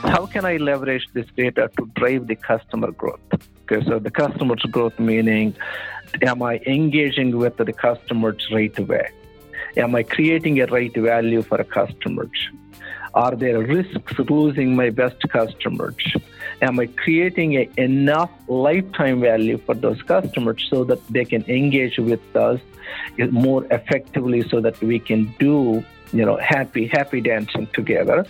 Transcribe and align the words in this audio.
how 0.00 0.26
can 0.26 0.44
I 0.44 0.56
leverage 0.56 1.06
this 1.12 1.26
data 1.36 1.70
to 1.76 1.86
drive 1.94 2.26
the 2.28 2.36
customer 2.36 2.92
growth? 2.92 3.20
Okay, 3.70 3.84
so 3.84 3.98
the 3.98 4.10
customer's 4.10 4.62
growth 4.70 4.98
meaning, 4.98 5.54
am 6.22 6.42
I 6.42 6.60
engaging 6.66 7.36
with 7.36 7.56
the 7.56 7.72
customers 7.72 8.46
right 8.52 8.78
way? 8.78 9.10
Am 9.76 9.94
I 9.94 10.02
creating 10.02 10.60
a 10.60 10.66
right 10.66 10.94
value 10.94 11.42
for 11.42 11.60
a 11.60 11.64
customers? 11.64 12.30
Are 13.14 13.34
there 13.34 13.58
risks 13.58 14.18
losing 14.18 14.76
my 14.76 14.90
best 14.90 15.20
customers? 15.28 15.96
Am 16.62 16.78
I 16.78 16.86
creating 16.86 17.54
a, 17.54 17.68
enough 17.76 18.30
lifetime 18.46 19.20
value 19.20 19.58
for 19.58 19.74
those 19.74 20.00
customers 20.02 20.66
so 20.70 20.84
that 20.84 21.04
they 21.08 21.24
can 21.24 21.42
engage 21.44 21.98
with 21.98 22.36
us 22.36 22.60
more 23.30 23.64
effectively 23.70 24.48
so 24.48 24.60
that 24.60 24.80
we 24.80 24.98
can 24.98 25.34
do, 25.38 25.84
you 26.12 26.24
know, 26.24 26.36
happy, 26.36 26.86
happy 26.86 27.20
dancing 27.20 27.66
together? 27.72 28.26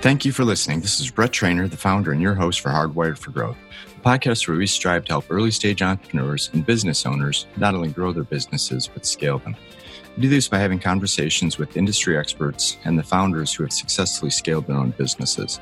Thank 0.00 0.24
you 0.24 0.30
for 0.30 0.44
listening. 0.44 0.80
This 0.80 1.00
is 1.00 1.10
Brett 1.10 1.32
Trainer, 1.32 1.66
the 1.66 1.76
founder 1.76 2.12
and 2.12 2.22
your 2.22 2.34
host 2.34 2.60
for 2.60 2.68
Hardwired 2.68 3.18
for 3.18 3.32
Growth, 3.32 3.56
a 3.96 4.00
podcast 4.00 4.46
where 4.46 4.56
we 4.56 4.64
strive 4.64 5.04
to 5.06 5.12
help 5.12 5.24
early 5.28 5.50
stage 5.50 5.82
entrepreneurs 5.82 6.50
and 6.52 6.64
business 6.64 7.04
owners 7.04 7.46
not 7.56 7.74
only 7.74 7.88
grow 7.88 8.12
their 8.12 8.22
businesses, 8.22 8.86
but 8.86 9.04
scale 9.04 9.40
them. 9.40 9.56
We 10.14 10.22
do 10.22 10.28
this 10.28 10.46
by 10.46 10.58
having 10.58 10.78
conversations 10.78 11.58
with 11.58 11.76
industry 11.76 12.16
experts 12.16 12.76
and 12.84 12.96
the 12.96 13.02
founders 13.02 13.52
who 13.52 13.64
have 13.64 13.72
successfully 13.72 14.30
scaled 14.30 14.68
their 14.68 14.76
own 14.76 14.90
businesses. 14.92 15.58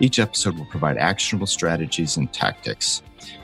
Each 0.00 0.18
episode 0.18 0.56
will 0.56 0.64
provide 0.64 0.96
actionable 0.96 1.46
strategies 1.46 2.16
and 2.16 2.32
tactics. 2.32 3.02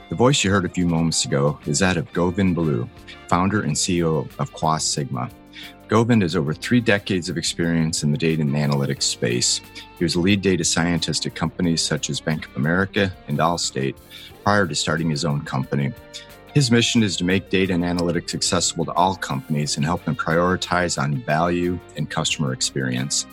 The 0.09 0.15
voice 0.15 0.43
you 0.43 0.49
heard 0.49 0.65
a 0.65 0.69
few 0.69 0.87
moments 0.87 1.23
ago 1.23 1.59
is 1.67 1.77
that 1.79 1.97
of 1.97 2.11
Govind 2.13 2.55
Balu, 2.55 2.89
founder 3.27 3.61
and 3.61 3.75
CEO 3.75 4.27
of 4.39 4.53
Quas 4.53 4.83
Sigma. 4.83 5.29
Govind 5.91 6.21
has 6.21 6.37
over 6.37 6.53
three 6.53 6.79
decades 6.79 7.27
of 7.27 7.37
experience 7.37 8.01
in 8.01 8.13
the 8.13 8.17
data 8.17 8.41
and 8.41 8.51
analytics 8.51 9.03
space. 9.03 9.59
He 9.99 10.05
was 10.05 10.15
a 10.15 10.21
lead 10.21 10.41
data 10.41 10.63
scientist 10.63 11.25
at 11.25 11.35
companies 11.35 11.81
such 11.81 12.09
as 12.09 12.21
Bank 12.21 12.47
of 12.47 12.55
America 12.55 13.13
and 13.27 13.39
Allstate 13.39 13.97
prior 14.45 14.65
to 14.65 14.73
starting 14.73 15.09
his 15.09 15.25
own 15.25 15.41
company. 15.41 15.91
His 16.53 16.71
mission 16.71 17.03
is 17.03 17.17
to 17.17 17.25
make 17.25 17.49
data 17.49 17.73
and 17.73 17.83
analytics 17.83 18.33
accessible 18.33 18.85
to 18.85 18.93
all 18.93 19.17
companies 19.17 19.75
and 19.75 19.85
help 19.85 20.05
them 20.05 20.15
prioritize 20.15 20.97
on 20.97 21.17
value 21.23 21.77
and 21.97 22.09
customer 22.09 22.53
experience. 22.53 23.25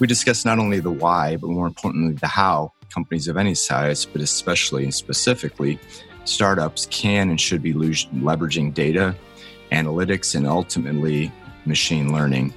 We 0.00 0.08
discuss 0.08 0.44
not 0.44 0.58
only 0.58 0.80
the 0.80 0.90
why, 0.90 1.36
but 1.36 1.50
more 1.50 1.68
importantly, 1.68 2.14
the 2.14 2.26
how 2.26 2.72
companies 2.92 3.28
of 3.28 3.36
any 3.36 3.54
size, 3.54 4.04
but 4.04 4.20
especially 4.20 4.82
and 4.82 4.92
specifically 4.92 5.78
startups 6.24 6.86
can 6.86 7.30
and 7.30 7.40
should 7.40 7.62
be 7.62 7.72
leveraging 7.72 8.74
data, 8.74 9.14
analytics, 9.70 10.34
and 10.34 10.44
ultimately 10.44 11.30
machine 11.66 12.12
learning. 12.12 12.52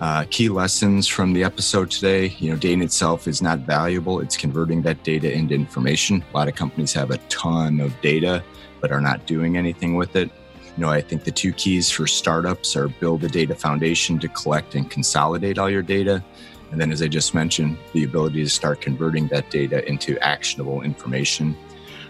Uh, 0.00 0.24
key 0.30 0.48
lessons 0.48 1.06
from 1.06 1.32
the 1.32 1.44
episode 1.44 1.88
today 1.88 2.26
you 2.38 2.50
know, 2.50 2.56
data 2.56 2.82
itself 2.82 3.28
is 3.28 3.40
not 3.40 3.60
valuable, 3.60 4.18
it's 4.18 4.36
converting 4.36 4.82
that 4.82 5.02
data 5.04 5.32
into 5.32 5.54
information. 5.54 6.24
A 6.32 6.36
lot 6.36 6.48
of 6.48 6.56
companies 6.56 6.92
have 6.92 7.10
a 7.10 7.18
ton 7.28 7.80
of 7.80 7.98
data, 8.00 8.42
but 8.80 8.90
are 8.90 9.00
not 9.00 9.26
doing 9.26 9.56
anything 9.56 9.94
with 9.94 10.16
it. 10.16 10.28
You 10.76 10.84
know, 10.84 10.90
I 10.90 11.02
think 11.02 11.24
the 11.24 11.30
two 11.30 11.52
keys 11.52 11.90
for 11.90 12.06
startups 12.06 12.74
are 12.74 12.88
build 12.88 13.22
a 13.22 13.28
data 13.28 13.54
foundation 13.54 14.18
to 14.20 14.28
collect 14.28 14.74
and 14.74 14.90
consolidate 14.90 15.58
all 15.58 15.70
your 15.70 15.82
data. 15.82 16.24
And 16.72 16.80
then, 16.80 16.90
as 16.90 17.02
I 17.02 17.08
just 17.08 17.34
mentioned, 17.34 17.76
the 17.92 18.04
ability 18.04 18.42
to 18.42 18.48
start 18.48 18.80
converting 18.80 19.28
that 19.28 19.50
data 19.50 19.86
into 19.86 20.18
actionable 20.18 20.80
information. 20.80 21.54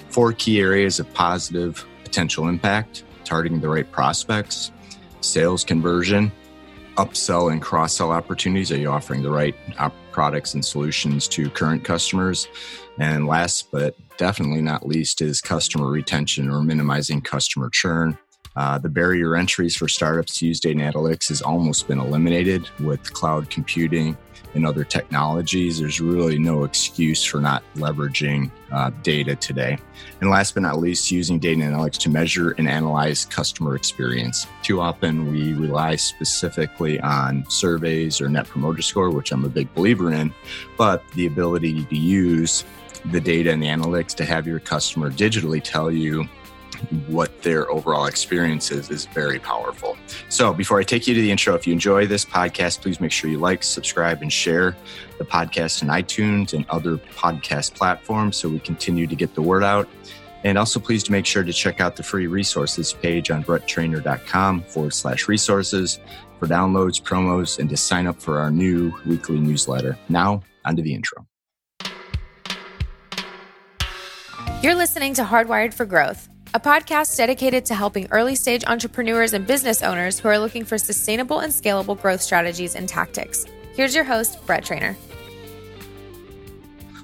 Four 0.09 0.33
key 0.33 0.61
areas 0.61 1.01
of 1.01 1.13
positive 1.13 1.85
potential 2.05 2.49
impact 2.49 3.05
targeting 3.25 3.61
the 3.61 3.69
right 3.69 3.91
prospects, 3.91 4.71
sales 5.25 5.65
conversion, 5.65 6.33
upsell 6.97 7.53
and 7.53 7.63
cross 7.63 7.95
sell 7.95 8.13
opportunities? 8.13 8.71
Are 8.73 8.77
you 8.77 8.91
offering 8.91 9.23
the 9.23 9.31
right 9.31 9.55
products 10.13 10.55
and 10.55 10.65
solutions 10.65 11.29
to 11.29 11.51
current 11.51 11.85
customers? 11.85 12.49
And 12.99 13.27
last 13.27 13.71
but 13.71 13.97
definitely 14.19 14.63
not 14.63 14.87
least 14.87 15.23
is 15.23 15.41
customer 15.41 15.89
retention 15.89 16.51
or 16.51 16.63
minimizing 16.63 17.23
customer 17.23 17.71
churn. 17.71 18.19
Uh, 18.55 18.77
the 18.79 18.89
barrier 18.89 19.35
entries 19.35 19.75
for 19.75 19.89
startups 19.89 20.39
to 20.39 20.47
use 20.47 20.61
data 20.61 20.79
analytics 20.81 21.29
has 21.29 21.41
almost 21.41 21.89
been 21.89 21.99
eliminated 21.99 22.69
with 22.81 23.13
cloud 23.13 23.49
computing 23.49 24.17
and 24.55 24.67
other 24.67 24.85
technologies. 24.85 25.79
There's 25.79 26.01
really 26.01 26.39
no 26.39 26.65
excuse 26.65 27.25
for 27.25 27.41
not 27.41 27.63
leveraging 27.77 28.51
uh, 28.71 28.91
data 29.03 29.37
today. 29.37 29.79
And 30.21 30.31
last 30.31 30.55
but 30.55 30.63
not 30.63 30.79
least, 30.79 31.11
using 31.11 31.39
data 31.39 31.61
analytics 31.63 31.99
to 31.99 32.11
measure 32.11 32.53
and 32.53 32.69
analyze 32.69 33.25
customer 33.25 33.77
experience. 33.77 34.47
Too 34.63 34.81
often 34.81 35.33
we 35.33 35.53
rely 35.55 35.97
specifically 35.97 37.01
on 37.01 37.45
surveys 37.49 38.21
or 38.21 38.29
net 38.29 38.47
promoter 38.47 38.83
score, 38.83 39.11
which 39.11 39.33
I'm 39.33 39.45
a 39.45 39.49
big 39.49 39.73
believer 39.75 40.13
in, 40.13 40.33
but 40.77 41.07
the 41.15 41.27
ability 41.27 41.85
to 41.85 41.97
use 41.97 42.65
the 43.07 43.21
data 43.21 43.51
and 43.51 43.63
the 43.63 43.67
analytics 43.67 44.15
to 44.15 44.25
have 44.25 44.47
your 44.47 44.61
customer 44.61 45.11
digitally 45.11 45.63
tell 45.63 45.91
you 45.91 46.29
what 47.09 47.43
their 47.43 47.71
overall 47.71 48.07
experience 48.07 48.71
is 48.71 48.91
is 48.91 49.07
very 49.07 49.39
powerful. 49.39 49.97
So, 50.29 50.53
before 50.53 50.79
I 50.79 50.83
take 50.83 51.07
you 51.07 51.15
to 51.15 51.21
the 51.21 51.31
intro, 51.31 51.55
if 51.55 51.67
you 51.67 51.73
enjoy 51.73 52.07
this 52.07 52.25
podcast, 52.25 52.81
please 52.81 53.01
make 53.01 53.13
sure 53.13 53.31
you 53.31 53.39
like, 53.39 53.63
subscribe, 53.63 54.23
and 54.23 54.33
share 54.33 54.77
the 55.19 55.25
podcast 55.25 55.83
in 55.83 55.89
iTunes 55.89 56.53
and 56.53 56.67
other 56.69 56.97
podcast 56.97 57.75
platforms 57.75 58.37
so 58.37 58.49
we 58.49 58.59
continue 58.61 59.07
to 59.07 59.17
get 59.17 59.35
the 59.35 59.43
word 59.43 59.65
out. 59.65 59.89
And 60.45 60.59
also, 60.59 60.81
please 60.81 61.09
make 61.09 61.27
sure 61.27 61.45
to 61.45 61.53
check 61.53 61.81
out 61.81 61.97
the 61.97 62.03
free 62.03 62.27
resources 62.27 62.93
page 62.93 63.31
on 63.31 63.45
bretttrainer.com 63.45 64.63
forward 64.65 64.95
slash 64.95 65.29
resources 65.29 66.01
for 66.39 66.49
downloads, 66.49 67.01
promos, 67.01 67.59
and 67.59 67.71
to 67.71 67.77
sign 67.77 68.07
up 68.07 68.21
for 68.21 68.41
our 68.41 68.51
new 68.51 68.93
weekly 69.07 69.39
newsletter. 69.39 69.97
Now, 70.09 70.43
onto 70.65 70.83
the 70.83 70.95
intro. 70.95 71.27
You're 74.63 74.75
listening 74.75 75.15
to 75.15 75.25
Hardwired 75.25 75.75
for 75.75 75.85
Growth 75.85 76.29
a 76.55 76.61
podcast 76.61 77.17
dedicated 77.17 77.65
to 77.65 77.75
helping 77.75 78.07
early 78.11 78.35
stage 78.35 78.63
entrepreneurs 78.67 79.33
and 79.33 79.47
business 79.47 79.83
owners 79.83 80.19
who 80.19 80.29
are 80.29 80.39
looking 80.39 80.65
for 80.65 80.77
sustainable 80.77 81.39
and 81.39 81.51
scalable 81.51 81.99
growth 82.01 82.21
strategies 82.21 82.75
and 82.75 82.89
tactics. 82.89 83.47
Here's 83.75 83.95
your 83.95 84.05
host, 84.05 84.45
Brett 84.45 84.65
Trainer. 84.65 84.95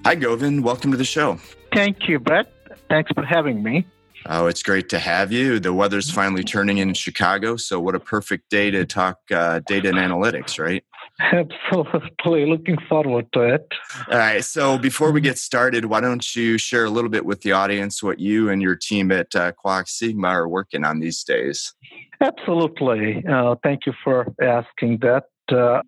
Hi, 0.04 0.14
Govind. 0.14 0.62
Welcome 0.62 0.90
to 0.90 0.98
the 0.98 1.04
show. 1.04 1.38
Thank 1.72 2.08
you, 2.08 2.18
Brett. 2.18 2.52
Thanks 2.90 3.10
for 3.12 3.24
having 3.24 3.62
me. 3.62 3.86
Oh, 4.26 4.46
it's 4.46 4.62
great 4.62 4.90
to 4.90 4.98
have 4.98 5.32
you. 5.32 5.58
The 5.58 5.72
weather's 5.72 6.10
finally 6.10 6.44
turning 6.44 6.78
in 6.78 6.92
Chicago, 6.92 7.56
so 7.56 7.80
what 7.80 7.94
a 7.94 8.00
perfect 8.00 8.50
day 8.50 8.70
to 8.70 8.84
talk 8.84 9.18
uh, 9.30 9.60
data 9.66 9.88
and 9.88 9.96
analytics, 9.96 10.62
right? 10.62 10.84
Absolutely. 11.32 12.46
Looking 12.46 12.78
forward 12.88 13.26
to 13.32 13.40
it. 13.40 13.66
All 14.10 14.18
right. 14.18 14.44
So 14.44 14.78
before 14.78 15.10
we 15.10 15.20
get 15.20 15.36
started, 15.36 15.86
why 15.86 16.00
don't 16.00 16.36
you 16.36 16.58
share 16.58 16.84
a 16.84 16.90
little 16.90 17.10
bit 17.10 17.24
with 17.24 17.42
the 17.42 17.52
audience 17.52 18.02
what 18.02 18.20
you 18.20 18.48
and 18.50 18.62
your 18.62 18.76
team 18.76 19.10
at 19.10 19.34
uh, 19.34 19.52
Quas 19.52 19.90
Sigma 19.90 20.28
are 20.28 20.48
working 20.48 20.84
on 20.84 21.00
these 21.00 21.24
days? 21.24 21.74
Absolutely. 22.20 23.24
Uh, 23.26 23.56
thank 23.64 23.86
you 23.86 23.92
for 24.04 24.32
asking 24.40 24.98
that. 25.02 25.24
Uh, 25.50 25.82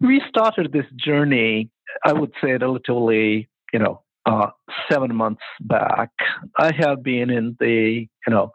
we 0.00 0.20
started 0.28 0.72
this 0.72 0.86
journey, 0.96 1.70
I 2.04 2.12
would 2.12 2.32
say, 2.42 2.52
relatively, 2.52 3.48
you 3.72 3.78
know, 3.78 4.02
uh, 4.26 4.48
seven 4.90 5.14
months 5.14 5.42
back. 5.60 6.10
I 6.58 6.72
have 6.78 7.02
been 7.02 7.30
in 7.30 7.56
the, 7.60 8.08
you 8.26 8.30
know, 8.32 8.50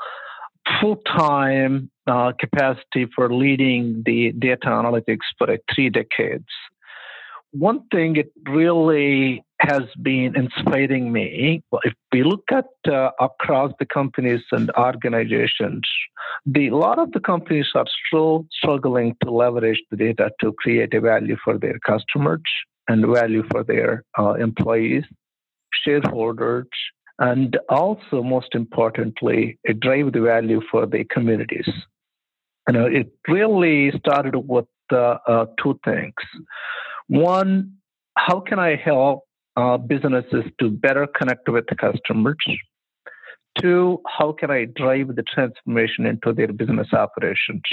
full 0.81 0.97
time 0.97 1.89
uh, 2.09 2.31
capacity 2.39 3.07
for 3.15 3.33
leading 3.33 4.03
the 4.05 4.31
data 4.39 4.67
analytics 4.67 5.27
for 5.37 5.47
three 5.73 5.89
decades. 5.89 6.47
One 7.51 7.81
thing 7.91 8.15
it 8.15 8.31
really 8.47 9.43
has 9.61 9.83
been 10.01 10.35
inspiring 10.35 11.11
me. 11.11 11.61
If 11.83 11.93
we 12.13 12.23
look 12.23 12.45
at 12.51 12.67
uh, 12.87 13.11
across 13.19 13.71
the 13.79 13.85
companies 13.85 14.41
and 14.51 14.71
organizations, 14.77 15.81
the, 16.45 16.67
a 16.67 16.75
lot 16.75 16.99
of 16.99 17.11
the 17.11 17.19
companies 17.19 17.67
are 17.75 17.85
still 18.07 18.45
struggling 18.51 19.15
to 19.23 19.31
leverage 19.31 19.81
the 19.91 19.97
data 19.97 20.31
to 20.41 20.53
create 20.53 20.93
a 20.93 21.01
value 21.01 21.37
for 21.43 21.57
their 21.57 21.79
customers 21.79 22.41
and 22.87 23.05
value 23.05 23.43
for 23.51 23.63
their 23.63 24.03
uh, 24.17 24.33
employees, 24.33 25.03
shareholders, 25.83 26.67
and 27.19 27.57
also, 27.67 28.23
most 28.23 28.55
importantly, 28.55 29.59
drive 29.79 30.13
the 30.13 30.21
value 30.21 30.61
for 30.71 30.85
the 30.85 31.03
communities. 31.05 31.67
You 32.69 32.73
know, 32.73 32.85
it 32.85 33.11
really 33.27 33.91
started 33.97 34.35
with 34.35 34.67
uh, 34.93 35.17
uh, 35.27 35.45
two 35.59 35.79
things. 35.83 36.13
One, 37.07 37.73
how 38.15 38.41
can 38.41 38.59
I 38.59 38.75
help 38.75 39.23
uh, 39.55 39.77
businesses 39.77 40.43
to 40.59 40.69
better 40.69 41.07
connect 41.07 41.49
with 41.49 41.65
the 41.67 41.75
customers? 41.75 42.37
Two, 43.59 44.03
how 44.07 44.33
can 44.33 44.51
I 44.51 44.65
drive 44.65 45.15
the 45.15 45.23
transformation 45.23 46.05
into 46.05 46.31
their 46.31 46.53
business 46.53 46.93
operations? 46.93 47.63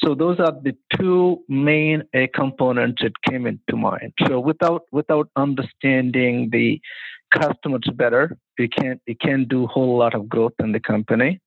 So 0.00 0.14
those 0.14 0.38
are 0.40 0.52
the 0.62 0.76
two 0.94 1.38
main 1.48 2.02
uh, 2.14 2.26
components 2.34 3.00
that 3.02 3.12
came 3.26 3.46
into 3.46 3.76
mind. 3.76 4.12
So 4.26 4.40
without 4.40 4.82
without 4.92 5.30
understanding 5.36 6.50
the 6.52 6.78
customers 7.32 7.82
better, 7.94 8.36
you 8.58 8.68
can't 8.68 9.00
you 9.06 9.16
can't 9.16 9.48
do 9.48 9.64
a 9.64 9.66
whole 9.66 9.96
lot 9.98 10.14
of 10.14 10.28
growth 10.28 10.56
in 10.58 10.72
the 10.72 10.80
company. 10.80 11.40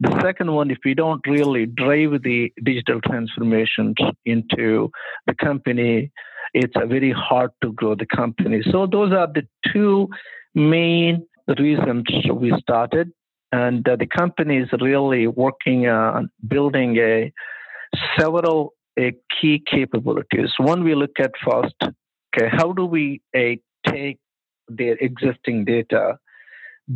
The 0.00 0.18
second 0.22 0.52
one, 0.52 0.70
if 0.70 0.78
we 0.84 0.94
don't 0.94 1.24
really 1.26 1.66
drive 1.66 2.22
the 2.22 2.52
digital 2.62 3.00
transformations 3.00 3.96
into 4.24 4.90
the 5.26 5.34
company, 5.34 6.10
it's 6.54 6.74
very 6.86 7.12
hard 7.12 7.50
to 7.62 7.72
grow 7.72 7.94
the 7.94 8.06
company. 8.06 8.62
So 8.70 8.86
those 8.86 9.12
are 9.12 9.26
the 9.26 9.46
two 9.72 10.08
main 10.54 11.26
reasons 11.58 12.04
we 12.32 12.52
started. 12.60 13.10
And 13.52 13.86
uh, 13.88 13.96
the 13.96 14.06
company 14.06 14.58
is 14.58 14.68
really 14.80 15.26
working 15.26 15.86
on 15.86 16.30
building 16.48 16.96
a 16.98 17.32
several 18.18 18.74
uh, 18.98 19.10
key 19.40 19.62
capabilities. 19.70 20.50
One 20.58 20.82
we 20.82 20.94
look 20.94 21.18
at 21.20 21.32
first, 21.46 21.74
okay, 21.82 22.48
how 22.50 22.72
do 22.72 22.84
we 22.84 23.20
uh, 23.36 23.56
take 23.86 24.18
their 24.68 24.96
existing 25.00 25.64
data, 25.64 26.18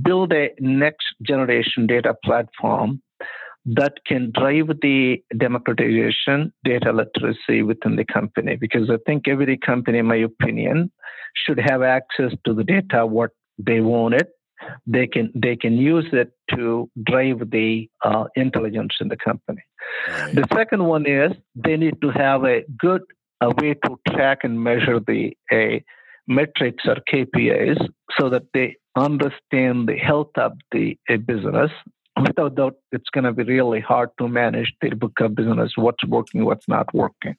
build 0.03 0.33
a 0.33 0.51
next 0.61 1.07
generation 1.23 1.87
data 1.87 2.15
platform 2.25 3.03
that 3.65 3.95
can 4.07 4.33
drive 4.35 4.69
the 4.81 5.23
democratization, 5.37 6.53
data 6.65 6.93
literacy 6.93 7.63
within 7.63 7.97
the 7.97 8.05
company. 8.05 8.57
Because 8.57 8.89
I 8.91 8.97
think 9.07 9.29
every 9.29 9.59
company, 9.59 9.99
in 9.99 10.07
my 10.07 10.17
opinion, 10.17 10.91
should 11.35 11.59
have 11.59 11.83
access 11.83 12.33
to 12.47 12.55
the 12.55 12.65
data 12.65 13.05
what 13.07 13.31
they 13.59 13.81
want 13.81 14.15
it. 14.15 14.29
They 14.87 15.07
can 15.07 15.31
they 15.35 15.55
can 15.55 15.77
use 15.77 16.07
it 16.13 16.33
to 16.57 16.91
drive 17.05 17.51
the 17.51 17.89
uh, 18.05 18.25
intelligence 18.35 18.95
in 19.01 19.09
the 19.09 19.17
company. 19.17 19.63
Right. 20.09 20.35
The 20.35 20.47
second 20.53 20.85
one 20.85 21.07
is 21.07 21.33
they 21.55 21.77
need 21.77 22.01
to 22.01 22.11
have 22.11 22.45
a 22.45 22.65
good 22.77 23.03
a 23.41 23.51
way 23.51 23.75
to 23.85 24.01
track 24.09 24.39
and 24.43 24.61
measure 24.63 24.99
the 24.99 25.37
a 25.53 25.85
metrics 26.29 26.85
or 26.87 26.97
KPIs 27.13 27.79
so 28.19 28.31
that 28.31 28.45
they 28.55 28.77
understand 28.97 29.89
the 29.89 29.97
health 29.97 30.33
of 30.37 30.53
the 30.73 30.97
business 31.27 31.71
without 32.21 32.57
that, 32.57 32.73
it's 32.93 33.09
going 33.11 33.25
to 33.25 33.33
be 33.33 33.45
really 33.45 33.81
hard 33.81 34.11
to 34.19 34.29
manage 34.29 34.73
their 34.81 34.95
book 34.95 35.21
of 35.21 35.35
business, 35.35 35.73
what's 35.77 36.05
working, 36.05 36.45
what's 36.45 36.69
not 36.69 36.93
working. 36.95 37.37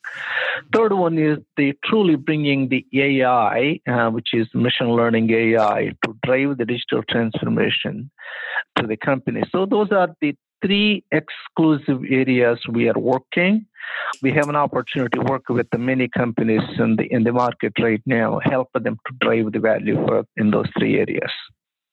Third 0.74 0.94
one 0.94 1.18
is 1.18 1.38
the 1.58 1.74
truly 1.86 2.16
bringing 2.16 2.70
the 2.70 2.86
AI, 2.94 3.80
uh, 3.88 4.10
which 4.10 4.30
is 4.34 4.48
machine 4.54 4.90
learning 4.90 5.32
AI, 5.32 5.94
to 6.06 6.16
drive 6.24 6.58
the 6.58 6.66
digital 6.66 7.04
transformation 7.10 8.10
to 8.78 8.88
the 8.88 8.98
company. 8.98 9.44
So 9.52 9.66
those 9.66 9.92
are 9.92 10.10
the 10.22 10.36
three 10.62 11.04
exclusive 11.12 12.02
areas 12.10 12.60
we 12.70 12.90
are 12.90 13.00
working. 13.00 13.66
We 14.22 14.32
have 14.34 14.50
an 14.50 14.56
opportunity 14.56 15.18
to 15.18 15.26
work 15.26 15.50
with 15.50 15.70
the 15.72 15.78
many 15.78 16.08
companies 16.08 16.62
in 16.78 16.96
the 16.96 17.06
in 17.12 17.24
the 17.24 17.32
market 17.32 17.74
right 17.80 18.02
now, 18.06 18.40
help 18.44 18.70
them 18.74 18.98
to 19.08 19.14
drive 19.20 19.52
the 19.52 19.60
value 19.60 19.96
for 20.06 20.26
in 20.38 20.52
those 20.52 20.68
three 20.78 21.00
areas. 21.00 21.32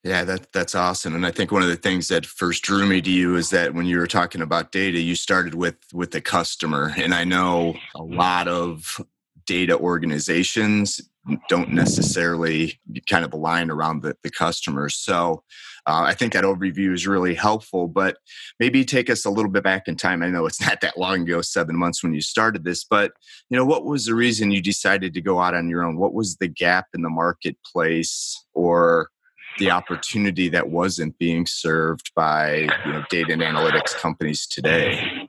Yeah, 0.04 0.22
that 0.24 0.52
that's 0.52 0.74
awesome. 0.74 1.16
And 1.16 1.26
I 1.26 1.32
think 1.32 1.50
one 1.50 1.62
of 1.62 1.68
the 1.68 1.76
things 1.76 2.08
that 2.08 2.26
first 2.26 2.62
drew 2.62 2.86
me 2.86 3.00
to 3.00 3.10
you 3.10 3.34
is 3.34 3.50
that 3.50 3.74
when 3.74 3.86
you 3.86 3.98
were 3.98 4.06
talking 4.06 4.40
about 4.40 4.70
data, 4.70 5.00
you 5.00 5.16
started 5.16 5.54
with 5.54 5.78
with 5.92 6.12
the 6.12 6.20
customer. 6.20 6.92
And 6.96 7.12
I 7.12 7.24
know 7.24 7.74
a 7.94 8.02
lot 8.02 8.46
of 8.46 9.00
data 9.46 9.76
organizations 9.76 11.00
don't 11.48 11.72
necessarily 11.72 12.78
kind 13.08 13.24
of 13.24 13.32
align 13.32 13.70
around 13.70 14.02
the, 14.02 14.16
the 14.22 14.30
customers. 14.30 14.94
So 14.94 15.42
uh, 15.86 16.02
I 16.04 16.14
think 16.14 16.32
that 16.32 16.42
overview 16.42 16.92
is 16.92 17.06
really 17.06 17.34
helpful, 17.34 17.86
but 17.86 18.18
maybe 18.58 18.84
take 18.84 19.08
us 19.08 19.24
a 19.24 19.30
little 19.30 19.50
bit 19.50 19.62
back 19.62 19.86
in 19.86 19.96
time. 19.96 20.22
I 20.22 20.28
know 20.28 20.46
it's 20.46 20.60
not 20.66 20.80
that 20.80 20.98
long 20.98 21.22
ago, 21.22 21.40
seven 21.42 21.76
months 21.76 22.02
when 22.02 22.12
you 22.12 22.20
started 22.20 22.64
this, 22.64 22.84
but 22.84 23.12
you 23.50 23.56
know, 23.56 23.64
what 23.64 23.84
was 23.84 24.06
the 24.06 24.14
reason 24.14 24.50
you 24.50 24.60
decided 24.60 25.14
to 25.14 25.20
go 25.20 25.40
out 25.40 25.54
on 25.54 25.68
your 25.68 25.84
own? 25.84 25.96
What 25.96 26.14
was 26.14 26.36
the 26.36 26.48
gap 26.48 26.86
in 26.94 27.02
the 27.02 27.10
marketplace 27.10 28.44
or 28.52 29.10
the 29.58 29.70
opportunity 29.70 30.48
that 30.50 30.68
wasn't 30.68 31.16
being 31.18 31.46
served 31.46 32.12
by 32.14 32.68
you 32.84 32.92
know, 32.92 33.04
data 33.08 33.32
and 33.32 33.42
analytics 33.42 33.94
companies 33.94 34.46
today? 34.46 35.28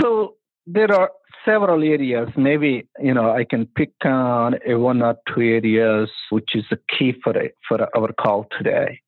So 0.00 0.36
there 0.66 0.92
are 0.92 1.10
several 1.44 1.82
areas. 1.82 2.28
Maybe 2.36 2.86
you 3.00 3.14
know 3.14 3.30
I 3.30 3.44
can 3.44 3.66
pick 3.66 3.92
on 4.04 4.56
one 4.66 5.02
or 5.02 5.16
two 5.34 5.40
areas 5.40 6.10
which 6.30 6.50
is 6.54 6.64
the 6.70 6.78
key 6.86 7.14
for 7.24 7.36
it, 7.36 7.56
for 7.66 7.88
our 7.96 8.12
call 8.12 8.46
today. 8.56 9.00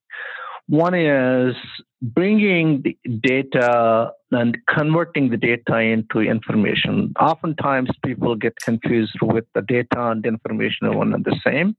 One 0.69 0.95
is 0.95 1.55
bringing 2.01 2.83
the 2.83 2.97
data 3.21 4.13
and 4.31 4.57
converting 4.69 5.31
the 5.31 5.37
data 5.37 5.79
into 5.79 6.21
information. 6.21 7.13
Oftentimes, 7.21 7.91
people 8.05 8.35
get 8.37 8.55
confused 8.61 9.17
with 9.21 9.45
the 9.55 9.63
data 9.63 10.11
and 10.11 10.25
information 10.25 10.87
are 10.87 10.97
one 10.97 11.13
and 11.13 11.25
the 11.25 11.39
same 11.45 11.77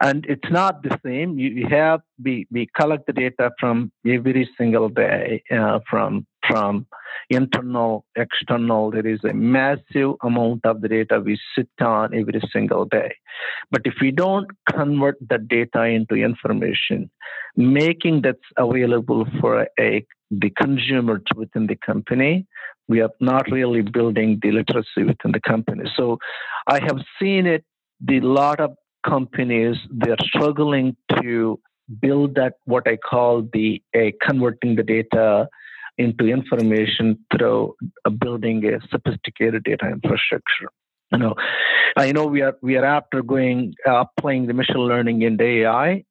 and 0.00 0.26
it's 0.28 0.50
not 0.50 0.82
the 0.82 0.98
same. 1.04 1.38
You, 1.38 1.66
have 1.68 2.00
we 2.22 2.46
we 2.50 2.68
collect 2.76 3.06
the 3.06 3.12
data 3.12 3.50
from 3.58 3.92
every 4.06 4.48
single 4.58 4.88
day 4.88 5.42
uh, 5.50 5.80
from 5.88 6.26
from 6.48 6.86
internal, 7.30 8.04
external. 8.16 8.90
There 8.90 9.06
is 9.06 9.20
a 9.24 9.32
massive 9.32 10.14
amount 10.22 10.64
of 10.64 10.80
the 10.80 10.88
data 10.88 11.20
we 11.20 11.38
sit 11.56 11.68
on 11.80 12.14
every 12.14 12.40
single 12.52 12.84
day. 12.84 13.14
But 13.70 13.82
if 13.84 13.94
we 14.00 14.10
don't 14.10 14.46
convert 14.70 15.16
the 15.20 15.38
data 15.38 15.84
into 15.84 16.14
information, 16.14 17.10
making 17.56 18.22
that 18.22 18.38
available 18.56 19.26
for 19.40 19.66
a 19.78 20.06
the 20.30 20.50
consumers 20.50 21.22
within 21.36 21.68
the 21.68 21.76
company, 21.76 22.46
we 22.88 23.00
are 23.00 23.10
not 23.20 23.50
really 23.50 23.82
building 23.82 24.38
the 24.42 24.52
literacy 24.52 25.04
within 25.04 25.32
the 25.32 25.40
company. 25.40 25.90
So 25.96 26.18
I 26.66 26.80
have 26.80 26.98
seen 27.20 27.46
it 27.46 27.64
the 28.00 28.20
lot 28.20 28.60
of 28.60 28.74
companies 29.06 29.76
they're 29.90 30.16
struggling 30.22 30.96
to 31.20 31.60
build 32.00 32.34
that 32.34 32.54
what 32.64 32.88
I 32.88 32.96
call 32.96 33.48
the 33.52 33.82
converting 34.20 34.74
the 34.74 34.82
data 34.82 35.48
into 35.98 36.26
information 36.26 37.18
through 37.32 37.74
uh, 38.04 38.10
building 38.10 38.64
a 38.66 38.80
sophisticated 38.88 39.64
data 39.64 39.86
infrastructure. 39.86 40.70
You 41.12 41.18
know, 41.18 41.34
I 41.96 42.12
know 42.12 42.26
we 42.26 42.42
are 42.42 42.56
we 42.62 42.76
are 42.76 42.84
after 42.84 43.22
going 43.22 43.74
uh, 43.86 44.04
applying 44.04 44.46
the 44.46 44.54
machine 44.54 44.78
learning 44.78 45.24
and 45.24 45.40
AI, 45.40 46.04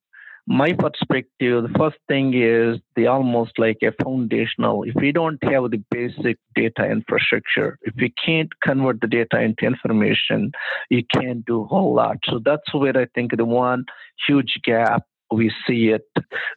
my 0.47 0.73
perspective, 0.73 1.63
the 1.63 1.73
first 1.77 1.97
thing 2.07 2.33
is 2.35 2.79
the 2.95 3.07
almost 3.07 3.57
like 3.57 3.79
a 3.81 3.91
foundational. 4.03 4.83
If 4.83 4.93
we 4.93 5.11
don't 5.11 5.43
have 5.43 5.71
the 5.71 5.83
basic 5.89 6.37
data 6.53 6.85
infrastructure, 6.85 7.79
if 7.81 7.95
we 7.95 8.13
can't 8.23 8.49
convert 8.61 9.01
the 9.01 9.07
data 9.07 9.41
into 9.41 9.65
information, 9.65 10.51
you 10.91 11.03
can't 11.11 11.43
do 11.45 11.61
a 11.61 11.65
whole 11.65 11.95
lot. 11.95 12.17
So 12.29 12.39
that's 12.43 12.71
where 12.73 12.95
I 12.95 13.07
think 13.15 13.35
the 13.35 13.45
one 13.45 13.85
huge 14.27 14.59
gap 14.63 15.03
we 15.31 15.51
see 15.67 15.89
it. 15.89 16.07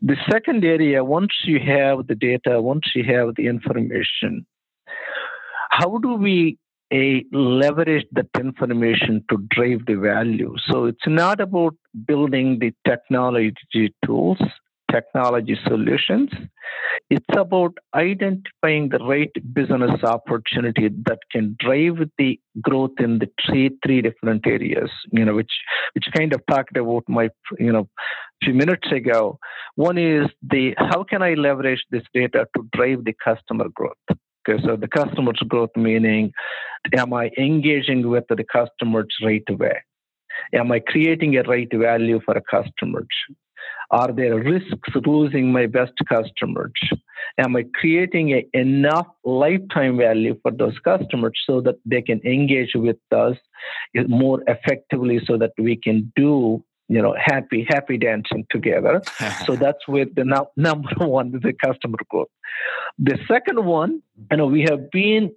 The 0.00 0.16
second 0.30 0.64
area, 0.64 1.04
once 1.04 1.32
you 1.44 1.58
have 1.60 2.06
the 2.06 2.14
data, 2.14 2.60
once 2.60 2.92
you 2.94 3.04
have 3.04 3.34
the 3.36 3.46
information, 3.46 4.46
how 5.70 5.98
do 5.98 6.14
we 6.14 6.58
a 6.92 7.24
leverage 7.32 8.06
that 8.12 8.28
information 8.38 9.24
to 9.30 9.38
drive 9.50 9.84
the 9.86 9.94
value. 9.94 10.54
So 10.66 10.86
it's 10.86 11.06
not 11.06 11.40
about 11.40 11.74
building 12.06 12.58
the 12.60 12.72
technology 12.86 13.94
tools, 14.04 14.38
technology 14.90 15.58
solutions. 15.66 16.30
It's 17.10 17.36
about 17.36 17.76
identifying 17.94 18.88
the 18.88 18.98
right 18.98 19.30
business 19.52 20.02
opportunity 20.02 20.88
that 21.04 21.18
can 21.30 21.56
drive 21.58 21.98
the 22.16 22.40
growth 22.62 22.98
in 22.98 23.18
the 23.18 23.28
three 23.46 23.70
three 23.84 24.02
different 24.02 24.46
areas. 24.46 24.90
You 25.12 25.24
know, 25.24 25.34
which 25.34 25.52
which 25.94 26.04
kind 26.16 26.32
of 26.32 26.40
talked 26.50 26.76
about 26.76 27.04
my 27.08 27.28
you 27.58 27.72
know 27.72 27.88
few 28.42 28.54
minutes 28.54 28.90
ago. 28.92 29.38
One 29.74 29.98
is 29.98 30.26
the 30.42 30.74
how 30.78 31.04
can 31.04 31.22
I 31.22 31.34
leverage 31.34 31.84
this 31.90 32.04
data 32.14 32.46
to 32.56 32.68
drive 32.72 33.04
the 33.04 33.14
customer 33.24 33.68
growth 33.74 33.96
Okay, 34.48 34.62
so 34.64 34.76
the 34.76 34.88
customer's 34.88 35.40
growth 35.46 35.70
meaning, 35.76 36.32
am 36.96 37.12
I 37.12 37.30
engaging 37.36 38.08
with 38.08 38.24
the 38.28 38.44
customers 38.50 39.14
right 39.22 39.42
away? 39.48 39.82
Am 40.54 40.72
I 40.72 40.78
creating 40.78 41.36
a 41.36 41.42
right 41.42 41.68
value 41.72 42.20
for 42.24 42.34
a 42.34 42.40
customer? 42.40 43.04
Are 43.90 44.12
there 44.12 44.36
risks 44.36 44.90
losing 45.04 45.52
my 45.52 45.66
best 45.66 45.92
customers? 46.08 46.72
Am 47.38 47.56
I 47.56 47.64
creating 47.74 48.30
a, 48.30 48.46
enough 48.52 49.06
lifetime 49.24 49.98
value 49.98 50.38
for 50.42 50.52
those 50.52 50.78
customers 50.78 51.38
so 51.46 51.60
that 51.62 51.76
they 51.84 52.00
can 52.00 52.20
engage 52.24 52.72
with 52.74 52.98
us 53.14 53.36
more 54.06 54.42
effectively 54.46 55.20
so 55.26 55.36
that 55.36 55.52
we 55.58 55.76
can 55.76 56.12
do 56.16 56.62
you 56.88 57.00
know 57.00 57.14
happy 57.18 57.66
happy 57.68 57.96
dancing 57.98 58.46
together 58.50 59.02
so 59.46 59.56
that's 59.56 59.86
with 59.86 60.14
the 60.14 60.24
no, 60.24 60.50
number 60.56 60.88
one 60.98 61.30
the 61.32 61.52
customer 61.64 61.98
growth 62.08 62.28
the 62.98 63.18
second 63.28 63.64
one 63.64 64.02
you 64.30 64.36
know 64.36 64.46
we 64.46 64.62
have 64.62 64.90
been 64.90 65.30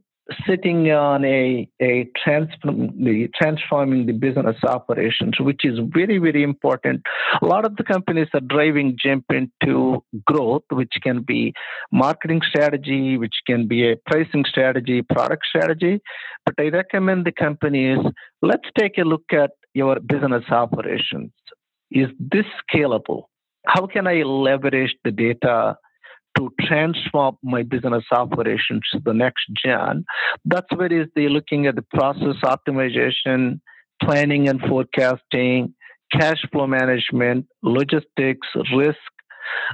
sitting 0.48 0.92
on 0.92 1.26
a, 1.26 1.68
a 1.82 2.10
transform, 2.24 2.88
the, 3.04 3.30
transforming 3.36 4.06
the 4.06 4.14
business 4.14 4.56
operations, 4.64 5.40
which 5.40 5.62
is 5.64 5.80
very, 5.94 6.18
very 6.18 6.44
important. 6.44 7.02
A 7.42 7.46
lot 7.46 7.66
of 7.66 7.76
the 7.76 7.84
companies 7.84 8.28
are 8.34 8.42
driving 8.42 8.98
jump 9.04 9.26
into 9.30 10.04
growth, 10.26 10.64
which 10.72 10.94
can 11.02 11.22
be 11.22 11.54
marketing 11.92 12.42
strategy, 12.48 13.18
which 13.18 13.36
can 13.46 13.68
be 13.68 13.92
a 13.92 13.96
pricing 14.06 14.46
strategy, 14.48 15.02
product 15.02 15.46
strategy. 15.48 16.02
But 16.46 16.56
I 16.60 16.70
recommend 16.70 17.26
the 17.26 17.32
companies, 17.32 18.00
let's 18.42 18.70
take 18.78 18.98
a 18.98 19.04
look 19.04 19.26
at 19.32 19.52
your 19.74 20.00
business 20.00 20.44
operations. 20.50 21.32
Is 21.92 22.08
this 22.20 22.46
scalable? 22.70 23.24
How 23.68 23.86
can 23.86 24.08
I 24.08 24.24
leverage 24.24 24.96
the 25.04 25.12
data 25.12 25.78
to 26.38 26.50
transform 26.62 27.38
my 27.44 27.64
business 27.64 28.06
operations 28.12 28.82
to 28.94 29.02
the 29.04 29.14
next 29.14 29.46
gen? 29.64 30.06
That's 30.46 30.68
where 30.76 30.92
is 30.92 31.08
the 31.16 31.28
looking 31.28 31.68
at 31.68 31.76
the 31.76 31.86
process 31.94 32.38
optimization, 32.44 33.60
planning 34.02 34.48
and 34.48 34.62
forecasting, 34.62 35.74
cash 36.12 36.42
flow 36.52 36.68
management, 36.68 37.46
logistics, 37.62 38.48
risk. 38.76 38.98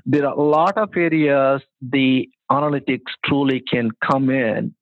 There 0.05 0.25
are 0.25 0.33
a 0.33 0.41
lot 0.41 0.77
of 0.77 0.89
areas 0.95 1.61
the 1.81 2.27
analytics 2.51 3.11
truly 3.25 3.61
can 3.71 3.91
come 4.03 4.29
in 4.29 4.73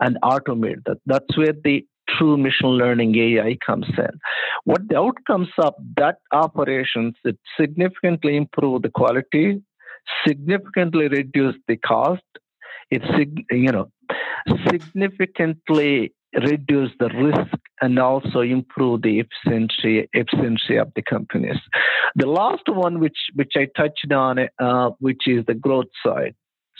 and 0.00 0.18
automate 0.22 0.82
that. 0.86 0.98
That's 1.06 1.36
where 1.36 1.52
the 1.52 1.86
true 2.20 2.36
machine 2.36 2.70
learning 2.70 3.16
AI 3.16 3.56
comes 3.64 3.86
in. 3.96 4.20
What 4.64 4.88
the 4.88 4.98
outcomes 4.98 5.48
of 5.58 5.74
that 5.96 6.18
operations, 6.32 7.14
it 7.24 7.38
significantly 7.58 8.36
improve 8.36 8.82
the 8.82 8.90
quality, 8.90 9.62
significantly 10.26 11.08
reduce 11.08 11.56
the 11.66 11.76
cost, 11.76 12.22
it 12.90 13.02
you 13.50 13.72
know 13.72 13.90
significantly 14.68 16.12
reduce 16.34 16.90
the 16.98 17.08
risk 17.08 17.56
and 17.80 17.98
also 17.98 18.40
improve 18.40 19.02
the 19.02 19.20
efficiency 19.20 20.08
efficiency 20.12 20.76
of 20.76 20.92
the 20.94 21.02
companies. 21.02 21.58
The 22.16 22.26
last 22.26 22.62
one, 22.68 23.00
which 23.00 23.18
which 23.34 23.52
I 23.56 23.66
touched 23.76 24.12
on, 24.12 24.38
uh, 24.58 24.90
which 24.98 25.22
is 25.26 25.44
the 25.46 25.54
growth 25.54 25.92
side. 26.04 26.34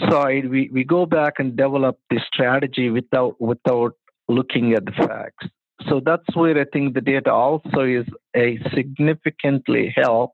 Side, 0.09 0.49
we, 0.49 0.70
we 0.73 0.82
go 0.82 1.04
back 1.04 1.35
and 1.38 1.56
develop 1.56 1.99
the 2.09 2.20
strategy 2.32 2.88
without 2.88 3.38
without 3.40 3.92
looking 4.30 4.72
at 4.75 4.84
the 4.84 4.92
facts. 4.92 5.46
So 5.88 6.00
that's 6.04 6.34
where 6.34 6.58
I 6.60 6.64
think 6.72 6.94
the 6.94 7.00
data 7.00 7.32
also 7.32 7.82
is 7.82 8.06
a 8.37 8.58
significantly 8.75 9.92
help 9.96 10.32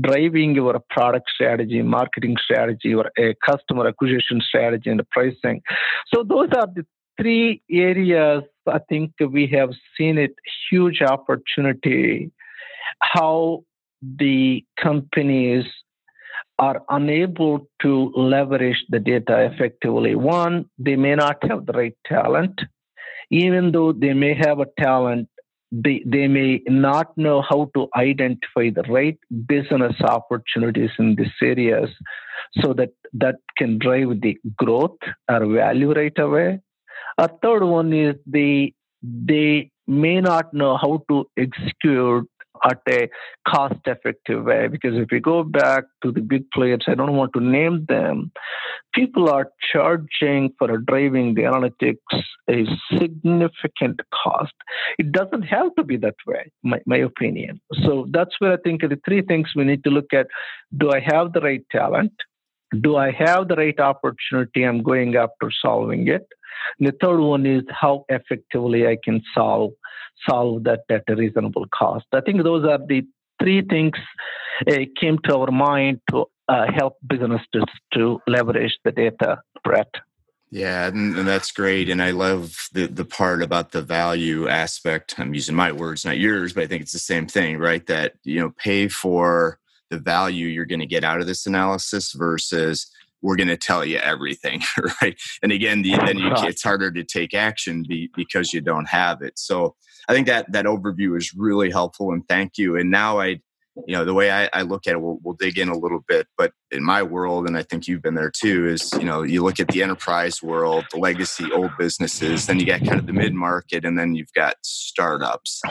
driving 0.00 0.54
your 0.54 0.78
product 0.90 1.30
strategy, 1.34 1.82
marketing 1.82 2.36
strategy, 2.42 2.88
your 2.88 3.10
a 3.18 3.34
customer 3.44 3.86
acquisition 3.86 4.40
strategy, 4.40 4.90
and 4.90 5.00
the 5.00 5.06
pricing. 5.10 5.62
So 6.12 6.22
those 6.22 6.50
are 6.56 6.66
the 6.66 6.86
three 7.18 7.62
areas 7.70 8.42
I 8.66 8.78
think 8.88 9.12
we 9.20 9.46
have 9.48 9.70
seen 9.96 10.18
it 10.18 10.34
huge 10.70 11.02
opportunity 11.02 12.30
how 13.00 13.64
the 14.02 14.64
companies 14.80 15.64
are 16.58 16.82
unable 16.88 17.66
to 17.80 18.12
leverage 18.14 18.84
the 18.88 19.00
data 19.00 19.50
effectively. 19.52 20.14
One, 20.14 20.66
they 20.78 20.96
may 20.96 21.14
not 21.14 21.38
have 21.48 21.66
the 21.66 21.72
right 21.72 21.96
talent. 22.06 22.60
Even 23.32 23.72
though 23.72 23.92
they 23.92 24.12
may 24.14 24.34
have 24.34 24.60
a 24.60 24.66
talent, 24.78 25.28
they, 25.72 26.02
they 26.06 26.28
may 26.28 26.60
not 26.68 27.16
know 27.16 27.42
how 27.42 27.70
to 27.74 27.88
identify 27.96 28.68
the 28.70 28.84
right 28.88 29.18
business 29.46 29.94
opportunities 30.02 30.90
in 30.98 31.16
these 31.16 31.32
areas 31.42 31.88
so 32.60 32.74
that 32.74 32.90
that 33.14 33.36
can 33.56 33.78
drive 33.78 34.20
the 34.20 34.36
growth 34.56 34.98
or 35.30 35.46
value 35.46 35.92
right 35.94 36.18
away. 36.18 36.60
A 37.18 37.28
third 37.42 37.64
one 37.64 37.92
is 37.92 38.16
the 38.26 38.72
they 39.02 39.70
may 39.86 40.20
not 40.20 40.52
know 40.54 40.76
how 40.76 41.02
to 41.08 41.26
execute 41.36 42.28
at 42.64 42.80
a 42.88 43.08
cost 43.48 43.80
effective 43.86 44.44
way 44.44 44.68
because 44.68 44.94
if 44.94 45.08
we 45.10 45.20
go 45.20 45.42
back 45.42 45.84
to 46.02 46.12
the 46.12 46.20
big 46.20 46.48
players 46.50 46.84
i 46.86 46.94
don't 46.94 47.16
want 47.16 47.32
to 47.32 47.40
name 47.40 47.84
them 47.88 48.30
people 48.94 49.28
are 49.28 49.50
charging 49.72 50.52
for 50.58 50.76
driving 50.78 51.34
the 51.34 51.42
analytics 51.42 52.22
a 52.50 52.64
significant 52.98 54.00
cost. 54.22 54.52
It 54.98 55.12
doesn't 55.12 55.42
have 55.42 55.74
to 55.76 55.84
be 55.84 55.96
that 55.98 56.16
way 56.26 56.50
my, 56.62 56.80
my 56.86 56.98
opinion. 56.98 57.60
So 57.84 58.06
that's 58.10 58.34
where 58.38 58.52
i 58.52 58.56
think 58.56 58.82
the 58.82 59.00
three 59.04 59.22
things 59.22 59.50
we 59.54 59.64
need 59.64 59.84
to 59.84 59.90
look 59.90 60.12
at. 60.12 60.26
Do 60.76 60.90
i 60.90 61.00
have 61.00 61.32
the 61.32 61.40
right 61.40 61.64
talent 61.70 62.12
do 62.80 62.96
i 62.96 63.10
have 63.10 63.48
the 63.48 63.56
right 63.56 63.80
opportunity 63.80 64.62
i'm 64.62 64.82
going 64.82 65.16
after 65.16 65.50
solving 65.62 66.08
it 66.08 66.26
and 66.78 66.88
the 66.88 66.96
third 67.00 67.20
one 67.20 67.46
is 67.46 67.62
how 67.70 68.04
effectively 68.08 68.86
I 68.86 68.96
can 69.02 69.22
solve 69.34 69.72
solve 70.28 70.64
that 70.64 70.80
at 70.90 71.02
a 71.08 71.16
reasonable 71.16 71.66
cost. 71.74 72.06
I 72.12 72.20
think 72.20 72.44
those 72.44 72.64
are 72.64 72.78
the 72.78 73.02
three 73.40 73.62
things 73.62 73.94
uh, 74.70 74.84
came 75.00 75.18
to 75.24 75.36
our 75.36 75.50
mind 75.50 76.00
to 76.10 76.26
uh, 76.48 76.66
help 76.72 76.96
businesses 77.06 77.64
to 77.94 78.20
leverage 78.26 78.76
the 78.84 78.92
data, 78.92 79.40
Brett. 79.64 79.88
Yeah, 80.50 80.86
and, 80.86 81.16
and, 81.16 81.26
that's 81.26 81.50
great. 81.50 81.88
And 81.88 82.02
I 82.02 82.10
love 82.10 82.68
the 82.72 82.86
the 82.86 83.06
part 83.06 83.42
about 83.42 83.72
the 83.72 83.80
value 83.80 84.48
aspect. 84.48 85.14
I'm 85.18 85.32
using 85.32 85.56
my 85.56 85.72
words, 85.72 86.04
not 86.04 86.18
yours, 86.18 86.52
but 86.52 86.64
I 86.64 86.66
think 86.66 86.82
it's 86.82 86.92
the 86.92 86.98
same 86.98 87.26
thing, 87.26 87.56
right? 87.56 87.84
That 87.86 88.14
you 88.22 88.38
know, 88.38 88.50
pay 88.58 88.88
for 88.88 89.58
the 89.92 89.98
value 89.98 90.46
you're 90.46 90.64
going 90.64 90.80
to 90.80 90.86
get 90.86 91.04
out 91.04 91.20
of 91.20 91.26
this 91.26 91.46
analysis 91.46 92.12
versus 92.12 92.90
we're 93.20 93.36
going 93.36 93.48
to 93.48 93.56
tell 93.56 93.84
you 93.84 93.98
everything 93.98 94.62
right? 95.02 95.20
And 95.42 95.52
again 95.52 95.82
the, 95.82 95.96
then 96.04 96.18
you, 96.18 96.32
it's 96.38 96.62
harder 96.62 96.90
to 96.90 97.04
take 97.04 97.34
action 97.34 97.84
be, 97.86 98.10
because 98.16 98.52
you 98.52 98.60
don't 98.60 98.88
have 98.88 99.22
it. 99.22 99.38
So 99.38 99.76
i 100.08 100.12
think 100.12 100.26
that 100.26 100.50
that 100.50 100.64
overview 100.64 101.16
is 101.16 101.32
really 101.34 101.70
helpful 101.70 102.10
and 102.10 102.26
thank 102.26 102.58
you. 102.58 102.76
And 102.76 102.90
now 102.90 103.20
i 103.20 103.40
you 103.86 103.94
know 103.94 104.04
the 104.04 104.14
way 104.14 104.30
I, 104.30 104.50
I 104.52 104.62
look 104.62 104.86
at 104.86 104.94
it 104.94 105.00
we'll, 105.00 105.18
we'll, 105.22 105.34
dig 105.34 105.58
in 105.58 105.70
a 105.70 105.78
little 105.78 106.04
bit 106.06 106.26
but 106.36 106.52
in 106.70 106.84
my 106.84 107.02
world 107.02 107.46
and 107.46 107.56
i 107.56 107.62
think 107.62 107.88
you've 107.88 108.02
been 108.02 108.14
there 108.14 108.30
too 108.30 108.68
is 108.68 108.92
you 108.98 109.04
know 109.04 109.22
you 109.22 109.42
look 109.42 109.60
at 109.60 109.68
the 109.68 109.82
enterprise 109.82 110.42
world 110.42 110.84
the 110.92 110.98
legacy 110.98 111.50
old 111.50 111.70
businesses 111.78 112.46
then 112.46 112.60
you 112.60 112.66
got 112.66 112.84
kind 112.84 113.00
of 113.00 113.06
the 113.06 113.14
mid-market 113.14 113.86
and 113.86 113.98
then 113.98 114.14
you've 114.14 114.32
got 114.34 114.56
startups 114.62 115.62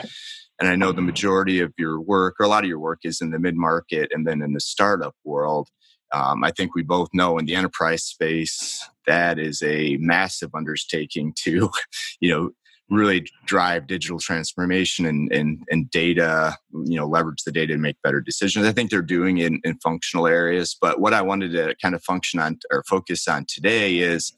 and 0.60 0.68
i 0.68 0.76
know 0.76 0.92
the 0.92 1.02
majority 1.02 1.60
of 1.60 1.72
your 1.78 2.00
work 2.00 2.36
or 2.38 2.46
a 2.46 2.48
lot 2.48 2.64
of 2.64 2.68
your 2.68 2.78
work 2.78 3.00
is 3.04 3.20
in 3.20 3.30
the 3.30 3.38
mid-market 3.38 4.10
and 4.12 4.26
then 4.26 4.42
in 4.42 4.52
the 4.52 4.60
startup 4.60 5.14
world 5.24 5.68
um, 6.12 6.44
I 6.44 6.50
think 6.50 6.74
we 6.74 6.82
both 6.82 7.08
know 7.12 7.38
in 7.38 7.46
the 7.46 7.54
enterprise 7.54 8.04
space 8.04 8.86
that 9.06 9.38
is 9.38 9.62
a 9.62 9.96
massive 9.98 10.50
undertaking 10.54 11.34
to, 11.44 11.70
you 12.20 12.30
know, 12.30 12.50
really 12.90 13.26
drive 13.46 13.86
digital 13.86 14.18
transformation 14.18 15.06
and, 15.06 15.32
and, 15.32 15.62
and 15.70 15.90
data, 15.90 16.56
you 16.84 16.96
know, 16.96 17.06
leverage 17.06 17.42
the 17.44 17.52
data 17.52 17.72
to 17.72 17.78
make 17.78 17.96
better 18.02 18.20
decisions. 18.20 18.66
I 18.66 18.72
think 18.72 18.90
they're 18.90 19.00
doing 19.00 19.38
in, 19.38 19.60
in 19.64 19.78
functional 19.78 20.26
areas. 20.26 20.76
But 20.78 21.00
what 21.00 21.14
I 21.14 21.22
wanted 21.22 21.52
to 21.52 21.74
kind 21.80 21.94
of 21.94 22.02
function 22.04 22.38
on 22.38 22.58
or 22.70 22.84
focus 22.86 23.26
on 23.26 23.46
today 23.48 23.98
is 23.98 24.34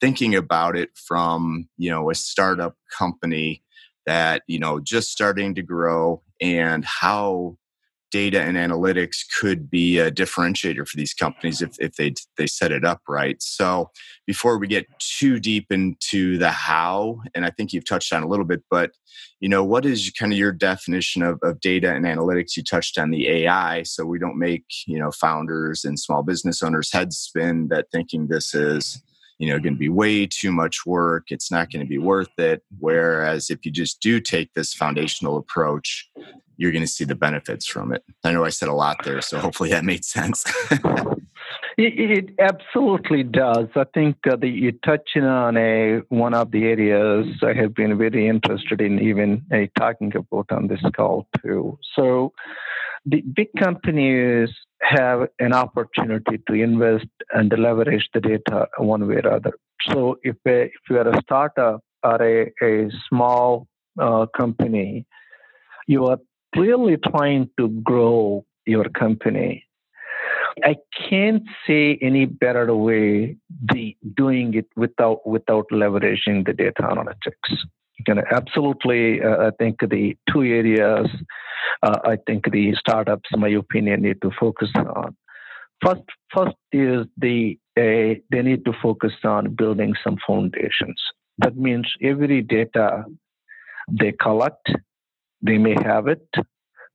thinking 0.00 0.34
about 0.34 0.76
it 0.76 0.90
from, 0.94 1.68
you 1.76 1.90
know, 1.90 2.10
a 2.10 2.14
startup 2.14 2.74
company 2.96 3.62
that, 4.06 4.42
you 4.46 4.58
know, 4.58 4.80
just 4.80 5.10
starting 5.10 5.54
to 5.54 5.62
grow 5.62 6.22
and 6.40 6.84
how 6.84 7.56
data 8.10 8.40
and 8.40 8.56
analytics 8.56 9.18
could 9.38 9.70
be 9.70 9.98
a 9.98 10.10
differentiator 10.10 10.86
for 10.86 10.96
these 10.96 11.14
companies 11.14 11.62
if, 11.62 11.76
if 11.78 11.94
they 11.94 12.12
they 12.36 12.46
set 12.46 12.72
it 12.72 12.84
up 12.84 13.00
right. 13.08 13.40
So 13.40 13.90
before 14.26 14.58
we 14.58 14.66
get 14.66 14.86
too 14.98 15.38
deep 15.38 15.66
into 15.70 16.36
the 16.38 16.50
how, 16.50 17.20
and 17.34 17.44
I 17.44 17.50
think 17.50 17.72
you've 17.72 17.88
touched 17.88 18.12
on 18.12 18.22
a 18.22 18.28
little 18.28 18.44
bit, 18.44 18.62
but 18.70 18.90
you 19.38 19.48
know, 19.48 19.64
what 19.64 19.86
is 19.86 20.10
kind 20.18 20.32
of 20.32 20.38
your 20.38 20.52
definition 20.52 21.22
of, 21.22 21.38
of 21.42 21.60
data 21.60 21.94
and 21.94 22.04
analytics? 22.04 22.56
You 22.56 22.64
touched 22.64 22.98
on 22.98 23.10
the 23.10 23.28
AI, 23.28 23.84
so 23.84 24.04
we 24.04 24.18
don't 24.18 24.38
make, 24.38 24.64
you 24.86 24.98
know, 24.98 25.10
founders 25.12 25.84
and 25.84 25.98
small 25.98 26.22
business 26.22 26.62
owners 26.62 26.92
heads 26.92 27.16
spin 27.16 27.68
that 27.68 27.86
thinking 27.92 28.26
this 28.26 28.54
is 28.54 29.02
you 29.40 29.48
know 29.48 29.58
going 29.58 29.74
to 29.74 29.78
be 29.78 29.88
way 29.88 30.26
too 30.26 30.52
much 30.52 30.86
work 30.86 31.24
it's 31.30 31.50
not 31.50 31.70
going 31.70 31.84
to 31.84 31.88
be 31.88 31.98
worth 31.98 32.38
it 32.38 32.62
whereas 32.78 33.50
if 33.50 33.64
you 33.64 33.72
just 33.72 34.00
do 34.00 34.20
take 34.20 34.52
this 34.54 34.72
foundational 34.72 35.36
approach 35.36 36.08
you're 36.60 36.72
going 36.72 36.84
to 36.84 36.92
see 36.92 37.04
the 37.04 37.14
benefits 37.14 37.64
from 37.66 37.90
it. 37.90 38.04
I 38.22 38.32
know 38.32 38.44
I 38.44 38.50
said 38.50 38.68
a 38.68 38.74
lot 38.74 39.02
there, 39.02 39.22
so 39.22 39.38
hopefully 39.38 39.70
that 39.70 39.82
made 39.82 40.04
sense. 40.04 40.44
it, 41.78 42.10
it, 42.18 42.34
absolutely 42.38 43.22
does. 43.22 43.68
I 43.74 43.84
think 43.94 44.18
uh, 44.30 44.36
the, 44.36 44.46
you're 44.46 44.72
touching 44.84 45.24
on 45.24 45.56
a 45.56 46.02
one 46.10 46.34
of 46.34 46.50
the 46.50 46.64
areas 46.64 47.28
I 47.42 47.54
have 47.54 47.74
been 47.74 47.96
very 47.96 48.28
interested 48.28 48.82
in, 48.82 49.00
even 49.00 49.42
uh, 49.50 49.68
talking 49.78 50.14
about 50.14 50.52
on 50.52 50.68
this 50.68 50.82
call 50.94 51.26
too. 51.42 51.78
So, 51.96 52.34
the 53.06 53.22
big 53.22 53.48
companies 53.58 54.50
have 54.82 55.28
an 55.38 55.54
opportunity 55.54 56.42
to 56.46 56.52
invest 56.52 57.06
and 57.34 57.52
leverage 57.58 58.08
the 58.14 58.20
data 58.20 58.68
one 58.78 59.06
way 59.06 59.16
or 59.16 59.32
other. 59.34 59.52
So, 59.88 60.16
if 60.22 60.36
a, 60.46 60.64
if 60.64 60.72
you 60.88 60.98
are 60.98 61.08
a 61.08 61.22
startup 61.22 61.82
or 62.02 62.22
a, 62.22 62.52
a 62.62 62.90
small 63.08 63.66
uh, 63.98 64.26
company, 64.36 65.06
you 65.86 66.06
are 66.06 66.18
clearly 66.54 66.96
trying 66.96 67.50
to 67.58 67.68
grow 67.68 68.44
your 68.66 68.88
company. 68.90 69.64
I 70.64 70.76
can't 71.08 71.44
say 71.66 71.98
any 72.02 72.26
better 72.26 72.74
way 72.74 73.36
the 73.72 73.96
doing 74.16 74.54
it 74.54 74.66
without 74.76 75.26
without 75.26 75.66
leveraging 75.72 76.44
the 76.46 76.52
data 76.52 76.82
analytics. 76.82 77.56
You 78.06 78.14
know, 78.14 78.22
absolutely, 78.30 79.22
uh, 79.22 79.48
I 79.48 79.50
think 79.58 79.78
the 79.80 80.16
two 80.30 80.42
areas 80.42 81.08
uh, 81.82 81.98
I 82.04 82.16
think 82.26 82.50
the 82.50 82.74
startups, 82.74 83.30
in 83.32 83.40
my 83.40 83.48
opinion, 83.48 84.02
need 84.02 84.20
to 84.22 84.30
focus 84.38 84.70
on. 84.74 85.16
First, 85.84 86.02
first 86.34 86.56
is 86.72 87.06
the 87.16 87.58
uh, 87.76 88.20
they 88.30 88.42
need 88.42 88.64
to 88.66 88.72
focus 88.82 89.12
on 89.24 89.54
building 89.54 89.94
some 90.04 90.18
foundations. 90.26 91.00
That 91.38 91.56
means 91.56 91.86
every 92.02 92.42
data 92.42 93.04
they 93.90 94.12
collect 94.12 94.68
they 95.42 95.58
may 95.58 95.74
have 95.82 96.06
it. 96.06 96.26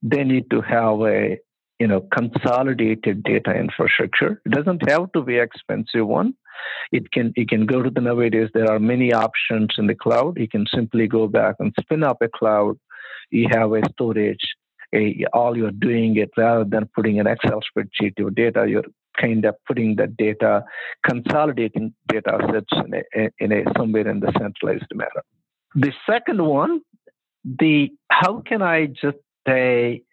They 0.02 0.24
need 0.24 0.50
to 0.52 0.62
have 0.62 1.02
a 1.02 1.38
you 1.80 1.88
know 1.88 2.02
consolidated 2.14 3.24
data 3.24 3.54
infrastructure. 3.56 4.42
It 4.46 4.52
doesn't 4.52 4.88
have 4.90 5.12
to 5.14 5.22
be 5.22 5.38
expensive 5.38 6.08
one. 6.08 6.34
It 6.92 7.12
can 7.12 7.34
it 7.36 7.50
can 7.50 7.66
go 7.66 7.82
to 7.82 7.90
the 7.90 8.02
nowadays. 8.02 8.50
There 8.54 8.70
are 8.72 8.80
many 8.80 9.14
options 9.14 9.70
in 9.78 9.88
the 9.88 9.96
cloud. 9.96 10.38
You 10.38 10.48
can 10.48 10.66
simply 10.74 11.08
go 11.08 11.28
back 11.28 11.56
and 11.60 11.74
spin 11.80 12.04
up 12.04 12.18
a 12.22 12.28
cloud. 12.28 12.78
you 13.32 13.48
have 13.52 13.74
a 13.74 13.82
storage. 13.94 14.46
A, 14.94 15.26
all 15.34 15.58
you're 15.58 15.72
doing 15.72 16.18
it 16.18 16.32
rather 16.38 16.64
than 16.64 16.90
putting 16.96 17.20
an 17.20 17.28
Excel 17.28 17.62
spreadsheet 17.62 18.14
your 18.18 18.32
data, 18.32 18.66
you're 18.68 18.84
kind 19.20 19.46
of 19.46 19.56
putting 19.68 19.96
the 19.96 20.08
data, 20.08 20.64
consolidating 21.06 21.94
data 22.08 22.38
sets 22.52 22.86
in 22.86 22.94
a, 22.94 23.30
in 23.40 23.52
a 23.52 23.64
somewhere 23.78 24.08
in 24.08 24.20
the 24.20 24.32
centralized 24.38 24.92
manner. 24.94 25.24
The 25.76 25.94
second 26.10 26.46
one, 26.46 26.82
the 27.44 27.90
how 28.10 28.42
can 28.46 28.62
I 28.62 28.88
just 28.88 29.18
say 29.48 30.04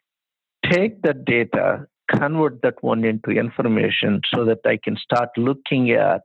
take 0.71 1.02
the 1.02 1.14
data, 1.14 1.87
convert 2.11 2.62
that 2.62 2.83
one 2.83 3.05
into 3.05 3.31
information 3.31 4.21
so 4.35 4.45
that 4.45 4.59
I 4.64 4.79
can 4.83 4.97
start 4.97 5.31
looking 5.37 5.91
at, 5.93 6.23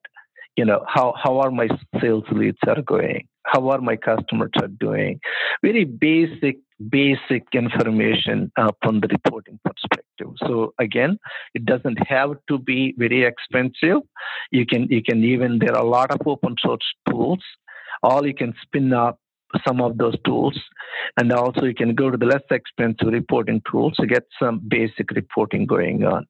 you 0.56 0.66
know, 0.66 0.84
how, 0.88 1.14
how 1.22 1.40
are 1.40 1.52
my 1.52 1.68
sales 2.02 2.26
leads 2.32 2.58
are 2.68 2.82
going? 2.82 3.28
How 3.52 3.70
are 3.70 3.82
my 3.82 3.96
customers 3.96 4.52
are 4.62 4.68
doing? 4.68 5.20
Very 5.62 5.86
basic, 5.86 6.58
basic 6.90 7.44
information 7.54 8.52
uh, 8.58 8.72
from 8.82 9.00
the 9.00 9.08
reporting 9.08 9.60
perspective. 9.64 10.32
So 10.46 10.74
again, 10.80 11.18
it 11.54 11.66
doesn't 11.66 12.00
have 12.08 12.32
to 12.50 12.60
be 12.60 12.94
very 12.98 13.24
expensive. 13.24 14.02
You 14.52 14.66
can, 14.66 14.88
you 14.90 15.02
can 15.02 15.24
even, 15.24 15.60
there 15.60 15.76
are 15.76 15.84
a 15.84 15.90
lot 15.90 16.12
of 16.12 16.20
open 16.26 16.56
source 16.62 16.88
tools 17.10 17.44
all 18.04 18.26
you 18.26 18.34
can 18.34 18.54
spin 18.62 18.94
up 18.94 19.20
some 19.66 19.82
of 19.82 19.98
those 19.98 20.16
tools. 20.26 20.60
And 21.18 21.32
also 21.32 21.66
you 21.66 21.74
can 21.74 21.96
go 21.96 22.10
to 22.10 22.18
the 22.18 22.26
less 22.26 22.44
expensive 22.52 23.08
reporting 23.08 23.62
tools 23.70 23.94
to 24.00 24.08
get 24.08 24.24
some 24.42 24.62
basic 24.68 25.12
reporting 25.12 25.66
going 25.66 26.04
on. 26.04 26.26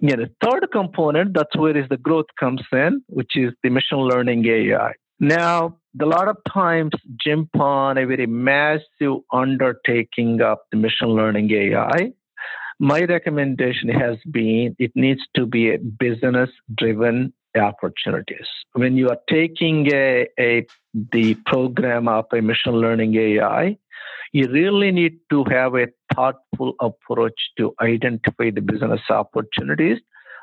Yeah, 0.00 0.16
the 0.16 0.30
third 0.44 0.66
component, 0.72 1.34
that's 1.34 1.56
where 1.56 1.76
is 1.76 1.88
the 1.88 1.96
growth 1.96 2.26
comes 2.38 2.62
in, 2.72 3.02
which 3.08 3.32
is 3.36 3.52
the 3.62 3.70
machine 3.70 4.00
learning 4.00 4.46
AI. 4.46 4.92
Now, 5.20 5.77
a 6.00 6.04
lot 6.04 6.28
of 6.28 6.36
times 6.50 6.92
jump 7.24 7.58
on 7.58 7.98
a 7.98 8.06
very 8.06 8.26
massive 8.26 9.20
undertaking 9.32 10.40
of 10.42 10.58
the 10.70 10.76
machine 10.76 11.08
learning 11.08 11.50
AI. 11.50 12.12
My 12.78 13.02
recommendation 13.02 13.88
has 13.88 14.18
been 14.30 14.76
it 14.78 14.92
needs 14.94 15.22
to 15.34 15.46
be 15.46 15.70
a 15.70 15.78
business 15.78 16.50
driven 16.76 17.32
opportunities. 17.56 18.46
When 18.74 18.96
you 18.96 19.08
are 19.08 19.18
taking 19.28 19.88
a, 19.92 20.28
a 20.38 20.66
the 21.12 21.34
program 21.46 22.06
of 22.06 22.26
a 22.32 22.40
machine 22.40 22.74
learning 22.74 23.16
AI, 23.16 23.76
you 24.32 24.48
really 24.48 24.92
need 24.92 25.18
to 25.30 25.44
have 25.50 25.74
a 25.74 25.88
thoughtful 26.14 26.74
approach 26.80 27.40
to 27.56 27.74
identify 27.80 28.50
the 28.50 28.60
business 28.60 29.00
opportunities 29.10 29.98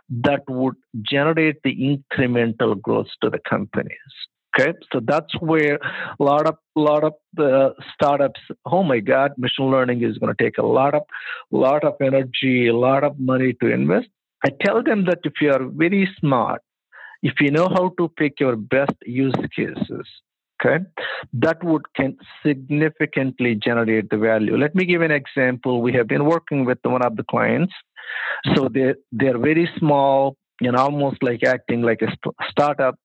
that 0.09 0.41
would 0.49 0.75
generate 1.01 1.61
the 1.63 1.75
incremental 1.75 2.79
growth 2.79 3.07
to 3.21 3.29
the 3.29 3.39
companies. 3.47 4.13
Okay, 4.57 4.73
so 4.93 5.01
that's 5.03 5.33
where 5.41 5.75
a 6.19 6.23
lot 6.23 6.47
of 6.47 6.55
lot 6.75 7.03
of 7.03 7.13
the 7.33 7.73
startups. 7.93 8.39
Oh 8.65 8.83
my 8.83 8.99
God, 8.99 9.33
machine 9.37 9.69
learning 9.69 10.03
is 10.03 10.17
going 10.17 10.33
to 10.33 10.43
take 10.43 10.57
a 10.57 10.65
lot 10.65 10.93
of 10.95 11.03
lot 11.51 11.83
of 11.83 11.95
energy, 12.01 12.67
a 12.67 12.75
lot 12.75 13.03
of 13.03 13.19
money 13.19 13.53
to 13.61 13.71
invest. 13.71 14.07
I 14.45 14.49
tell 14.63 14.81
them 14.83 15.05
that 15.05 15.19
if 15.23 15.33
you 15.41 15.51
are 15.51 15.65
very 15.65 16.07
smart, 16.19 16.61
if 17.21 17.33
you 17.41 17.51
know 17.51 17.67
how 17.67 17.93
to 17.97 18.07
pick 18.17 18.39
your 18.39 18.55
best 18.55 18.93
use 19.05 19.35
cases, 19.55 20.05
okay, 20.63 20.85
that 21.33 21.63
would 21.63 21.81
can 21.95 22.17
significantly 22.45 23.55
generate 23.55 24.09
the 24.09 24.17
value. 24.17 24.55
Let 24.57 24.75
me 24.75 24.85
give 24.85 25.01
an 25.01 25.11
example. 25.11 25.81
We 25.81 25.93
have 25.93 26.07
been 26.07 26.25
working 26.25 26.65
with 26.65 26.77
one 26.83 27.05
of 27.05 27.17
the 27.17 27.23
clients. 27.23 27.73
So 28.55 28.69
they 28.69 28.93
they're 29.11 29.37
very 29.39 29.69
small 29.79 30.37
and 30.61 30.75
almost 30.75 31.21
like 31.23 31.43
acting 31.43 31.81
like 31.81 32.01
a 32.01 32.07
st- 32.07 32.35
startup. 32.49 32.95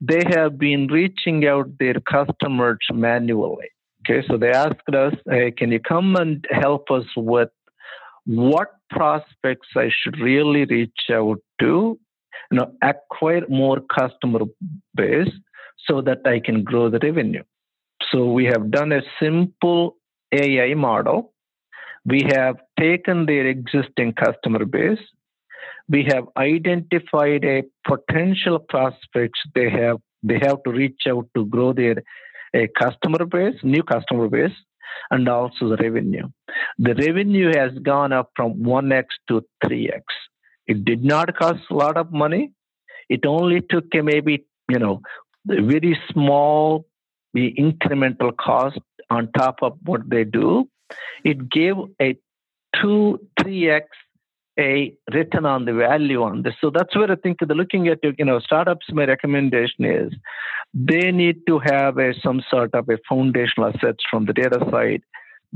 They 0.00 0.22
have 0.34 0.58
been 0.58 0.86
reaching 0.88 1.46
out 1.46 1.78
their 1.78 2.00
customers 2.00 2.78
manually. 2.92 3.68
Okay, 4.02 4.26
so 4.26 4.36
they 4.38 4.50
asked 4.50 4.94
us, 4.94 5.14
"Hey, 5.28 5.50
can 5.50 5.70
you 5.72 5.80
come 5.80 6.16
and 6.16 6.46
help 6.50 6.90
us 6.90 7.06
with 7.16 7.50
what 8.24 8.68
prospects 8.90 9.68
I 9.76 9.90
should 9.90 10.18
really 10.20 10.64
reach 10.64 11.10
out 11.10 11.38
to 11.60 11.98
you 12.50 12.58
know, 12.58 12.72
acquire 12.82 13.46
more 13.48 13.80
customer 13.80 14.40
base 14.94 15.30
so 15.86 16.00
that 16.02 16.18
I 16.26 16.40
can 16.40 16.62
grow 16.64 16.90
the 16.90 16.98
revenue. 17.02 17.42
So 18.10 18.32
we 18.32 18.44
have 18.46 18.70
done 18.70 18.92
a 18.92 19.02
simple 19.20 19.96
AI 20.32 20.74
model. 20.74 21.32
We 22.04 22.22
have 22.34 22.56
taken 22.78 23.26
their 23.26 23.46
existing 23.46 24.14
customer 24.14 24.64
base. 24.64 24.98
We 25.90 26.04
have 26.04 26.24
identified 26.36 27.44
a 27.44 27.64
potential 27.86 28.58
prospects 28.60 29.40
they 29.54 29.68
have 29.70 29.98
they 30.22 30.38
have 30.46 30.62
to 30.64 30.70
reach 30.70 31.02
out 31.08 31.26
to 31.34 31.46
grow 31.46 31.72
their 31.72 32.02
a 32.54 32.68
customer 32.78 33.24
base, 33.26 33.54
new 33.62 33.82
customer 33.82 34.28
base, 34.28 34.56
and 35.10 35.28
also 35.28 35.68
the 35.68 35.76
revenue. 35.76 36.28
The 36.78 36.94
revenue 36.94 37.52
has 37.56 37.72
gone 37.82 38.12
up 38.12 38.30
from 38.36 38.54
1x 38.54 39.04
to 39.28 39.44
3x. 39.64 40.02
It 40.66 40.84
did 40.84 41.04
not 41.04 41.36
cost 41.36 41.60
a 41.70 41.74
lot 41.74 41.96
of 41.96 42.12
money. 42.12 42.52
It 43.08 43.24
only 43.26 43.60
took 43.60 43.86
a 43.94 44.02
maybe, 44.02 44.44
you 44.68 44.78
know, 44.78 45.00
very 45.46 45.98
small 46.12 46.86
the 47.32 47.54
incremental 47.58 48.36
cost 48.36 48.78
on 49.08 49.30
top 49.32 49.58
of 49.62 49.78
what 49.84 50.08
they 50.08 50.24
do. 50.24 50.68
It 51.24 51.48
gave 51.50 51.74
a 52.00 52.16
two, 52.80 53.20
three 53.40 53.70
x 53.70 53.86
a 54.60 54.94
return 55.12 55.46
on 55.46 55.64
the 55.64 55.72
value 55.72 56.22
on 56.22 56.42
this. 56.42 56.54
So 56.60 56.70
that's 56.70 56.94
where 56.94 57.10
I 57.10 57.16
think 57.16 57.38
the 57.40 57.54
looking 57.54 57.88
at 57.88 57.98
you 58.02 58.24
know 58.24 58.38
startups. 58.40 58.86
My 58.92 59.04
recommendation 59.04 59.84
is 59.84 60.12
they 60.74 61.10
need 61.10 61.46
to 61.46 61.58
have 61.60 61.98
a 61.98 62.12
some 62.22 62.42
sort 62.50 62.74
of 62.74 62.88
a 62.88 62.98
foundational 63.08 63.70
assets 63.70 64.04
from 64.10 64.26
the 64.26 64.32
data 64.32 64.60
side, 64.70 65.02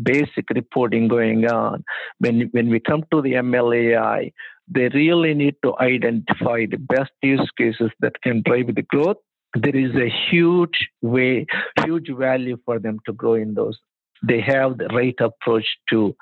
basic 0.03 0.49
reporting 0.51 1.09
going 1.09 1.47
on. 1.47 1.85
When 2.19 2.49
when 2.53 2.71
we 2.71 2.81
come 2.81 3.05
to 3.12 3.21
the 3.21 3.35
MLAI, 3.35 4.33
they 4.69 4.88
really 4.88 5.35
need 5.35 5.57
to 5.62 5.75
identify 5.79 6.67
the 6.67 6.79
best 6.79 7.12
use 7.23 7.51
cases 7.59 7.90
that 8.01 8.21
can 8.23 8.43
drive 8.45 8.75
the 8.75 8.83
growth. 8.83 9.19
There 9.55 9.77
is 9.77 9.95
a 9.95 10.12
huge 10.31 10.88
way, 11.03 11.47
huge 11.85 12.11
value 12.11 12.57
for 12.64 12.81
them 12.81 12.99
to 13.07 13.12
grow 13.12 13.35
in 13.35 13.55
those. 13.55 13.79
They 14.27 14.41
have 14.41 14.79
the 14.79 14.89
right 14.89 15.15
approach 15.21 15.67
to 15.91 16.17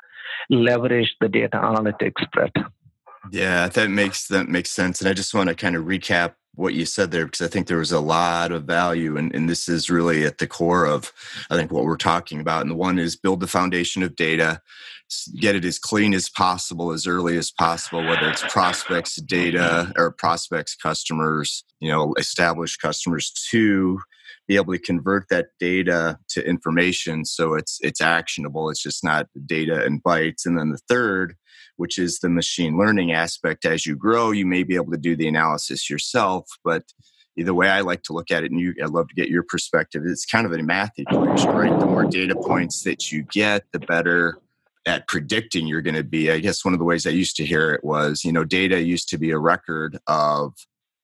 leverage 0.51 1.15
the 1.21 1.29
data 1.29 1.59
analytics, 1.59 2.31
Brett. 2.33 2.55
Yeah, 3.31 3.69
that 3.69 3.91
makes 3.91 4.27
that 4.29 4.49
makes 4.49 4.71
sense. 4.71 5.01
And 5.01 5.09
I 5.09 5.13
just 5.13 5.35
want 5.35 5.49
to 5.49 5.55
kind 5.55 5.77
of 5.77 5.85
recap 5.85 6.35
what 6.55 6.75
you 6.75 6.85
said 6.85 7.11
there 7.11 7.25
because 7.25 7.41
I 7.41 7.49
think 7.49 7.67
there 7.67 7.79
was 7.79 7.93
a 7.93 8.01
lot 8.01 8.53
of 8.53 8.65
value 8.65 9.17
and, 9.17 9.35
and 9.35 9.49
this 9.49 9.69
is 9.69 9.89
really 9.89 10.25
at 10.27 10.39
the 10.39 10.47
core 10.47 10.85
of 10.85 11.13
I 11.49 11.57
think 11.57 11.73
what 11.73 11.85
we're 11.85 11.97
talking 11.97 12.41
about. 12.41 12.63
And 12.63 12.71
the 12.71 12.77
one 12.77 12.99
is 12.99 13.17
build 13.17 13.41
the 13.41 13.47
foundation 13.47 14.03
of 14.03 14.17
data, 14.17 14.61
get 15.37 15.55
it 15.55 15.65
as 15.65 15.79
clean 15.79 16.13
as 16.13 16.29
possible 16.29 16.93
as 16.93 17.07
early 17.07 17.39
as 17.39 17.51
possible, 17.51 18.05
whether 18.05 18.29
it's 18.29 18.43
prospects 18.53 19.17
data 19.17 19.93
or 19.97 20.11
prospects 20.11 20.75
customers, 20.75 21.65
you 21.81 21.91
know, 21.91 22.15
established 22.19 22.81
customers 22.83 23.31
to 23.51 23.99
be 24.49 24.57
able 24.57 24.73
to 24.73 24.79
convert 24.79 25.29
that 25.31 25.47
data 25.61 26.19
to 26.29 26.47
information 26.47 27.25
so 27.25 27.55
it's 27.55 27.79
it's 27.81 28.01
actionable. 28.01 28.71
It's 28.71 28.83
just 28.83 29.05
not 29.05 29.29
data 29.47 29.85
and 29.85 30.03
bytes. 30.03 30.45
And 30.45 30.59
then 30.59 30.71
the 30.71 30.81
third 30.89 31.37
which 31.77 31.99
is 31.99 32.19
the 32.19 32.29
machine 32.29 32.79
learning 32.79 33.13
aspect. 33.13 33.65
As 33.65 33.87
you 33.87 33.97
grow, 33.97 34.31
you 34.31 34.47
may 34.47 34.63
be 34.63 34.77
able 34.77 34.93
to 34.93 34.99
do 34.99 35.17
the 35.17 35.29
analysis 35.29 35.89
yourself, 35.89 36.49
but 36.65 36.85
the 37.37 37.55
way 37.55 37.69
I 37.69 37.81
like 37.81 38.03
to 38.05 38.13
look 38.13 38.31
at 38.31 38.45
it, 38.45 38.51
and 38.51 38.61
you, 38.61 38.75
I'd 38.83 38.91
love 38.91 39.09
to 39.09 39.15
get 39.15 39.31
your 39.31 39.43
perspective, 39.43 40.03
it's 40.05 40.27
kind 40.27 40.47
of 40.47 40.53
a 40.53 40.63
math 40.63 40.93
equation, 40.99 41.51
right? 41.51 41.79
The 41.79 41.87
more 41.87 42.05
data 42.05 42.35
points 42.37 42.83
that 42.83 43.11
you 43.11 43.23
get, 43.33 43.65
the 43.73 43.81
better 43.81 44.39
at 44.85 45.09
predicting 45.09 45.67
you're 45.67 45.83
going 45.83 45.95
to 45.95 46.05
be. 46.05 46.31
I 46.31 46.41
guess 46.41 46.65
one 46.65 46.75
of 46.75 46.79
the 46.79 46.85
ways 46.85 47.07
I 47.07 47.11
used 47.11 47.37
to 47.37 47.47
hear 47.47 47.73
it 47.73 47.85
was, 47.85 48.25
you 48.25 48.33
know, 48.33 48.45
data 48.45 48.83
used 48.83 49.09
to 49.11 49.19
be 49.19 49.31
a 49.31 49.39
record 49.39 49.99
of 50.07 50.55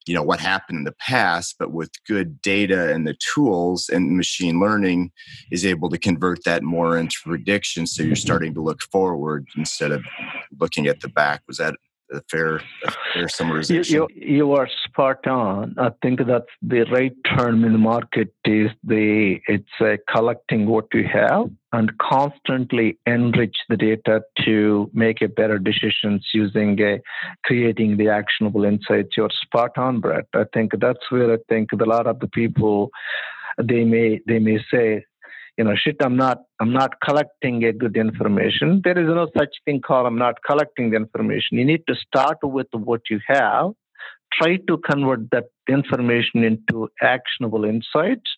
you 0.09 0.15
know 0.15 0.23
what 0.23 0.39
happened 0.39 0.79
in 0.79 0.83
the 0.83 0.91
past 0.93 1.55
but 1.59 1.71
with 1.71 1.91
good 2.07 2.41
data 2.41 2.91
and 2.91 3.07
the 3.07 3.15
tools 3.33 3.89
and 3.89 4.17
machine 4.17 4.59
learning 4.59 5.11
is 5.51 5.65
able 5.65 5.89
to 5.89 5.97
convert 5.97 6.43
that 6.43 6.63
more 6.63 6.97
into 6.97 7.17
prediction 7.23 7.85
so 7.85 8.01
you're 8.01 8.13
mm-hmm. 8.13 8.19
starting 8.19 8.53
to 8.53 8.61
look 8.61 8.81
forward 8.91 9.47
instead 9.55 9.91
of 9.91 10.03
looking 10.59 10.87
at 10.87 11.01
the 11.01 11.09
back. 11.09 11.41
Was 11.47 11.57
that 11.57 11.75
a 12.11 12.21
fair, 12.29 12.55
a 12.55 12.91
fair 13.13 13.27
summarization. 13.27 13.89
You, 13.89 14.07
you, 14.15 14.37
you, 14.37 14.51
are 14.53 14.67
spot 14.85 15.27
on. 15.27 15.75
I 15.77 15.91
think 16.01 16.19
that's 16.25 16.45
the 16.61 16.81
right 16.91 17.15
term 17.25 17.63
in 17.63 17.73
the 17.73 17.79
market 17.79 18.33
is 18.45 18.71
the 18.83 19.39
it's 19.47 19.65
uh, 19.79 19.97
collecting 20.11 20.67
what 20.67 20.85
you 20.93 21.07
have 21.11 21.49
and 21.71 21.95
constantly 21.99 22.97
enrich 23.05 23.55
the 23.69 23.77
data 23.77 24.21
to 24.45 24.89
make 24.93 25.21
a 25.21 25.27
better 25.27 25.59
decisions 25.59 26.27
using 26.33 26.81
a, 26.81 26.99
creating 27.45 27.97
the 27.97 28.09
actionable 28.09 28.65
insights. 28.65 29.15
You're 29.15 29.29
spot 29.29 29.77
on, 29.77 29.99
Brett. 29.99 30.25
I 30.33 30.45
think 30.53 30.71
that's 30.79 31.11
where 31.11 31.33
I 31.33 31.37
think 31.47 31.71
a 31.71 31.85
lot 31.85 32.07
of 32.07 32.19
the 32.19 32.27
people 32.27 32.89
they 33.61 33.83
may 33.83 34.21
they 34.25 34.39
may 34.39 34.59
say 34.71 35.05
you 35.59 35.65
know, 35.65 35.75
shit, 35.75 35.97
I'm 35.99 36.15
not, 36.15 36.37
I'm 36.61 36.71
not 36.71 36.91
collecting 37.03 37.65
a 37.65 37.73
good 37.73 37.97
information. 37.97 38.79
There 38.81 38.97
is 38.97 39.07
no 39.07 39.27
such 39.37 39.53
thing 39.65 39.81
called 39.81 40.07
I'm 40.07 40.17
not 40.17 40.35
collecting 40.49 40.91
the 40.91 40.95
information. 40.95 41.57
You 41.57 41.65
need 41.65 41.83
to 41.87 41.95
start 41.95 42.37
with 42.41 42.67
what 42.71 43.01
you 43.09 43.19
have, 43.27 43.71
try 44.31 44.55
to 44.69 44.77
convert 44.77 45.29
that 45.31 45.47
information 45.67 46.45
into 46.45 46.87
actionable 47.01 47.65
insights. 47.65 48.31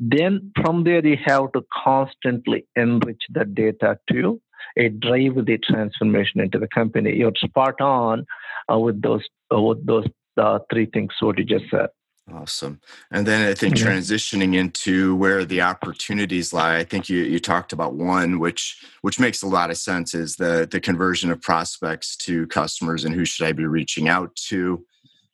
then 0.00 0.50
from 0.60 0.84
there, 0.84 1.06
you 1.06 1.18
have 1.26 1.52
to 1.52 1.60
constantly 1.84 2.64
enrich 2.74 3.22
the 3.28 3.44
data 3.44 3.98
to 4.10 4.40
uh, 4.80 4.88
drive 5.06 5.34
the 5.44 5.58
transformation 5.70 6.40
into 6.40 6.58
the 6.58 6.68
company. 6.78 7.14
You're 7.14 7.32
spot 7.36 7.82
on 7.82 8.24
uh, 8.72 8.78
with 8.78 9.02
those 9.02 9.24
uh, 9.54 9.60
with 9.60 9.84
those 9.86 10.06
uh, 10.38 10.60
three 10.70 10.86
things 10.86 11.12
what 11.20 11.38
you 11.38 11.44
just 11.44 11.66
said. 11.70 11.90
Awesome. 12.30 12.80
And 13.10 13.26
then 13.26 13.46
I 13.48 13.52
think 13.52 13.74
transitioning 13.74 14.54
into 14.54 15.16
where 15.16 15.44
the 15.44 15.60
opportunities 15.62 16.52
lie, 16.52 16.76
I 16.76 16.84
think 16.84 17.08
you, 17.08 17.18
you 17.24 17.40
talked 17.40 17.72
about 17.72 17.94
one, 17.94 18.38
which 18.38 18.76
which 19.00 19.18
makes 19.18 19.42
a 19.42 19.48
lot 19.48 19.70
of 19.70 19.76
sense, 19.76 20.14
is 20.14 20.36
the 20.36 20.68
the 20.70 20.80
conversion 20.80 21.32
of 21.32 21.42
prospects 21.42 22.16
to 22.18 22.46
customers 22.46 23.04
and 23.04 23.14
who 23.14 23.24
should 23.24 23.46
I 23.46 23.52
be 23.52 23.66
reaching 23.66 24.08
out 24.08 24.34
to? 24.48 24.84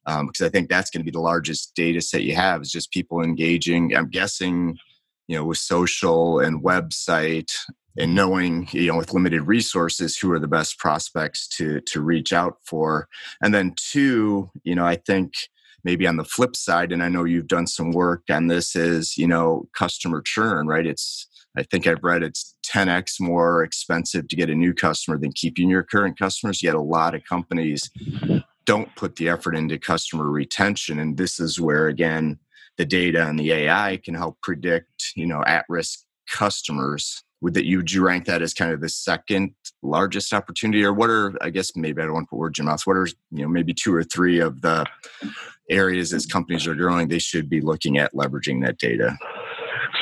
Because 0.07 0.41
um, 0.41 0.47
I 0.47 0.49
think 0.49 0.71
that's 0.71 0.89
going 0.91 1.01
to 1.01 1.05
be 1.05 1.11
the 1.11 1.21
largest 1.21 1.75
data 1.75 2.01
set 2.01 2.23
you 2.23 2.35
have 2.35 2.63
is 2.63 2.73
just 2.73 2.91
people 2.91 3.21
engaging. 3.23 3.95
I'm 3.95 4.09
guessing, 4.09 4.79
you 5.27 5.37
know, 5.37 5.45
with 5.45 5.59
social 5.59 6.41
and 6.41 6.65
website 6.65 7.53
and 7.99 8.15
knowing, 8.15 8.67
you 8.73 8.87
know, 8.87 8.97
with 8.97 9.13
limited 9.13 9.43
resources, 9.43 10.17
who 10.17 10.33
are 10.33 10.39
the 10.39 10.49
best 10.49 10.79
prospects 10.79 11.47
to 11.49 11.83
to 11.83 12.01
reach 12.01 12.33
out 12.33 12.57
for. 12.65 13.09
And 13.43 13.53
then 13.53 13.75
two, 13.77 14.51
you 14.65 14.75
know, 14.75 14.87
I 14.87 14.97
think 14.97 15.35
maybe 15.85 16.07
on 16.07 16.17
the 16.17 16.25
flip 16.25 16.57
side 16.57 16.93
and 16.93 17.03
i 17.03 17.09
know 17.09 17.25
you've 17.25 17.47
done 17.47 17.67
some 17.67 17.93
work 17.93 18.23
on 18.31 18.47
this 18.47 18.75
is 18.77 19.17
you 19.17 19.27
know 19.27 19.69
customer 19.77 20.21
churn 20.21 20.67
right? 20.67 20.87
It's 20.87 21.27
i 21.57 21.63
think 21.63 21.87
i've 21.87 22.03
read 22.03 22.23
it's 22.23 22.55
10x 22.67 23.21
more 23.21 23.63
expensive 23.63 24.29
to 24.29 24.37
get 24.37 24.51
a 24.51 24.55
new 24.55 24.75
customer 24.75 25.19
than 25.19 25.33
keeping 25.33 25.69
your 25.71 25.83
current 25.83 26.19
customers 26.19 26.63
yet 26.63 26.75
a 26.75 26.81
lot 26.81 27.15
of 27.15 27.25
companies 27.25 27.91
don't 28.65 28.95
put 28.97 29.17
the 29.17 29.29
effort 29.29 29.57
into 29.57 29.79
customer 29.79 30.31
retention 30.31 30.99
and 30.99 31.17
this 31.17 31.41
is 31.41 31.61
where 31.61 31.89
again 31.89 32.39
the 32.77 32.85
data 32.85 33.27
and 33.27 33.39
the 33.39 33.53
ai 33.53 33.99
can 34.05 34.15
help 34.15 34.41
predict 34.43 35.13
you 35.17 35.27
know 35.27 35.43
at 35.47 35.65
risk 35.69 36.01
customers. 36.29 37.23
Would 37.41 37.55
that 37.55 37.67
you 37.67 37.79
would 37.79 37.93
you 37.93 38.05
rank 38.05 38.25
that 38.25 38.43
as 38.43 38.53
kind 38.53 38.73
of 38.73 38.81
the 38.81 38.89
second 38.89 39.55
largest 39.83 40.33
opportunity 40.33 40.85
or 40.85 40.93
what 40.93 41.09
are 41.09 41.33
i 41.41 41.51
guess 41.51 41.71
maybe 41.77 42.03
i 42.03 42.05
don't 42.05 42.15
want 42.15 42.27
to 42.27 42.31
put 42.31 42.39
words 42.39 42.59
in 42.59 42.65
your 42.65 42.73
mouth 42.73 42.83
what 42.85 42.97
are 42.97 43.07
you 43.31 43.43
know 43.43 43.49
maybe 43.49 43.73
two 43.73 43.95
or 43.95 44.03
three 44.03 44.41
of 44.41 44.61
the 44.61 44.85
areas 45.71 46.13
as 46.13 46.27
companies 46.27 46.67
are 46.67 46.75
growing 46.75 47.09
they 47.09 47.19
should 47.19 47.49
be 47.49 47.61
looking 47.61 47.99
at 47.99 48.13
leveraging 48.15 48.65
that 48.65 48.79
data 48.79 49.17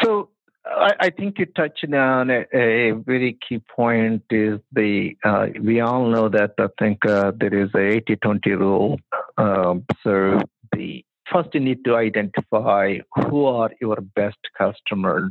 so 0.03 0.31
I, 0.67 0.93
I 1.01 1.11
think 1.11 1.39
you 1.39 1.47
touched 1.47 1.85
on 1.93 2.29
a, 2.29 2.45
a, 2.53 2.91
very 2.91 3.39
key 3.49 3.61
point 3.75 4.25
is 4.31 4.59
the 4.73 5.17
uh, 5.25 5.47
we 5.63 5.81
all 5.81 6.07
know 6.09 6.29
that 6.29 6.55
I 6.59 6.67
think 6.79 7.07
uh, 7.07 7.31
there 7.39 7.55
is 7.55 7.71
a 7.75 8.01
80-20 8.01 8.59
rule. 8.59 8.99
Um, 9.39 9.85
so 10.03 10.41
the 10.73 11.05
first 11.33 11.51
you 11.55 11.61
need 11.61 11.85
to 11.85 11.95
identify 11.95 12.99
who 13.15 13.45
are 13.45 13.71
your 13.81 13.99
best 14.17 14.39
customers 14.59 15.31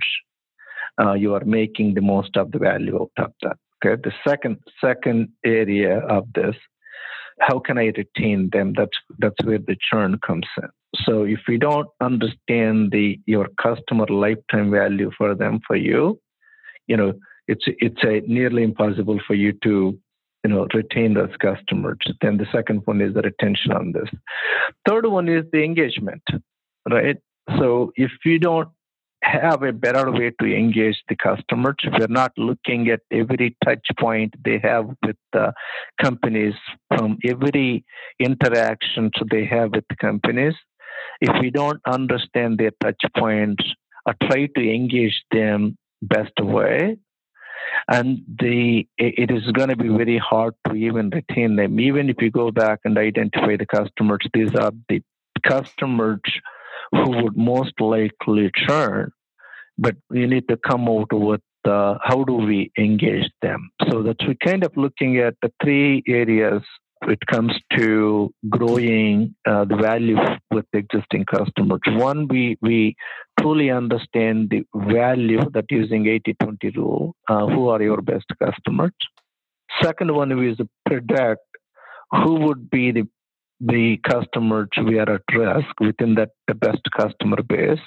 uh, 1.00 1.14
you 1.14 1.34
are 1.34 1.44
making 1.46 1.94
the 1.94 2.02
most 2.02 2.38
of 2.38 2.52
the 2.52 2.60
value 2.60 2.96
out 2.96 3.12
of 3.18 3.32
that. 3.42 3.58
Okay. 3.86 4.02
The 4.02 4.14
second 4.28 4.58
second 4.82 5.30
area 5.44 6.00
of 6.00 6.28
this, 6.34 6.56
how 7.40 7.60
can 7.60 7.78
I 7.78 7.92
retain 7.98 8.50
them? 8.52 8.74
That's 8.76 8.98
that's 9.20 9.36
where 9.44 9.60
the 9.60 9.76
churn 9.92 10.20
comes 10.26 10.48
in. 10.62 10.70
So 11.06 11.24
if 11.24 11.40
we 11.48 11.58
don't 11.58 11.88
understand 12.02 12.92
the 12.92 13.20
your 13.26 13.50
customer 13.62 14.06
lifetime 14.08 14.72
value 14.72 15.12
for 15.18 15.36
them 15.36 15.60
for 15.68 15.76
you, 15.76 16.20
you 16.88 16.98
know, 16.98 17.14
it's 17.48 17.66
it's 17.68 18.04
a 18.04 18.22
nearly 18.28 18.64
impossible 18.64 19.20
for 19.28 19.34
you 19.34 19.54
to 19.64 19.98
you 20.44 20.50
know 20.50 20.68
retain 20.74 21.14
those 21.14 21.36
customers. 21.42 22.00
Then 22.22 22.38
the 22.38 22.48
second 22.52 22.82
one 22.86 23.02
is 23.02 23.14
the 23.14 23.22
retention 23.22 23.72
on 23.72 23.92
this. 23.92 24.10
Third 24.88 25.06
one 25.08 25.28
is 25.28 25.44
the 25.52 25.64
engagement, 25.64 26.24
right? 26.90 27.18
So 27.58 27.92
if 27.96 28.12
you 28.24 28.40
don't 28.40 28.70
have 29.26 29.64
a 29.64 29.74
better 29.74 30.12
way 30.12 30.32
to 30.40 30.46
engage 30.46 31.02
the 31.10 31.16
customers. 31.16 31.76
We're 31.84 32.08
not 32.08 32.32
looking 32.38 32.90
at 32.90 33.02
every 33.12 33.58
touch 33.66 33.86
point 34.00 34.36
they 34.44 34.60
have 34.60 34.88
with 35.06 35.18
the 35.34 35.54
companies 36.02 36.54
from 36.90 37.18
every 37.26 37.86
interaction 38.20 39.12
they 39.32 39.46
have 39.46 39.72
with 39.72 39.86
the 39.90 39.96
companies. 39.96 40.54
If 41.22 41.42
we 41.42 41.50
don't 41.50 41.82
understand 41.88 42.58
their 42.58 42.72
touch 42.84 43.02
points 43.18 43.64
or 44.06 44.14
try 44.24 44.48
to 44.56 44.62
engage 44.62 45.24
them 45.32 45.78
best 46.02 46.34
way, 46.40 46.98
and 47.90 48.22
the 48.40 48.88
it 48.98 49.32
is 49.32 49.52
going 49.52 49.70
to 49.70 49.76
be 49.76 49.90
very 49.90 50.18
hard 50.18 50.54
to 50.68 50.76
even 50.76 51.10
retain 51.10 51.56
them. 51.56 51.80
Even 51.80 52.10
if 52.10 52.18
you 52.22 52.30
go 52.30 52.52
back 52.52 52.80
and 52.86 52.98
identify 52.98 53.56
the 53.58 53.66
customers, 53.66 54.26
these 54.34 54.54
are 54.56 54.72
the 54.88 55.02
customers 55.44 56.22
who 56.92 57.24
would 57.24 57.38
most 57.38 57.80
likely 57.80 58.52
churn, 58.56 59.12
but 59.78 59.96
we 60.10 60.26
need 60.26 60.48
to 60.48 60.58
come 60.58 60.88
out 60.88 61.12
with 61.12 61.42
uh, 61.66 61.96
how 62.04 62.24
do 62.24 62.34
we 62.34 62.72
engage 62.78 63.30
them. 63.42 63.70
So 63.90 64.04
that 64.04 64.18
we're 64.26 64.36
kind 64.36 64.64
of 64.64 64.72
looking 64.78 65.18
at 65.18 65.36
the 65.42 65.52
three 65.64 66.04
areas 66.08 66.62
it 67.08 67.20
comes 67.28 67.54
to 67.78 68.34
growing 68.50 69.36
uh, 69.46 69.66
the 69.66 69.76
value 69.76 70.18
with 70.52 70.66
existing 70.74 71.26
customers. 71.26 71.82
One, 71.88 72.28
we, 72.28 72.58
we 72.62 72.96
truly 73.40 73.70
understand 73.70 74.50
the 74.50 74.64
value 74.74 75.42
that 75.52 75.66
using 75.70 76.06
80-20 76.06 76.76
rule, 76.76 77.16
uh, 77.28 77.48
who 77.48 77.70
are 77.70 77.82
your 77.82 78.02
best 78.02 78.26
customers. 78.42 78.94
Second 79.82 80.14
one 80.16 80.32
is 80.44 80.58
predict 80.86 81.42
who 82.12 82.36
would 82.36 82.70
be 82.70 82.92
the 82.92 83.08
the 83.60 83.98
customers 84.10 84.70
we 84.86 85.00
are 85.00 85.10
at 85.10 85.22
risk 85.34 85.80
within 85.80 86.16
that 86.16 86.30
the 86.48 86.56
best 86.56 86.82
customer 86.98 87.42
base. 87.48 87.80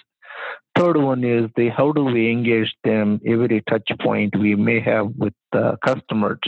Third 0.78 0.96
one 0.96 1.24
is 1.24 1.50
the 1.56 1.70
how 1.70 1.90
do 1.90 2.04
we 2.04 2.30
engage 2.30 2.72
them 2.84 3.20
every 3.26 3.62
touch 3.68 3.90
point 4.00 4.38
we 4.38 4.54
may 4.54 4.80
have 4.80 5.08
with 5.16 5.32
the 5.50 5.76
customers 5.84 6.38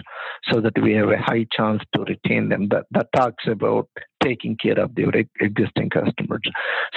so 0.49 0.61
that 0.61 0.81
we 0.81 0.93
have 0.93 1.09
a 1.11 1.19
high 1.19 1.47
chance 1.53 1.83
to 1.95 2.03
retain 2.03 2.49
them. 2.49 2.69
That 2.69 2.85
that 2.93 3.09
talks 3.15 3.45
about 3.49 3.89
taking 4.23 4.57
care 4.57 4.79
of 4.79 4.95
the 4.95 5.27
existing 5.41 5.91
customers. 5.91 6.43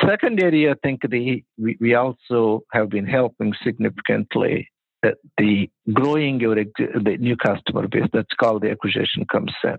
Second 0.05 0.43
area, 0.43 0.71
I 0.71 0.75
think 0.83 1.01
the 1.09 1.43
we, 1.57 1.77
we 1.79 1.95
also 1.95 2.61
have 2.71 2.89
been 2.89 3.07
helping 3.07 3.53
significantly 3.63 4.69
the 5.37 5.69
growing 5.91 6.39
your 6.39 6.55
the 6.55 7.17
new 7.19 7.35
customer 7.35 7.87
base 7.87 8.09
that's 8.13 8.33
called 8.39 8.61
the 8.63 8.71
acquisition 8.71 9.25
comes 9.25 9.51
in. 9.63 9.77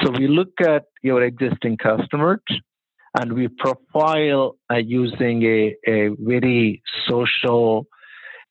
So 0.00 0.10
we 0.10 0.28
look 0.28 0.60
at 0.60 0.84
your 1.02 1.22
existing 1.22 1.76
customers 1.78 2.40
and 3.18 3.32
we 3.32 3.48
profile 3.48 4.56
uh, 4.70 4.76
using 4.76 5.42
a, 5.42 5.76
a 5.86 6.08
very 6.18 6.82
social 7.08 7.86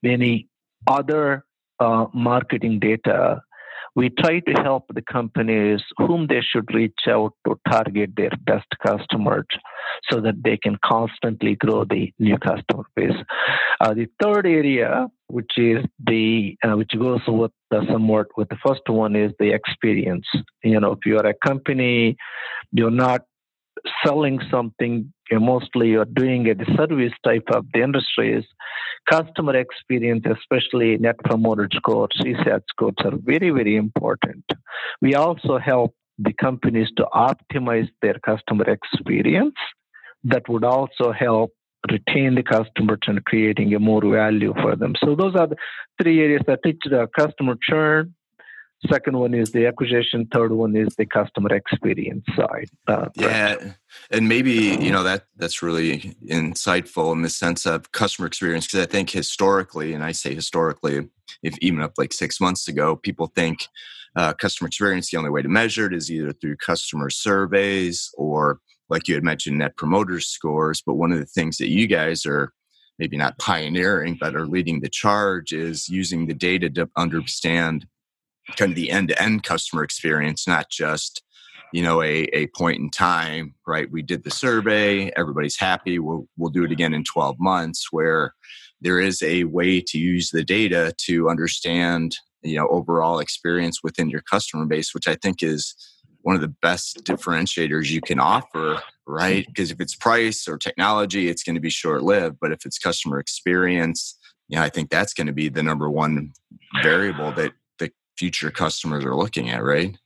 many 0.04 0.48
other 0.88 1.46
uh, 1.80 2.06
marketing 2.14 2.80
data 2.80 3.42
we 3.96 4.10
try 4.10 4.40
to 4.40 4.54
help 4.64 4.86
the 4.94 5.02
companies 5.02 5.82
whom 5.98 6.28
they 6.28 6.42
should 6.42 6.74
reach 6.74 7.08
out 7.08 7.34
to 7.46 7.60
target 7.70 8.12
their 8.16 8.32
best 8.46 8.68
customers 8.86 9.46
so 10.10 10.20
that 10.22 10.44
they 10.44 10.58
can 10.58 10.78
constantly 10.84 11.56
grow 11.56 11.84
the 11.86 12.14
new 12.20 12.38
customer 12.38 12.84
base. 12.96 13.12
Uh, 13.82 13.94
the 13.94 14.08
third 14.22 14.46
area, 14.46 15.08
which 15.28 15.52
is 15.58 15.84
the 16.06 16.56
uh, 16.64 16.76
which 16.76 16.92
goes 16.98 17.22
with 17.28 17.52
somewhat 17.90 18.28
with 18.38 18.50
the 18.50 18.58
first 18.66 18.82
one, 18.88 19.16
is 19.16 19.32
the 19.40 19.52
experience. 19.52 20.28
You 20.64 20.80
know, 20.80 20.94
if 20.94 21.00
you 21.06 21.18
are 21.18 21.26
a 21.26 21.34
company, 21.34 22.16
you're 22.72 22.92
not 22.92 23.22
selling 24.06 24.40
something 24.52 25.12
mostly 25.32 25.90
you're 25.90 26.06
doing 26.06 26.50
a 26.50 26.56
service 26.76 27.14
type 27.24 27.48
of 27.54 27.66
the 27.74 27.82
industries 27.82 28.44
customer 29.10 29.56
experience 29.56 30.26
especially 30.38 30.98
net 30.98 31.18
promoter 31.24 31.68
scores 31.76 32.10
csat 32.22 32.64
scores 32.70 32.96
are 33.04 33.18
very 33.24 33.50
very 33.50 33.76
important. 33.76 34.46
We 35.02 35.16
also 35.16 35.58
help 35.58 35.94
the 36.18 36.34
companies 36.34 36.90
to 36.98 37.06
optimize 37.14 37.90
their 38.02 38.20
customer 38.20 38.66
experience. 38.70 39.56
That 40.24 40.48
would 40.50 40.66
also 40.66 41.12
help 41.12 41.52
retain 41.90 42.36
the 42.36 42.44
customers 42.44 43.00
and 43.08 43.24
creating 43.24 43.74
a 43.74 43.80
more 43.80 44.02
value 44.02 44.54
for 44.62 44.76
them. 44.76 44.94
So 45.04 45.16
those 45.16 45.36
are 45.36 45.48
the 45.48 45.56
three 46.02 46.20
areas 46.20 46.42
that 46.48 46.60
teach 46.64 46.82
the 46.84 47.08
customer 47.18 47.56
churn 47.62 48.14
Second 48.88 49.18
one 49.18 49.34
is 49.34 49.52
the 49.52 49.66
acquisition. 49.66 50.26
Third 50.32 50.54
one 50.54 50.76
is 50.76 50.96
the 50.96 51.06
customer 51.06 51.54
experience 51.54 52.24
side. 52.36 52.70
Uh, 52.88 53.10
yeah, 53.16 53.74
and 54.10 54.30
maybe 54.30 54.54
you 54.54 54.92
know 54.92 55.04
that 55.04 55.26
that's 55.36 55.62
really 55.62 56.16
insightful 56.26 57.12
in 57.12 57.22
the 57.22 57.30
sense 57.30 57.66
of 57.66 57.92
customer 57.92 58.26
experience 58.26 58.68
because 58.68 58.88
I 58.88 58.90
think 58.90 59.10
historically, 59.10 59.94
and 59.94 60.02
I 60.02 60.14
say 60.14 60.34
historically, 60.34 61.10
if 61.44 61.58
even 61.62 61.82
up 61.82 61.94
like 61.98 62.14
six 62.14 62.40
months 62.40 62.70
ago, 62.70 62.96
people 62.96 63.28
think 63.28 63.68
uh, 64.16 64.34
customer 64.34 64.68
experience 64.70 65.12
the 65.12 65.18
only 65.18 65.30
way 65.30 65.42
to 65.42 65.50
measure 65.50 65.88
it 65.88 65.94
is 65.94 66.10
either 66.10 66.32
through 66.32 66.56
customer 66.58 67.10
surveys 67.10 68.10
or 68.18 68.60
like 68.90 69.08
you 69.08 69.14
had 69.14 69.24
mentioned 69.24 69.58
net 69.58 69.76
promoter 69.76 70.22
scores. 70.22 70.82
But 70.86 70.96
one 70.96 71.12
of 71.12 71.20
the 71.20 71.26
things 71.26 71.58
that 71.58 71.70
you 71.70 71.86
guys 71.86 72.26
are 72.26 72.54
maybe 72.98 73.18
not 73.18 73.38
pioneering 73.40 74.18
but 74.20 74.36
are 74.36 74.48
leading 74.48 74.80
the 74.80 74.90
charge 74.90 75.52
is 75.52 75.90
using 75.90 76.28
the 76.28 76.34
data 76.34 76.70
to 76.70 76.90
understand 76.96 77.86
kind 78.58 78.72
of 78.72 78.76
the 78.76 78.92
end 78.92 79.10
to 79.10 79.22
end 79.22 79.44
customer 79.44 79.84
experience, 79.84 80.48
not 80.48 80.70
just 80.70 81.24
you 81.72 81.84
know 81.84 82.02
a, 82.02 82.24
a 82.34 82.48
point 82.48 82.80
in 82.80 82.90
time 82.90 83.54
right? 83.68 83.92
We 83.92 84.02
did 84.02 84.24
the 84.24 84.32
survey 84.32 85.12
everybody's 85.16 85.60
happy 85.60 86.00
we'll, 86.00 86.28
we'll 86.38 86.52
do 86.52 86.64
it 86.64 86.72
again 86.72 86.94
in 86.94 87.04
12 87.04 87.38
months 87.40 87.88
where 87.92 88.34
there 88.82 89.00
is 89.00 89.22
a 89.22 89.44
way 89.46 89.82
to 89.82 89.98
use 89.98 90.30
the 90.30 90.44
data 90.44 90.94
to 91.06 91.30
understand 91.30 92.16
you 92.42 92.58
know 92.58 92.68
overall 92.70 93.20
experience 93.20 93.84
within 93.84 94.10
your 94.10 94.22
customer 94.22 94.66
base 94.66 94.94
which 94.94 95.08
i 95.08 95.16
think 95.16 95.44
is 95.44 95.76
one 96.22 96.36
of 96.36 96.42
the 96.42 96.54
best 96.62 97.04
differentiators 97.06 97.90
you 97.90 98.02
can 98.02 98.20
offer 98.20 98.82
right? 99.08 99.44
Mm-hmm. 99.44 99.52
Because 99.52 99.72
if 99.72 99.82
it's 99.82 99.96
price 99.96 100.48
or 100.48 100.58
technology 100.58 101.30
it's 101.30 101.44
going 101.44 101.56
to 101.56 101.62
be 101.62 101.70
short 101.70 102.04
lived 102.04 102.38
but 102.40 102.52
if 102.52 102.66
it's 102.66 102.78
customer 102.78 103.20
experience 103.20 104.18
yeah 104.48 104.64
i 104.64 104.70
think 104.70 104.90
that's 104.90 105.14
going 105.14 105.28
to 105.28 105.34
be 105.34 105.50
the 105.50 105.64
number 105.64 105.90
one 105.90 106.32
variable 106.82 107.32
that 107.34 107.52
future 108.20 108.52
customers 108.52 109.06
are 109.06 109.16
looking 109.16 109.50
at 109.50 109.64
right? 109.64 109.98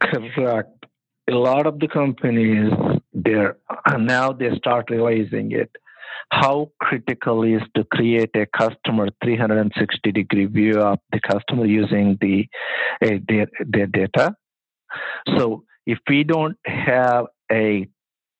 Correct. 0.00 0.86
A 1.28 1.34
lot 1.34 1.66
of 1.66 1.80
the 1.80 1.88
companies 1.88 2.72
they're 3.12 3.56
now 3.98 4.32
they 4.32 4.50
start 4.56 4.84
realizing 4.88 5.52
it. 5.52 5.70
How 6.30 6.70
critical 6.80 7.42
is 7.42 7.62
to 7.74 7.84
create 7.84 8.30
a 8.34 8.46
customer 8.46 9.08
360 9.24 10.12
degree 10.12 10.46
view 10.46 10.78
of 10.80 10.98
the 11.12 11.20
customer 11.20 11.66
using 11.66 12.18
the 12.20 12.46
uh, 13.04 13.18
their, 13.28 13.48
their 13.66 13.86
data? 13.86 14.34
So 15.36 15.64
if 15.86 15.98
we 16.08 16.24
don't 16.24 16.56
have 16.66 17.26
a 17.50 17.88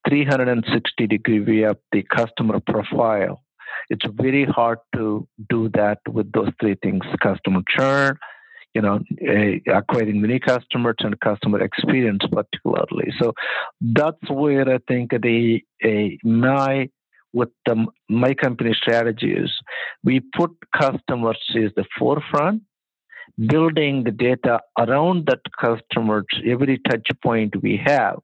360 0.09 1.07
degree 1.07 1.41
view 1.41 1.69
of 1.69 1.79
the 1.93 2.03
customer 2.03 2.61
profile 2.61 3.43
it's 3.91 4.07
very 4.15 4.45
hard 4.45 4.79
to 4.95 5.27
do 5.51 5.69
that 5.71 5.99
with 6.09 6.31
those 6.33 6.51
three 6.61 6.77
things 6.83 7.05
customer 7.23 7.63
churn 7.75 8.17
you 8.75 8.83
know, 8.83 9.01
acquiring 9.73 10.21
the 10.23 10.29
new 10.29 10.41
customers 10.41 10.97
and 11.01 11.19
customer 11.21 11.61
experience 11.61 12.23
particularly. 12.31 13.13
So 13.21 13.33
that's 13.81 14.31
where 14.31 14.69
I 14.69 14.79
think 14.87 15.11
the 15.11 15.61
a, 15.85 16.19
my 16.23 16.89
with 17.33 17.51
the 17.67 17.87
my 18.09 18.35
company 18.35 18.75
strategies, 18.75 19.51
we 20.05 20.21
put 20.21 20.51
customers 20.75 21.39
as 21.57 21.71
the 21.77 21.85
forefront, 21.99 22.63
building 23.47 24.05
the 24.05 24.11
data 24.11 24.61
around 24.79 25.27
that 25.27 25.41
customers 25.61 26.27
every 26.47 26.79
touch 26.89 27.09
point 27.23 27.63
we 27.63 27.81
have 27.85 28.19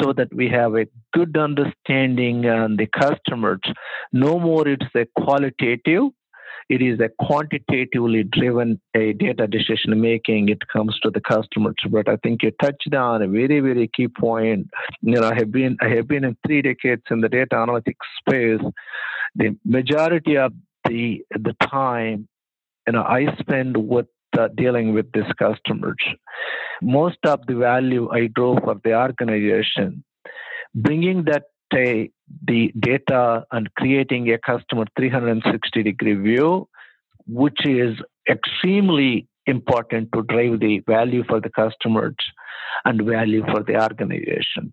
so 0.00 0.12
that 0.12 0.32
we 0.34 0.48
have 0.48 0.74
a 0.74 0.86
good 1.14 1.36
understanding 1.36 2.46
on 2.46 2.76
the 2.76 2.86
customers. 2.86 3.60
No 4.12 4.38
more 4.38 4.68
it's 4.68 4.84
a 4.94 5.06
qualitative, 5.18 6.10
it 6.68 6.82
is 6.82 7.00
a 7.00 7.08
quantitatively 7.24 8.24
driven 8.24 8.80
a 8.94 9.12
data 9.14 9.46
decision 9.46 10.00
making. 10.00 10.48
It 10.48 10.62
comes 10.72 10.98
to 11.02 11.10
the 11.10 11.20
customers 11.20 11.76
but 11.90 12.08
i 12.08 12.16
think 12.16 12.42
you 12.42 12.50
touched 12.62 12.94
on 12.94 13.22
a 13.22 13.28
very 13.28 13.60
very 13.60 13.88
key 13.94 14.08
point. 14.08 14.68
You 15.02 15.20
know 15.20 15.28
i 15.28 15.34
have 15.34 15.50
been 15.52 15.76
i 15.80 15.88
have 15.88 16.08
been 16.08 16.24
in 16.24 16.36
three 16.46 16.62
decades 16.62 17.02
in 17.10 17.20
the 17.20 17.28
data 17.28 17.56
analytics 17.56 18.06
space. 18.20 18.60
The 19.36 19.56
majority 19.64 20.36
of 20.36 20.52
the 20.86 21.22
the 21.30 21.54
time 21.62 22.28
you 22.86 22.92
know 22.92 23.02
i 23.02 23.34
spend 23.38 23.76
with 23.76 24.06
uh, 24.38 24.48
dealing 24.56 24.92
with 24.92 25.10
these 25.12 25.32
customers. 25.38 25.96
Most 26.82 27.18
of 27.24 27.46
the 27.46 27.54
value 27.54 28.10
i 28.10 28.26
drove 28.28 28.58
for 28.64 28.76
the 28.84 28.94
organization 28.94 30.04
bringing 30.74 31.24
that 31.24 31.44
the 32.46 32.72
data 32.78 33.44
and 33.52 33.72
creating 33.74 34.30
a 34.30 34.38
customer 34.38 34.84
360 34.96 35.82
degree 35.82 36.14
view, 36.14 36.68
which 37.26 37.66
is 37.66 37.96
extremely 38.28 39.26
important 39.46 40.10
to 40.12 40.22
drive 40.22 40.60
the 40.60 40.80
value 40.86 41.24
for 41.26 41.40
the 41.40 41.50
customers 41.50 42.16
and 42.84 43.02
value 43.02 43.42
for 43.50 43.62
the 43.62 43.80
organizations. 43.80 44.72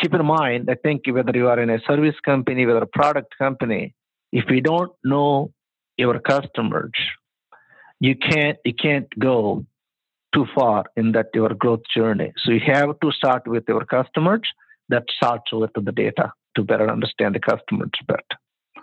Keep 0.00 0.14
in 0.14 0.24
mind, 0.24 0.68
I 0.70 0.74
think 0.74 1.02
whether 1.10 1.32
you 1.34 1.48
are 1.48 1.58
in 1.58 1.70
a 1.70 1.80
service 1.86 2.14
company, 2.24 2.66
whether 2.66 2.82
a 2.82 2.86
product 2.86 3.34
company, 3.38 3.94
if 4.32 4.44
we 4.48 4.60
don't 4.60 4.92
know 5.02 5.52
your 5.96 6.20
customers, 6.20 6.92
you 7.98 8.14
can't 8.14 8.58
you 8.64 8.74
can't 8.74 9.08
go 9.18 9.64
too 10.34 10.46
far 10.54 10.84
in 10.96 11.12
that 11.12 11.28
your 11.34 11.54
growth 11.54 11.80
journey. 11.96 12.32
So 12.44 12.52
you 12.52 12.60
have 12.66 13.00
to 13.00 13.10
start 13.12 13.46
with 13.46 13.64
your 13.66 13.84
customers 13.86 14.42
that 14.90 15.04
starts 15.16 15.50
with 15.52 15.70
the 15.74 15.90
data 15.90 16.32
to 16.58 16.64
better 16.64 16.90
understand 16.90 17.34
the 17.34 17.40
customers 17.40 17.90
better. 18.06 18.22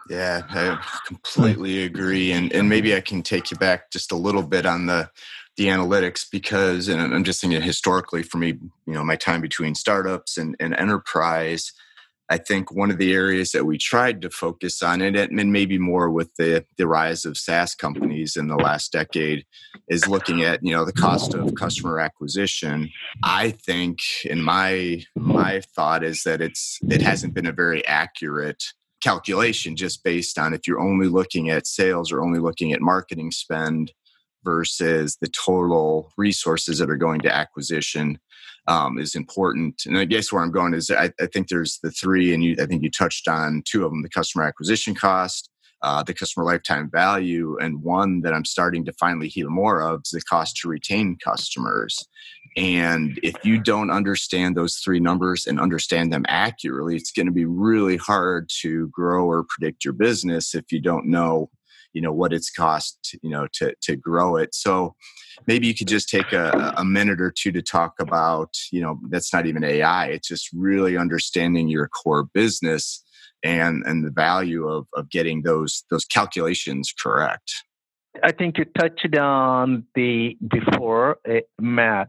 Yeah, 0.10 0.44
I 0.50 0.80
completely 1.08 1.84
agree. 1.84 2.32
And 2.32 2.52
and 2.54 2.70
maybe 2.70 2.96
I 2.96 3.02
can 3.02 3.22
take 3.22 3.52
you 3.52 3.58
back 3.58 3.92
just 3.92 4.12
a 4.12 4.16
little 4.16 4.44
bit 4.44 4.66
on 4.66 4.86
the 4.86 5.10
the 5.58 5.68
analytics 5.68 6.26
because 6.30 6.88
and 6.88 7.02
I'm 7.02 7.24
just 7.24 7.42
thinking 7.42 7.62
historically 7.62 8.24
for 8.24 8.38
me, 8.38 8.60
you 8.86 8.94
know, 8.94 9.04
my 9.04 9.16
time 9.16 9.42
between 9.42 9.74
startups 9.74 10.38
and, 10.38 10.56
and 10.60 10.76
enterprise, 10.76 11.72
I 12.30 12.38
think 12.38 12.72
one 12.72 12.90
of 12.90 12.98
the 12.98 13.14
areas 13.14 13.52
that 13.52 13.66
we 13.66 13.78
tried 13.78 14.22
to 14.24 14.32
focus 14.32 14.82
on, 14.82 15.02
and, 15.02 15.52
maybe 15.52 15.78
more 15.78 16.10
with 16.10 16.34
the, 16.38 16.66
the 16.78 16.88
rise 16.88 17.24
of 17.24 17.38
SaaS 17.38 17.76
companies 17.76 18.36
in 18.36 18.48
the 18.48 18.56
last 18.56 18.92
decade, 18.92 19.46
is 19.90 20.08
looking 20.08 20.42
at 20.42 20.64
you 20.64 20.74
know 20.74 20.86
the 20.86 20.94
cost 20.94 21.36
of 21.36 21.54
customer 21.56 22.00
acquisition. 22.00 22.90
I 23.24 23.52
think, 23.52 24.00
in 24.24 24.42
my 24.42 25.04
my 25.16 25.62
thought, 25.76 26.04
is 26.04 26.24
that 26.24 26.42
it's 26.42 26.80
it 26.90 27.02
hasn't 27.02 27.36
been 27.36 27.46
a 27.46 27.52
very 27.52 27.86
accurate 27.86 28.64
calculation 29.04 29.76
just 29.76 30.04
based 30.04 30.40
on 30.40 30.54
if 30.54 30.68
you're 30.68 30.80
only 30.80 31.08
looking 31.08 31.52
at 31.52 31.68
sales 31.68 32.12
or 32.12 32.24
only 32.24 32.40
looking 32.40 32.74
at 32.74 32.82
marketing 32.82 33.30
spend 33.30 33.92
versus 34.44 35.18
the 35.22 35.28
total 35.28 36.12
resources 36.18 36.80
that 36.80 36.90
are 36.90 36.98
going 36.98 37.20
to 37.20 37.36
acquisition 37.36 38.18
um, 38.68 38.98
is 38.98 39.16
important. 39.16 39.84
And 39.86 39.98
I 39.98 40.06
guess 40.06 40.32
where 40.32 40.42
I'm 40.42 40.52
going 40.52 40.74
is 40.74 40.90
I, 40.90 41.12
I, 41.20 41.28
think 41.28 41.50
there's 41.50 41.80
the 41.84 41.92
three, 41.92 42.34
and 42.34 42.44
you, 42.44 42.56
I 42.60 42.66
think 42.66 42.84
you 42.84 42.90
touched 42.90 43.28
on 43.28 43.64
two 43.66 43.86
of 43.86 43.92
them: 43.92 44.02
the 44.02 44.10
customer 44.10 44.44
acquisition 44.44 44.96
cost, 44.96 45.50
uh, 45.82 46.04
the 46.04 46.14
customer 46.14 46.46
lifetime 46.46 46.90
value, 46.92 47.58
and 47.60 47.84
one 47.84 48.22
that 48.22 48.34
I'm 48.34 48.46
starting 48.46 48.86
to 48.86 48.94
finally 48.94 49.28
hear 49.28 49.50
more 49.50 49.82
of 49.82 50.02
is 50.06 50.12
the 50.12 50.22
cost 50.22 50.58
to 50.58 50.70
retain 50.70 51.18
customers. 51.24 52.08
And 52.58 53.20
if 53.22 53.36
you 53.44 53.60
don't 53.60 53.92
understand 53.92 54.56
those 54.56 54.78
three 54.78 55.02
numbers 55.02 55.46
and 55.46 55.60
understand 55.60 56.14
them 56.14 56.26
accurately, 56.30 56.96
it's 56.96 57.12
going 57.12 57.26
to 57.26 57.32
be 57.34 57.46
really 57.46 57.98
hard 57.98 58.50
to 58.62 58.88
grow 58.90 59.26
or 59.26 59.46
predict 59.50 59.84
your 59.84 59.94
business 59.94 60.56
if 60.56 60.72
you 60.72 60.80
don't 60.80 61.06
know 61.06 61.50
you 61.96 62.02
know 62.02 62.12
what 62.12 62.34
it's 62.34 62.52
cost 62.52 63.16
you 63.24 63.30
know 63.30 63.48
to 63.54 63.74
to 63.82 63.96
grow 63.96 64.36
it. 64.36 64.54
So 64.54 64.96
maybe 65.48 65.66
you 65.66 65.74
could 65.74 65.88
just 65.88 66.10
take 66.10 66.32
a, 66.34 66.74
a 66.78 66.86
minute 66.86 67.22
or 67.22 67.32
two 67.32 67.52
to 67.54 67.62
talk 67.62 67.94
about 68.00 68.54
you 68.72 68.82
know 68.82 69.00
that's 69.10 69.34
not 69.34 69.46
even 69.46 69.64
ai 69.64 70.06
it's 70.08 70.28
just 70.28 70.50
really 70.54 70.98
understanding 70.98 71.68
your 71.68 71.88
core 71.88 72.26
business 72.34 73.04
and 73.44 73.84
and 73.86 74.06
the 74.06 74.12
value 74.12 74.68
of 74.68 74.88
of 74.94 75.10
getting 75.10 75.44
those 75.44 75.84
those 75.90 76.06
calculations 76.06 76.94
correct. 76.98 77.54
I 78.24 78.32
think 78.32 78.58
you 78.58 78.66
touched 78.66 79.18
on 79.18 79.86
the 79.94 80.38
before 80.48 81.18
uh, 81.30 82.06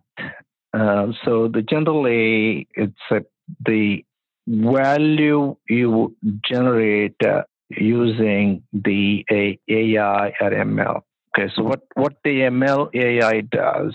uh, 0.73 1.07
so 1.25 1.49
the 1.49 1.63
generally 1.63 2.69
it's 2.75 2.95
a, 3.11 3.23
the 3.65 4.05
value 4.47 5.57
you 5.69 6.17
generate 6.49 7.17
uh, 7.25 7.43
using 7.71 8.63
the 8.73 9.25
AI 9.31 10.29
or 10.41 10.51
ML. 10.51 11.03
Okay, 11.37 11.53
so 11.55 11.63
what, 11.63 11.83
what 11.95 12.15
the 12.25 12.41
ML 12.41 12.95
AI 12.95 13.41
does, 13.43 13.95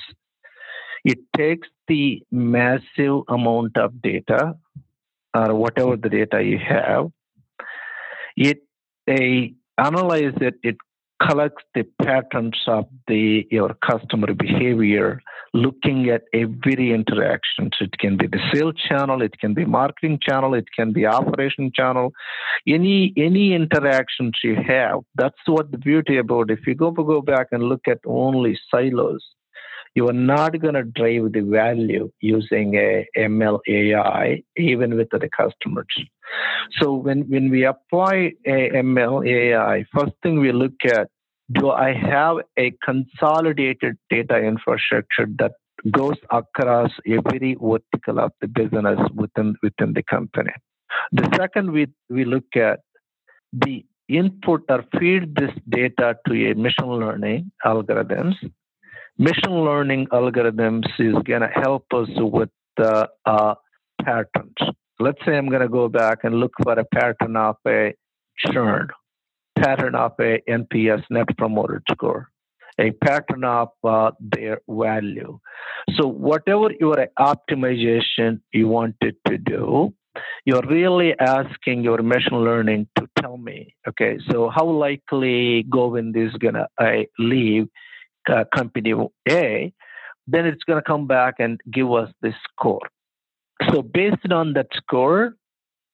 it 1.04 1.20
takes 1.36 1.68
the 1.88 2.24
massive 2.32 3.22
amount 3.28 3.78
of 3.78 4.02
data 4.02 4.56
or 5.34 5.56
whatever 5.56 5.96
the 5.96 6.10
data 6.10 6.44
you 6.44 6.60
have, 6.60 7.12
it 8.36 8.60
a 9.10 9.54
analyze 9.78 10.34
it, 10.42 10.56
it 10.64 10.78
collects 11.22 11.64
the 11.74 11.84
patterns 12.02 12.60
of 12.68 12.86
the 13.08 13.48
your 13.52 13.76
customer 13.86 14.34
behavior 14.34 15.22
looking 15.54 16.10
at 16.10 16.24
every 16.34 16.94
interaction 16.94 17.70
so 17.78 17.86
it 17.86 17.98
can 18.00 18.16
be 18.16 18.28
the 18.28 18.40
sales 18.54 18.76
channel 18.88 19.22
it 19.22 19.38
can 19.40 19.54
be 19.54 19.66
marketing 19.66 20.18
channel 20.22 20.54
it 20.54 20.68
can 20.76 20.94
be 20.94 21.06
operation 21.06 21.72
channel 21.76 22.12
any 22.68 23.14
any 23.18 23.54
interactions 23.54 24.32
you 24.44 24.56
have 24.56 25.00
that's 25.16 25.46
what 25.48 25.70
the 25.72 25.78
beauty 25.78 26.18
about 26.18 26.50
if 26.50 26.66
you 26.66 26.74
go 26.74 26.92
go 26.92 27.22
back 27.22 27.48
and 27.52 27.64
look 27.64 27.82
at 27.88 28.00
only 28.06 28.58
silos 28.70 29.22
you 29.94 30.08
are 30.08 30.14
not 30.14 30.60
going 30.60 30.74
to 30.74 30.84
drive 30.84 31.34
the 31.34 31.42
value 31.42 32.10
using 32.22 32.76
a 32.76 33.06
ML 33.18 33.60
AI 33.68 34.42
even 34.58 34.96
with 34.96 35.10
the 35.10 35.30
customers. 35.36 35.94
So 36.80 36.94
when, 36.94 37.24
when 37.24 37.50
we 37.50 37.66
apply 37.66 38.32
a 38.46 38.70
ML 38.70 39.28
AI, 39.28 39.86
first 39.94 40.14
thing 40.24 40.40
we 40.40 40.54
look 40.54 40.74
at, 40.86 41.10
do 41.52 41.72
I 41.72 41.94
have 41.94 42.38
a 42.58 42.72
consolidated 42.84 43.98
data 44.10 44.38
infrastructure 44.38 45.28
that 45.40 45.54
goes 45.90 46.18
across 46.30 46.92
every 47.08 47.56
vertical 47.60 48.20
of 48.20 48.32
the 48.42 48.48
business 48.48 49.00
within 49.16 49.56
within 49.64 49.94
the 49.94 50.04
company? 50.04 50.54
The 51.12 51.30
second 51.36 51.72
we, 51.72 51.88
we 52.10 52.26
look 52.26 52.56
at 52.56 52.82
the 53.54 53.86
input 54.08 54.64
or 54.70 54.84
feed 55.00 55.36
this 55.36 55.52
data 55.70 56.18
to 56.28 56.52
a 56.52 56.54
machine 56.54 56.94
learning 57.00 57.52
algorithms 57.66 58.36
machine 59.18 59.64
learning 59.64 60.08
algorithms 60.08 60.88
is 61.00 61.16
going 61.24 61.42
to 61.42 61.52
help 61.64 61.86
us 61.94 62.10
with 62.18 62.50
the 62.78 63.08
uh, 63.26 63.56
patterns. 64.04 64.56
Let's 65.00 65.20
say 65.26 65.38
I'm 65.38 65.50
going 65.50 65.62
to 65.62 65.70
go 65.70 65.88
back 65.90 66.20
and 66.24 66.36
look 66.36 66.54
for 66.64 66.74
a 66.74 66.86
pattern 66.86 67.36
of 67.36 67.58
a 67.68 67.94
churn. 68.38 68.90
Pattern 69.58 69.96
of 69.96 70.14
a 70.20 70.42
NPS 70.50 71.04
Net 71.10 71.28
Promoter 71.38 71.82
Score, 71.92 72.30
a 72.80 72.92
pattern 72.92 73.44
of 73.44 73.70
uh, 73.84 74.12
their 74.20 74.62
value. 74.68 75.40
So 75.96 76.08
whatever 76.08 76.72
your 76.80 77.08
optimization 77.20 78.42
you 78.54 78.68
wanted 78.68 79.16
to 79.28 79.38
do, 79.38 79.94
you're 80.46 80.68
really 80.68 81.18
asking 81.20 81.84
your 81.84 82.02
machine 82.02 82.40
learning 82.40 82.88
to 82.98 83.08
tell 83.20 83.38
me, 83.38 83.76
okay, 83.88 84.20
so 84.30 84.50
how 84.50 84.66
likely 84.66 85.64
Govind 85.70 86.16
is 86.18 86.34
gonna 86.34 86.68
uh, 86.78 87.04
leave 87.18 87.68
uh, 88.30 88.44
company 88.54 88.94
A, 89.30 89.74
then 90.28 90.46
it's 90.46 90.64
gonna 90.64 90.82
come 90.82 91.08
back 91.08 91.36
and 91.40 91.60
give 91.72 91.92
us 91.92 92.12
this 92.22 92.36
score. 92.52 92.88
So 93.70 93.82
based 93.82 94.32
on 94.32 94.54
that 94.54 94.68
score, 94.74 95.36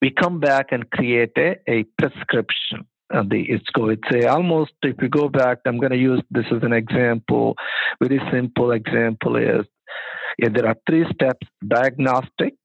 we 0.01 0.11
come 0.11 0.39
back 0.39 0.67
and 0.71 0.89
create 0.89 1.31
a, 1.37 1.57
a 1.67 1.83
prescription. 1.99 2.87
And 3.09 3.29
the 3.29 3.41
it's 3.43 3.69
go 3.73 3.89
it's 3.89 4.09
a 4.13 4.27
almost 4.27 4.73
if 4.83 5.01
you 5.01 5.09
go 5.09 5.29
back, 5.29 5.59
I'm 5.65 5.79
going 5.79 5.91
to 5.91 5.97
use 5.97 6.21
this 6.29 6.45
as 6.51 6.63
an 6.63 6.73
example. 6.73 7.55
Very 8.01 8.19
simple 8.31 8.71
example 8.71 9.37
is 9.37 9.65
yeah, 10.37 10.49
there 10.53 10.67
are 10.67 10.75
three 10.87 11.05
steps: 11.13 11.47
diagnostic, 11.65 12.55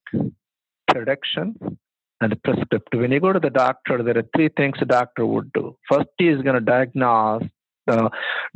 prediction, 0.89 1.55
and 2.21 2.43
prescriptive. 2.43 3.01
When 3.01 3.13
you 3.13 3.21
go 3.21 3.33
to 3.33 3.41
the 3.41 3.51
doctor, 3.51 4.03
there 4.03 4.19
are 4.19 4.29
three 4.35 4.51
things 4.57 4.77
the 4.79 4.87
doctor 4.87 5.25
would 5.25 5.53
do. 5.53 5.77
First, 5.91 6.09
he 6.19 6.29
is 6.29 6.43
going 6.43 6.57
to 6.57 6.61
diagnose 6.61 7.45
uh, 7.89 8.09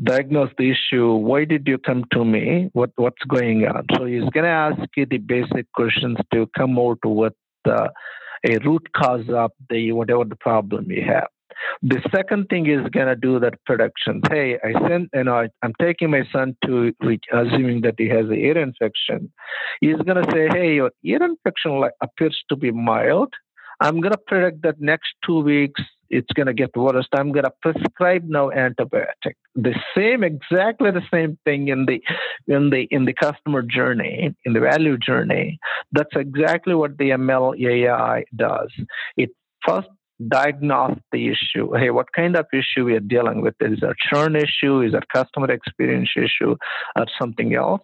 diagnose 0.03 0.51
the 0.59 0.71
issue. 0.71 1.15
Why 1.15 1.45
did 1.45 1.67
you 1.67 1.79
come 1.79 2.05
to 2.13 2.25
me? 2.25 2.71
What 2.73 2.91
what's 2.97 3.23
going 3.29 3.67
on? 3.67 3.87
So 3.95 4.05
he's 4.05 4.29
going 4.31 4.45
to 4.45 4.49
ask 4.49 4.83
you 4.97 5.07
the 5.07 5.19
basic 5.19 5.71
questions 5.73 6.19
to 6.33 6.49
come 6.57 6.79
out 6.79 6.99
with 7.05 7.35
uh, 7.69 7.89
a 8.49 8.59
root 8.59 8.87
cause 8.95 9.29
of 9.29 9.51
the 9.69 9.93
whatever 9.93 10.25
the 10.25 10.37
problem 10.37 10.91
you 10.91 11.03
have. 11.03 11.29
The 11.83 12.01
second 12.15 12.47
thing 12.49 12.67
is 12.67 12.87
going 12.91 13.07
to 13.07 13.17
do 13.17 13.39
that 13.41 13.55
prediction. 13.65 14.21
Hey, 14.31 14.59
I 14.63 14.73
sent, 14.89 15.11
you 15.15 15.25
know, 15.25 15.47
I'm 15.63 15.73
taking 15.81 16.11
my 16.11 16.23
son 16.33 16.57
to, 16.65 16.93
assuming 17.33 17.83
that 17.83 17.95
he 17.99 18.09
has 18.09 18.27
an 18.27 18.35
ear 18.35 18.59
infection. 18.59 19.33
He's 19.81 19.97
going 19.97 20.23
to 20.23 20.31
say, 20.33 20.49
hey, 20.49 20.75
your 20.75 20.91
ear 21.05 21.23
infection 21.23 21.83
appears 22.03 22.37
to 22.49 22.57
be 22.57 22.71
mild. 22.71 23.33
I'm 23.81 24.01
going 24.01 24.13
to 24.13 24.19
predict 24.27 24.63
that 24.63 24.81
next 24.81 25.09
two 25.25 25.41
weeks 25.41 25.83
it's 26.11 26.33
going 26.35 26.47
to 26.47 26.55
get 26.55 26.77
worse. 26.77 27.07
I'm 27.13 27.33
going 27.33 27.45
to 27.45 27.53
prescribe 27.63 28.25
now 28.27 28.51
antibiotic. 28.51 29.35
The 29.55 29.75
same, 29.97 30.23
exactly 30.23 30.91
the 30.91 31.03
same 31.13 31.39
thing 31.45 31.69
in 31.69 31.87
the 31.87 32.01
in 32.47 32.71
the 32.71 32.87
in 32.91 33.05
the 33.07 33.13
customer 33.13 33.63
journey, 33.63 34.35
in 34.45 34.53
the 34.53 34.61
value 34.61 34.97
journey. 34.99 35.59
That's 35.93 36.15
exactly 36.15 36.75
what 36.75 36.99
the 36.99 37.11
ML 37.11 37.61
AI 37.61 38.25
does. 38.35 38.73
It 39.17 39.31
first 39.67 39.89
diagnose 40.29 40.99
the 41.13 41.29
issue. 41.29 41.73
Hey, 41.75 41.91
what 41.91 42.13
kind 42.15 42.37
of 42.37 42.47
issue 42.53 42.85
we 42.85 42.95
are 42.95 43.01
dealing 43.01 43.43
with? 43.43 43.55
Is 43.61 43.79
it 43.83 43.85
a 43.85 43.95
churn 44.09 44.37
issue? 44.37 44.83
Is 44.83 44.95
it 44.95 45.05
a 45.05 45.19
customer 45.19 45.51
experience 45.51 46.11
issue, 46.17 46.57
or 46.97 47.07
something 47.21 47.55
else? 47.55 47.83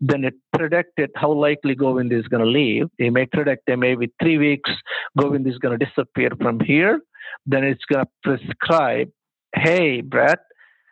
Then 0.00 0.24
it 0.24 0.34
predicted 0.56 1.10
how 1.16 1.32
likely 1.32 1.74
Govind 1.74 2.12
is 2.12 2.26
going 2.28 2.42
to 2.42 2.50
leave. 2.50 2.86
It 2.98 3.12
may 3.12 3.26
predict 3.26 3.64
that 3.66 3.76
maybe 3.76 4.10
three 4.22 4.38
weeks 4.38 4.70
Govind 5.18 5.46
is 5.46 5.58
going 5.58 5.78
to 5.78 5.84
disappear 5.84 6.30
from 6.40 6.60
here 6.60 7.00
then 7.46 7.64
it's 7.64 7.84
going 7.90 8.04
to 8.04 8.10
prescribe, 8.22 9.10
hey, 9.54 10.00
Brett, 10.00 10.40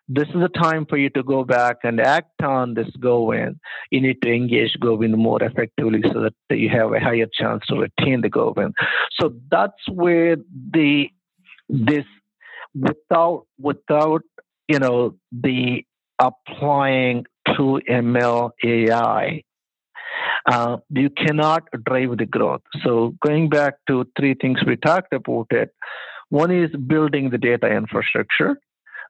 this 0.08 0.28
is 0.28 0.42
a 0.42 0.48
time 0.48 0.86
for 0.86 0.96
you 0.96 1.08
to 1.10 1.22
go 1.22 1.44
back 1.44 1.78
and 1.82 2.00
act 2.00 2.42
on 2.42 2.74
this 2.74 2.90
Govind. 3.00 3.58
You 3.90 4.00
need 4.02 4.20
to 4.22 4.30
engage 4.30 4.76
Govind 4.80 5.16
more 5.16 5.42
effectively 5.42 6.02
so 6.12 6.20
that 6.20 6.58
you 6.58 6.68
have 6.68 6.92
a 6.92 7.00
higher 7.00 7.26
chance 7.32 7.64
to 7.68 7.76
retain 7.76 8.20
the 8.20 8.28
Govind. 8.28 8.74
So 9.18 9.34
that's 9.50 9.88
where 9.90 10.36
the 10.72 11.08
this 11.68 12.04
without 12.74 13.46
without 13.58 14.22
you 14.68 14.78
know 14.78 15.16
the 15.32 15.84
applying 16.18 17.24
to 17.46 17.80
ML 17.88 18.50
AI, 18.64 19.42
uh, 20.50 20.76
you 20.90 21.10
cannot 21.10 21.64
drive 21.86 22.16
the 22.18 22.26
growth. 22.26 22.62
So 22.82 23.14
going 23.24 23.48
back 23.48 23.74
to 23.88 24.06
three 24.18 24.34
things 24.34 24.60
we 24.66 24.76
talked 24.76 25.12
about 25.12 25.46
it, 25.50 25.70
one 26.30 26.50
is 26.50 26.70
building 26.86 27.30
the 27.30 27.38
data 27.38 27.68
infrastructure. 27.68 28.58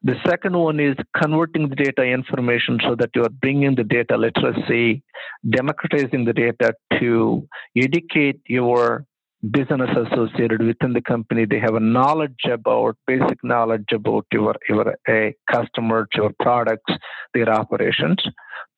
The 0.03 0.15
second 0.25 0.57
one 0.57 0.79
is 0.79 0.95
converting 1.15 1.69
the 1.69 1.75
data 1.75 2.03
information 2.03 2.79
so 2.83 2.95
that 2.95 3.09
you 3.15 3.23
are 3.23 3.29
bringing 3.29 3.75
the 3.75 3.83
data 3.83 4.17
literacy, 4.17 5.03
democratizing 5.49 6.25
the 6.25 6.33
data 6.33 6.73
to 6.99 7.47
educate 7.75 8.41
your 8.47 9.05
business 9.51 9.89
associated 9.95 10.61
within 10.61 10.93
the 10.93 11.01
company. 11.01 11.45
They 11.45 11.59
have 11.59 11.75
a 11.75 11.79
knowledge 11.79 12.45
about, 12.51 12.97
basic 13.05 13.43
knowledge 13.43 13.91
about 13.93 14.25
your, 14.31 14.55
your 14.67 14.89
uh, 14.89 14.93
a 15.07 15.35
customer, 15.51 16.07
your 16.15 16.31
products, 16.39 16.93
their 17.33 17.49
operations. 17.49 18.17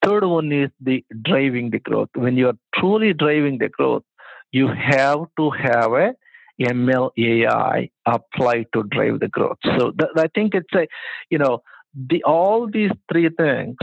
Third 0.04 0.26
one 0.26 0.52
is 0.52 0.70
the 0.82 1.04
driving 1.24 1.72
the 1.72 1.80
growth. 1.80 2.10
When 2.16 2.38
you 2.38 2.48
are 2.48 2.58
truly 2.76 3.14
driving 3.14 3.58
the 3.58 3.70
growth, 3.70 4.04
you 4.52 4.68
have 4.68 5.26
to 5.38 5.50
have 5.52 5.92
a 5.94 6.14
ML 6.62 7.12
AI 7.18 7.90
apply 8.06 8.66
to 8.74 8.84
drive 8.84 9.20
the 9.20 9.28
growth. 9.28 9.58
So 9.64 9.92
th- 9.92 10.12
I 10.16 10.28
think 10.34 10.54
it's 10.56 10.74
a, 10.74 10.88
you 11.30 11.38
know, 11.38 11.62
the 11.94 12.24
all 12.24 12.68
these 12.68 12.92
three 13.12 13.30
things, 13.30 13.78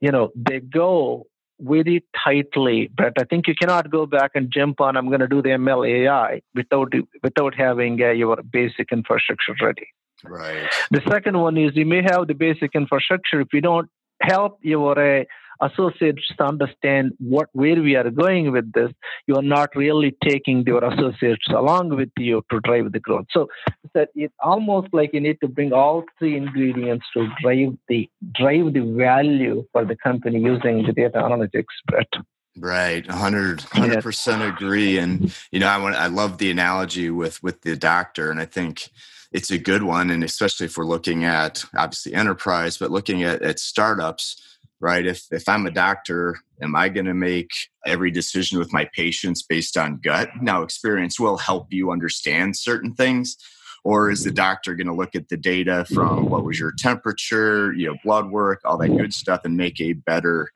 you 0.00 0.10
know, 0.10 0.30
they 0.36 0.60
go 0.60 1.26
very 1.60 2.04
tightly. 2.24 2.90
But 2.94 3.14
I 3.18 3.24
think 3.24 3.48
you 3.48 3.54
cannot 3.54 3.90
go 3.90 4.06
back 4.06 4.32
and 4.34 4.50
jump 4.50 4.80
on. 4.80 4.96
I'm 4.96 5.08
going 5.08 5.20
to 5.20 5.28
do 5.28 5.42
the 5.42 5.50
ML 5.50 5.88
AI 5.88 6.42
without 6.54 6.92
without 7.22 7.54
having 7.54 8.00
uh, 8.02 8.10
your 8.10 8.36
basic 8.42 8.92
infrastructure 8.92 9.54
ready. 9.60 9.88
Right. 10.24 10.68
The 10.90 11.02
second 11.08 11.38
one 11.38 11.56
is 11.56 11.76
you 11.76 11.86
may 11.86 12.02
have 12.02 12.26
the 12.26 12.34
basic 12.34 12.74
infrastructure 12.74 13.40
if 13.40 13.48
you 13.52 13.60
don't 13.60 13.88
help 14.20 14.58
your 14.62 15.20
uh, 15.20 15.24
associates 15.60 16.26
to 16.36 16.44
understand 16.44 17.12
what 17.18 17.48
where 17.52 17.80
we 17.82 17.96
are 17.96 18.10
going 18.10 18.52
with 18.52 18.72
this, 18.72 18.90
you 19.26 19.36
are 19.36 19.42
not 19.42 19.74
really 19.74 20.16
taking 20.22 20.64
your 20.66 20.84
associates 20.84 21.46
along 21.48 21.90
with 21.90 22.10
you 22.16 22.44
to 22.50 22.60
drive 22.60 22.92
the 22.92 23.00
growth. 23.00 23.26
So 23.30 23.48
that 23.94 24.10
it's 24.14 24.34
almost 24.40 24.88
like 24.92 25.10
you 25.12 25.20
need 25.20 25.38
to 25.40 25.48
bring 25.48 25.72
all 25.72 26.04
three 26.18 26.36
ingredients 26.36 27.06
to 27.14 27.28
drive 27.42 27.76
the 27.88 28.08
drive 28.34 28.72
the 28.72 28.80
value 28.80 29.64
for 29.72 29.84
the 29.84 29.96
company 29.96 30.40
using 30.40 30.84
the 30.84 30.92
data 30.92 31.18
analytics, 31.18 31.74
Brett. 31.86 32.12
Right, 32.60 33.06
100 33.06 33.64
percent 34.02 34.42
agree. 34.42 34.98
And 34.98 35.34
you 35.52 35.60
know, 35.60 35.68
I 35.68 35.78
want 35.78 35.94
I 35.94 36.06
love 36.06 36.38
the 36.38 36.50
analogy 36.50 37.10
with 37.10 37.42
with 37.42 37.62
the 37.62 37.76
doctor, 37.76 38.30
and 38.30 38.40
I 38.40 38.46
think 38.46 38.88
it's 39.32 39.50
a 39.50 39.58
good 39.58 39.82
one. 39.82 40.10
And 40.10 40.24
especially 40.24 40.66
if 40.66 40.76
we're 40.76 40.84
looking 40.84 41.24
at 41.24 41.64
obviously 41.76 42.14
enterprise, 42.14 42.78
but 42.78 42.90
looking 42.90 43.22
at, 43.22 43.42
at 43.42 43.58
startups, 43.58 44.57
right? 44.80 45.06
If 45.06 45.24
if 45.30 45.48
I'm 45.48 45.66
a 45.66 45.70
doctor, 45.70 46.36
am 46.62 46.76
I 46.76 46.88
going 46.88 47.06
to 47.06 47.14
make 47.14 47.50
every 47.86 48.10
decision 48.10 48.58
with 48.58 48.72
my 48.72 48.88
patients 48.94 49.42
based 49.42 49.76
on 49.76 50.00
gut? 50.02 50.30
Now, 50.40 50.62
experience 50.62 51.18
will 51.18 51.36
help 51.36 51.72
you 51.72 51.90
understand 51.90 52.56
certain 52.56 52.94
things, 52.94 53.36
or 53.84 54.10
is 54.10 54.24
the 54.24 54.30
mm-hmm. 54.30 54.36
doctor 54.36 54.74
going 54.74 54.86
to 54.86 54.94
look 54.94 55.14
at 55.14 55.28
the 55.28 55.36
data 55.36 55.84
from 55.92 56.28
what 56.28 56.44
was 56.44 56.58
your 56.58 56.72
temperature, 56.72 57.72
you 57.72 57.86
know, 57.86 57.96
blood 58.04 58.30
work, 58.30 58.60
all 58.64 58.78
that 58.78 58.96
good 58.96 59.12
stuff, 59.12 59.40
and 59.44 59.56
make 59.56 59.80
a 59.80 59.94
better 59.94 60.50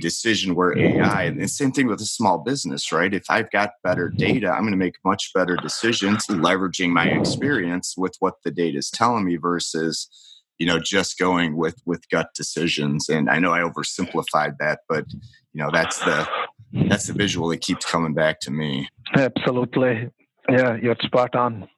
decision? 0.00 0.54
Where 0.54 0.76
AI, 0.76 1.24
and 1.24 1.40
the 1.40 1.48
same 1.48 1.72
thing 1.72 1.88
with 1.88 2.00
a 2.00 2.06
small 2.06 2.38
business, 2.38 2.90
right? 2.92 3.12
If 3.12 3.24
I've 3.28 3.50
got 3.50 3.72
better 3.82 4.08
data, 4.08 4.50
I'm 4.50 4.62
going 4.62 4.72
to 4.72 4.78
make 4.78 4.96
much 5.04 5.32
better 5.34 5.56
decisions, 5.56 6.26
leveraging 6.26 6.90
my 6.90 7.06
experience 7.06 7.94
with 7.96 8.16
what 8.20 8.34
the 8.44 8.50
data 8.50 8.78
is 8.78 8.90
telling 8.90 9.24
me 9.24 9.36
versus 9.36 10.08
you 10.58 10.66
know 10.66 10.78
just 10.78 11.18
going 11.18 11.56
with 11.56 11.80
with 11.86 12.08
gut 12.10 12.30
decisions. 12.34 13.08
And 13.08 13.30
i 13.30 13.38
know 13.38 13.52
i 13.52 13.60
oversimplified 13.60 14.56
that 14.58 14.80
but 14.88 15.04
you 15.52 15.62
know 15.62 15.70
that's 15.72 15.98
the 16.00 16.28
that's 16.88 17.06
the 17.06 17.12
visual 17.14 17.48
that 17.48 17.60
keeps 17.60 17.86
coming 17.86 18.14
back 18.14 18.40
to 18.40 18.50
me. 18.50 18.88
Absolutely. 19.14 20.10
Yeah 20.50 20.76
you're 20.76 20.96
spot 21.02 21.34
on. 21.34 21.68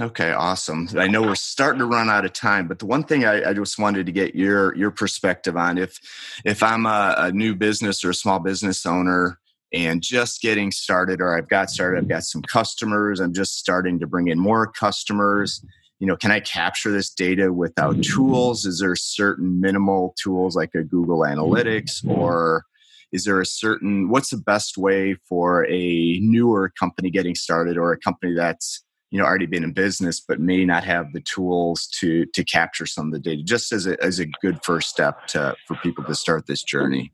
Okay 0.00 0.32
awesome. 0.32 0.88
I 0.98 1.06
know 1.06 1.22
we're 1.22 1.36
starting 1.36 1.78
to 1.78 1.86
run 1.86 2.10
out 2.10 2.24
of 2.24 2.32
time 2.32 2.68
but 2.68 2.78
the 2.78 2.86
one 2.86 3.04
thing 3.04 3.24
i, 3.24 3.50
I 3.50 3.52
just 3.54 3.78
wanted 3.78 4.06
to 4.06 4.12
get 4.12 4.34
your 4.34 4.74
your 4.76 4.90
perspective 4.90 5.56
on 5.56 5.78
if 5.78 5.98
if 6.44 6.62
i'm 6.62 6.86
a, 6.86 7.14
a 7.18 7.32
new 7.32 7.54
business 7.54 8.04
or 8.04 8.10
a 8.10 8.14
small 8.14 8.40
business 8.40 8.84
owner 8.84 9.38
and 9.72 10.02
just 10.02 10.40
getting 10.40 10.70
started 10.70 11.20
or 11.20 11.36
i've 11.36 11.48
got 11.48 11.70
started 11.70 11.98
i've 11.98 12.08
got 12.08 12.22
some 12.22 12.42
customers 12.42 13.20
i'm 13.20 13.32
just 13.32 13.58
starting 13.58 13.98
to 13.98 14.06
bring 14.06 14.28
in 14.28 14.38
more 14.38 14.66
customers 14.66 15.64
you 16.00 16.06
know, 16.06 16.16
can 16.16 16.30
I 16.30 16.40
capture 16.40 16.90
this 16.90 17.10
data 17.10 17.52
without 17.52 17.94
mm-hmm. 17.94 18.14
tools? 18.14 18.64
Is 18.64 18.80
there 18.80 18.96
certain 18.96 19.60
minimal 19.60 20.14
tools 20.22 20.56
like 20.56 20.74
a 20.74 20.82
Google 20.82 21.20
mm-hmm. 21.20 21.38
Analytics 21.38 22.06
or 22.06 22.64
is 23.12 23.24
there 23.24 23.40
a 23.40 23.46
certain 23.46 24.08
what's 24.08 24.30
the 24.30 24.36
best 24.36 24.76
way 24.76 25.16
for 25.28 25.66
a 25.70 26.18
newer 26.20 26.72
company 26.78 27.10
getting 27.10 27.36
started 27.36 27.78
or 27.78 27.92
a 27.92 27.98
company 27.98 28.34
that's 28.34 28.82
you 29.12 29.20
know 29.20 29.24
already 29.24 29.46
been 29.46 29.62
in 29.62 29.72
business 29.72 30.20
but 30.20 30.40
may 30.40 30.64
not 30.64 30.82
have 30.82 31.12
the 31.12 31.20
tools 31.20 31.86
to 32.00 32.26
to 32.34 32.42
capture 32.44 32.86
some 32.86 33.06
of 33.06 33.12
the 33.12 33.20
data? 33.20 33.42
Just 33.44 33.72
as 33.72 33.86
a, 33.86 34.02
as 34.02 34.18
a 34.18 34.26
good 34.42 34.58
first 34.64 34.88
step 34.88 35.26
to 35.28 35.54
for 35.66 35.76
people 35.76 36.02
to 36.04 36.14
start 36.14 36.46
this 36.46 36.62
journey. 36.62 37.12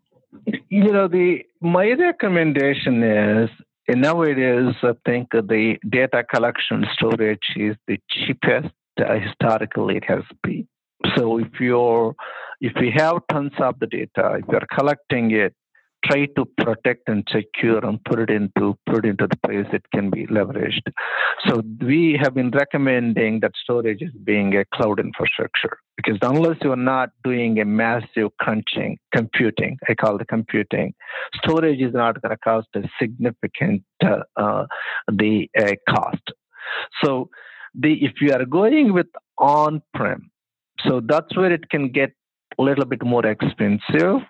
You 0.69 0.93
know 0.93 1.07
the 1.07 1.45
my 1.61 1.93
recommendation 1.93 3.03
is 3.03 3.51
nowadays, 3.95 4.75
I 4.83 4.93
think 5.07 5.31
the 5.31 5.77
data 5.89 6.25
collection 6.25 6.87
storage 6.95 7.49
is 7.57 7.77
the 7.87 7.99
cheapest 8.11 8.75
uh, 8.99 9.19
historically 9.19 9.97
it 9.97 10.05
has 10.05 10.25
been. 10.43 10.69
So 11.17 11.39
if 11.39 11.59
you're 11.59 12.15
if 12.61 12.73
we 12.79 12.93
have 12.97 13.23
tons 13.31 13.53
of 13.59 13.79
the 13.79 13.87
data, 13.87 14.39
if 14.39 14.45
you're 14.51 14.67
collecting 14.77 15.31
it, 15.31 15.55
try 16.05 16.27
to 16.37 16.45
protect 16.59 17.09
and 17.09 17.27
secure 17.31 17.85
and 17.85 18.03
put 18.05 18.19
it 18.19 18.31
into 18.31 18.77
put 18.87 19.05
it 19.05 19.11
into 19.11 19.27
the 19.27 19.37
place 19.47 19.67
it 19.73 19.85
can 19.95 20.11
be 20.11 20.27
leveraged. 20.27 20.87
So 21.47 21.63
we 21.81 22.19
have 22.21 22.35
been 22.35 22.51
recommending 22.51 23.41
that 23.41 23.53
storage 23.63 24.03
is 24.03 24.13
being 24.25 24.57
a 24.57 24.65
cloud 24.75 25.01
infrastructure 25.01 25.79
because 25.97 26.19
unless 26.23 26.57
you're 26.63 26.77
not 26.77 27.11
doing 27.25 27.61
a 27.61 27.65
massive 27.65 28.31
crunching 28.39 28.99
computing, 29.15 29.79
I 29.89 29.95
call 29.95 30.19
the 30.19 30.25
computing, 30.25 30.95
storage 31.43 31.81
is 31.81 31.93
not 31.93 32.21
going 32.21 32.31
to 32.31 32.39
cost 32.39 32.69
a 32.75 32.83
significant 33.01 33.83
uh, 34.05 34.21
uh, 34.37 34.67
the 35.09 35.49
uh, 35.59 35.73
cost. 35.89 36.23
So 37.05 37.31
the 37.75 38.05
if 38.05 38.21
you 38.21 38.33
are 38.33 38.45
going 38.45 38.93
with 38.93 39.09
on-prem, 39.39 40.31
so 40.87 41.01
that's 41.05 41.37
where 41.37 41.53
it 41.53 41.69
can 41.71 41.91
get 41.91 42.13
a 42.59 42.63
little 42.63 42.85
bit 42.85 43.05
more 43.05 43.27
expensive 43.27 44.21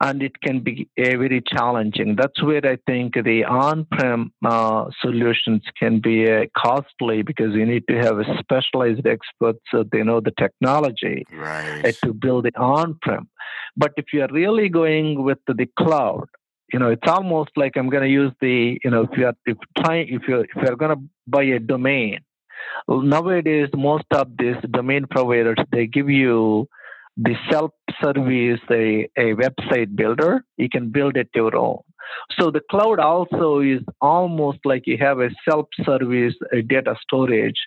and 0.00 0.22
it 0.22 0.40
can 0.40 0.60
be 0.60 0.88
uh, 0.98 1.02
very 1.04 1.42
challenging. 1.46 2.16
That's 2.16 2.42
where 2.42 2.64
I 2.64 2.76
think 2.86 3.14
the 3.14 3.44
on-prem 3.44 4.32
uh, 4.44 4.86
solutions 5.00 5.62
can 5.78 6.00
be 6.00 6.30
uh, 6.30 6.46
costly 6.56 7.22
because 7.22 7.54
you 7.54 7.66
need 7.66 7.84
to 7.88 7.96
have 7.96 8.18
a 8.18 8.24
specialized 8.38 9.06
experts 9.06 9.60
so 9.70 9.84
they 9.90 10.02
know 10.02 10.20
the 10.20 10.32
technology 10.38 11.24
right. 11.32 11.96
to 12.04 12.12
build 12.12 12.46
it 12.46 12.56
on-prem. 12.56 13.28
But 13.76 13.92
if 13.96 14.06
you 14.12 14.22
are 14.22 14.32
really 14.32 14.68
going 14.68 15.22
with 15.22 15.38
the 15.46 15.68
cloud, 15.78 16.28
you 16.72 16.78
know, 16.78 16.90
it's 16.90 17.06
almost 17.06 17.50
like 17.56 17.76
I'm 17.76 17.90
going 17.90 18.02
to 18.02 18.08
use 18.08 18.32
the, 18.40 18.78
you 18.82 18.90
know, 18.90 19.02
if 19.02 19.16
you 19.16 19.26
are 19.26 19.36
if 19.46 19.56
trying 19.78 20.08
if 20.08 20.22
you 20.26 20.40
if 20.40 20.56
you're 20.56 20.76
going 20.76 20.96
to 20.96 21.02
buy 21.26 21.44
a 21.44 21.60
domain, 21.60 22.20
nowadays 22.88 23.68
most 23.74 24.06
of 24.10 24.28
these 24.38 24.56
domain 24.70 25.06
providers 25.08 25.58
they 25.72 25.86
give 25.86 26.10
you 26.10 26.68
the 27.16 27.34
self-service 27.50 28.60
a, 28.70 29.08
a 29.16 29.34
website 29.34 29.96
builder 29.96 30.44
you 30.56 30.68
can 30.68 30.90
build 30.90 31.16
it 31.16 31.28
your 31.34 31.56
own. 31.56 31.78
So 32.38 32.50
the 32.50 32.60
cloud 32.70 33.00
also 33.00 33.60
is 33.60 33.80
almost 34.00 34.58
like 34.64 34.82
you 34.86 34.98
have 34.98 35.18
a 35.18 35.30
self-service 35.48 36.34
a 36.52 36.62
data 36.62 36.94
storage. 37.00 37.60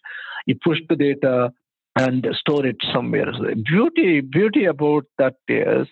You 0.45 0.55
push 0.63 0.79
the 0.87 0.95
data 0.95 1.51
and 1.97 2.25
store 2.39 2.65
it 2.65 2.77
somewhere. 2.93 3.31
Beauty 3.65 4.21
beauty 4.21 4.65
about 4.65 5.05
that 5.17 5.35
is 5.47 5.87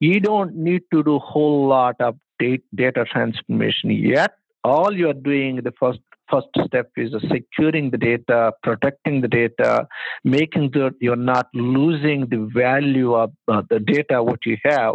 you 0.00 0.20
don't 0.20 0.56
need 0.56 0.82
to 0.92 1.02
do 1.02 1.16
a 1.16 1.20
whole 1.20 1.68
lot 1.68 1.96
of 2.00 2.16
data 2.38 3.04
transformation 3.10 3.90
yet. 3.90 4.32
All 4.64 4.92
you 4.92 5.08
are 5.08 5.14
doing 5.14 5.60
the 5.62 5.72
first 5.78 6.00
first 6.30 6.48
step 6.66 6.90
is 6.96 7.12
securing 7.30 7.90
the 7.90 7.98
data, 7.98 8.52
protecting 8.62 9.20
the 9.20 9.28
data, 9.28 9.86
making 10.24 10.70
sure 10.72 10.90
you're 11.00 11.16
not 11.16 11.48
losing 11.54 12.26
the 12.28 12.48
value 12.54 13.14
of 13.14 13.32
uh, 13.48 13.62
the 13.70 13.80
data 13.80 14.22
what 14.22 14.44
you 14.44 14.56
have. 14.64 14.94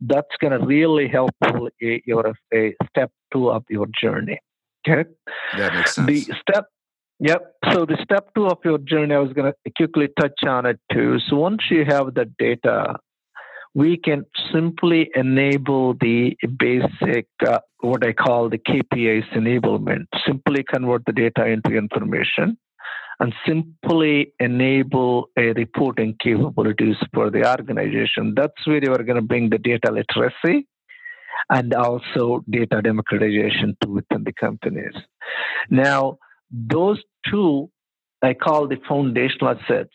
That's 0.00 0.36
going 0.40 0.58
to 0.58 0.66
really 0.66 1.08
help 1.08 1.30
your 1.80 2.34
a 2.52 2.74
step 2.88 3.10
two 3.32 3.50
of 3.50 3.64
your 3.70 3.86
journey. 4.00 4.40
Okay, 4.86 5.08
that 5.56 5.74
makes 5.74 5.94
sense. 5.94 6.06
The 6.06 6.34
step 6.40 6.66
Yep. 7.22 7.54
So 7.72 7.86
the 7.86 7.96
step 8.02 8.30
two 8.34 8.46
of 8.46 8.58
your 8.64 8.78
journey, 8.78 9.14
I 9.14 9.18
was 9.18 9.32
going 9.32 9.52
to 9.52 9.72
quickly 9.76 10.08
touch 10.20 10.42
on 10.44 10.66
it 10.66 10.80
too. 10.92 11.18
So 11.28 11.36
once 11.36 11.62
you 11.70 11.84
have 11.84 12.14
the 12.14 12.24
data, 12.36 12.96
we 13.74 13.96
can 13.96 14.24
simply 14.52 15.10
enable 15.14 15.94
the 15.94 16.36
basic, 16.58 17.26
uh, 17.46 17.60
what 17.80 18.04
I 18.06 18.12
call 18.12 18.50
the 18.50 18.58
KPIs 18.58 19.30
enablement, 19.32 20.06
simply 20.26 20.62
convert 20.62 21.04
the 21.06 21.12
data 21.12 21.46
into 21.46 21.70
information 21.76 22.58
and 23.18 23.34
simply 23.46 24.32
enable 24.40 25.28
a 25.38 25.52
reporting 25.52 26.16
capabilities 26.20 26.96
for 27.14 27.30
the 27.30 27.48
organization. 27.48 28.34
That's 28.36 28.66
where 28.66 28.82
you 28.82 28.92
are 28.92 29.02
going 29.02 29.16
to 29.16 29.22
bring 29.22 29.48
the 29.48 29.58
data 29.58 29.90
literacy 29.90 30.66
and 31.48 31.72
also 31.72 32.44
data 32.50 32.82
democratization 32.82 33.76
to 33.80 33.88
within 33.88 34.24
the 34.24 34.32
companies. 34.32 34.94
Now, 35.70 36.18
those 36.50 37.02
two, 37.30 37.70
I 38.22 38.34
call 38.34 38.68
the 38.68 38.76
foundational 38.88 39.56
assets, 39.56 39.94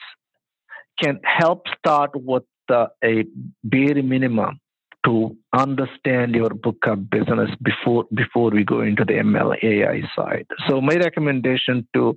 can 1.00 1.20
help 1.24 1.68
start 1.78 2.12
with 2.16 2.44
the, 2.68 2.90
a 3.04 3.26
bare 3.64 4.02
minimum 4.04 4.60
to 5.08 5.36
understand 5.54 6.36
your 6.36 6.50
book 6.50 6.78
of 6.86 7.10
business 7.10 7.50
before 7.64 8.06
before 8.14 8.50
we 8.50 8.64
go 8.64 8.82
into 8.82 9.06
the 9.06 9.14
ML 9.14 9.56
AI 9.64 10.02
side. 10.16 10.48
So 10.68 10.82
my 10.82 10.96
recommendation 10.96 11.88
to 11.94 12.16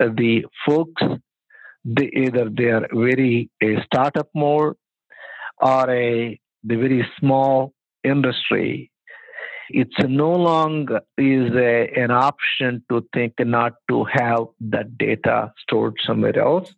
uh, 0.00 0.08
the 0.16 0.46
folks, 0.66 1.02
they, 1.84 2.10
either 2.24 2.48
they 2.48 2.70
are 2.76 2.86
very 2.92 3.50
a 3.62 3.76
startup 3.84 4.28
mode 4.34 4.76
or 5.60 5.90
a 5.90 6.40
the 6.64 6.76
very 6.76 7.06
small 7.18 7.74
industry. 8.04 8.90
It's 9.68 9.94
no 10.00 10.32
longer 10.32 11.00
is 11.16 11.54
a, 11.54 11.92
an 11.94 12.10
option 12.10 12.82
to 12.90 13.06
think 13.14 13.34
not 13.38 13.74
to 13.88 14.04
have 14.04 14.46
that 14.60 14.98
data 14.98 15.52
stored 15.62 15.96
somewhere 16.04 16.38
else 16.38 16.74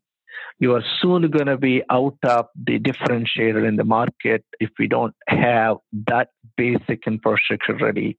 you 0.62 0.76
are 0.76 0.84
soon 1.00 1.28
going 1.28 1.46
to 1.46 1.58
be 1.58 1.82
out 1.90 2.16
of 2.22 2.46
the 2.54 2.78
differentiator 2.78 3.66
in 3.66 3.74
the 3.74 3.84
market 3.84 4.44
if 4.60 4.70
we 4.78 4.86
don't 4.86 5.12
have 5.26 5.78
that 6.06 6.28
basic 6.56 7.04
infrastructure 7.04 7.74
ready 7.74 8.16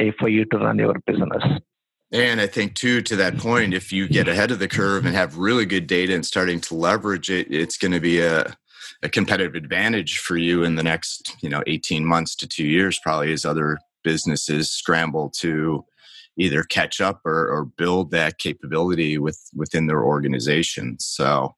uh, 0.00 0.04
for 0.18 0.30
you 0.30 0.46
to 0.46 0.56
run 0.56 0.78
your 0.78 0.94
business. 1.06 1.44
And 2.10 2.40
I 2.40 2.46
think 2.46 2.74
too, 2.76 3.02
to 3.02 3.16
that 3.16 3.36
point, 3.36 3.74
if 3.74 3.92
you 3.92 4.08
get 4.08 4.26
ahead 4.26 4.50
of 4.50 4.58
the 4.58 4.68
curve 4.68 5.04
and 5.04 5.14
have 5.14 5.36
really 5.36 5.66
good 5.66 5.86
data 5.86 6.14
and 6.14 6.24
starting 6.24 6.62
to 6.62 6.74
leverage 6.74 7.28
it, 7.28 7.46
it's 7.50 7.76
going 7.76 7.92
to 7.92 8.00
be 8.00 8.22
a, 8.22 8.56
a 9.02 9.10
competitive 9.10 9.54
advantage 9.54 10.18
for 10.18 10.38
you 10.38 10.64
in 10.64 10.76
the 10.76 10.82
next, 10.82 11.36
you 11.42 11.50
know, 11.50 11.62
18 11.66 12.06
months 12.06 12.34
to 12.36 12.48
two 12.48 12.66
years, 12.66 12.98
probably 13.02 13.34
as 13.34 13.44
other 13.44 13.78
businesses 14.02 14.70
scramble 14.70 15.28
to 15.40 15.84
either 16.38 16.62
catch 16.62 17.02
up 17.02 17.20
or, 17.26 17.50
or 17.50 17.66
build 17.66 18.12
that 18.12 18.38
capability 18.38 19.18
with 19.18 19.38
within 19.54 19.88
their 19.88 20.02
organization. 20.02 20.98
So 20.98 21.54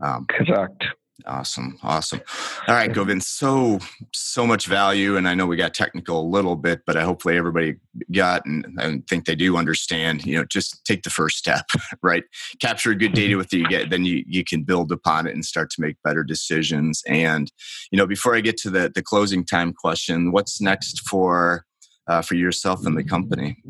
um, 0.00 0.26
Correct. 0.28 0.84
Awesome. 1.26 1.78
Awesome. 1.82 2.20
All 2.66 2.74
right, 2.74 2.92
Govind. 2.92 3.22
So, 3.22 3.78
so 4.12 4.46
much 4.46 4.66
value. 4.66 5.16
And 5.16 5.28
I 5.28 5.34
know 5.34 5.46
we 5.46 5.56
got 5.56 5.74
technical 5.74 6.20
a 6.20 6.26
little 6.26 6.56
bit, 6.56 6.80
but 6.86 6.96
I 6.96 7.02
hopefully 7.02 7.36
everybody 7.36 7.76
got 8.10 8.44
and, 8.46 8.66
and 8.78 9.06
think 9.06 9.26
they 9.26 9.34
do 9.34 9.56
understand, 9.56 10.24
you 10.24 10.36
know, 10.36 10.44
just 10.44 10.84
take 10.84 11.02
the 11.02 11.10
first 11.10 11.36
step, 11.36 11.66
right? 12.02 12.24
Capture 12.60 12.94
good 12.94 13.12
data 13.12 13.30
mm-hmm. 13.30 13.38
with 13.38 13.52
you 13.52 13.68
get, 13.68 13.90
then 13.90 14.04
you, 14.04 14.24
you 14.26 14.44
can 14.44 14.64
build 14.64 14.90
upon 14.90 15.26
it 15.26 15.34
and 15.34 15.44
start 15.44 15.70
to 15.70 15.80
make 15.80 15.96
better 16.02 16.24
decisions. 16.24 17.02
And, 17.06 17.52
you 17.90 17.98
know, 17.98 18.06
before 18.06 18.34
I 18.34 18.40
get 18.40 18.56
to 18.58 18.70
the, 18.70 18.90
the 18.92 19.02
closing 19.02 19.44
time 19.44 19.72
question, 19.72 20.32
what's 20.32 20.60
next 20.60 21.08
for, 21.08 21.64
uh, 22.08 22.22
for 22.22 22.34
yourself 22.34 22.84
and 22.84 22.96
the 22.96 23.04
company? 23.04 23.62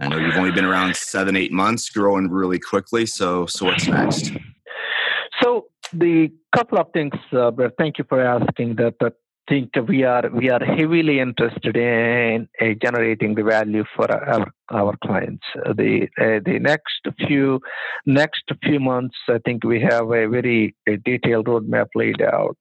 I 0.00 0.08
know 0.08 0.18
you've 0.18 0.36
only 0.36 0.52
been 0.52 0.64
around 0.64 0.94
seven, 0.96 1.36
eight 1.36 1.52
months, 1.52 1.88
growing 1.88 2.30
really 2.30 2.58
quickly. 2.58 3.06
So, 3.06 3.46
so 3.46 3.66
what's 3.66 3.86
next? 3.86 4.32
So 5.42 5.66
the 5.92 6.32
couple 6.54 6.78
of 6.78 6.88
things, 6.92 7.14
uh, 7.32 7.50
thank 7.78 7.98
you 7.98 8.04
for 8.08 8.20
asking 8.20 8.76
that. 8.76 8.94
I 9.02 9.10
think 9.48 9.70
we 9.88 10.02
are 10.02 10.28
we 10.32 10.50
are 10.50 10.64
heavily 10.64 11.20
interested 11.20 11.76
in 11.76 12.48
uh, 12.60 12.74
generating 12.82 13.34
the 13.34 13.44
value 13.44 13.84
for 13.94 14.10
our 14.10 14.46
our 14.72 14.96
clients. 15.04 15.44
Uh, 15.64 15.72
the 15.72 16.08
uh, 16.18 16.40
the 16.44 16.58
next 16.58 17.02
few 17.26 17.60
next 18.06 18.44
few 18.62 18.80
months, 18.80 19.16
I 19.28 19.38
think 19.44 19.64
we 19.64 19.80
have 19.80 20.10
a 20.10 20.26
very 20.26 20.74
a 20.88 20.96
detailed 20.96 21.46
roadmap 21.46 21.88
laid 21.94 22.22
out. 22.22 22.56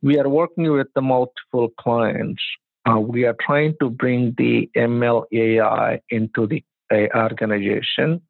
We 0.00 0.18
are 0.18 0.28
working 0.28 0.70
with 0.72 0.88
the 0.94 1.02
multiple 1.02 1.68
clients. 1.78 2.42
Uh, 2.88 2.98
we 2.98 3.24
are 3.24 3.36
trying 3.40 3.74
to 3.80 3.90
bring 3.90 4.34
the 4.38 4.70
ML 4.76 5.24
AI 5.32 6.00
into 6.08 6.46
the 6.46 6.64
uh, 6.90 7.06
organization 7.14 8.22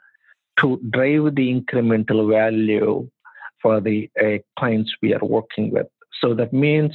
to 0.59 0.79
drive 0.91 1.35
the 1.37 1.61
incremental 1.61 2.29
value 2.29 3.09
for 3.63 3.81
the 3.81 4.11
uh, 4.21 4.39
clients 4.59 4.93
we 5.01 5.15
are 5.15 5.25
working 5.25 5.71
with. 5.71 5.87
So 6.21 6.35
that 6.35 6.53
means 6.53 6.93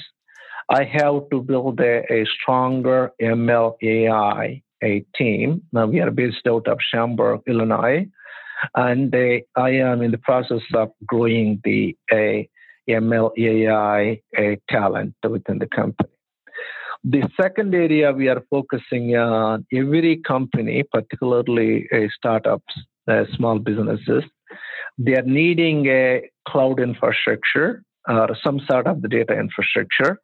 I 0.69 0.83
have 0.83 1.29
to 1.31 1.41
build 1.41 1.79
a, 1.79 2.03
a 2.11 2.25
stronger 2.25 3.11
ML 3.21 3.75
AI 3.81 4.61
a 4.83 5.05
team. 5.15 5.63
Now 5.71 5.87
we 5.87 5.99
are 5.99 6.11
based 6.11 6.45
out 6.47 6.67
of 6.67 6.79
Schaumburg, 6.81 7.41
Illinois, 7.47 8.07
and 8.75 9.13
uh, 9.13 9.39
I 9.55 9.69
am 9.71 10.01
in 10.01 10.11
the 10.11 10.17
process 10.19 10.61
of 10.73 10.91
growing 11.05 11.61
the 11.63 11.95
uh, 12.11 12.43
ML 12.89 13.31
AI 13.37 14.21
talent 14.69 15.15
within 15.27 15.59
the 15.59 15.67
company. 15.67 16.09
The 17.03 17.29
second 17.39 17.73
area 17.73 18.11
we 18.11 18.27
are 18.27 18.43
focusing 18.49 19.15
on 19.15 19.65
every 19.71 20.17
company, 20.17 20.83
particularly 20.91 21.87
uh, 21.93 22.07
startups, 22.15 22.73
uh, 23.07 23.23
small 23.35 23.59
businesses, 23.59 24.23
they 24.97 25.15
are 25.15 25.23
needing 25.23 25.85
a 25.87 26.29
cloud 26.47 26.79
infrastructure 26.79 27.83
or 28.07 28.35
some 28.43 28.59
sort 28.69 28.87
of 28.87 29.01
the 29.01 29.07
data 29.07 29.33
infrastructure. 29.37 30.19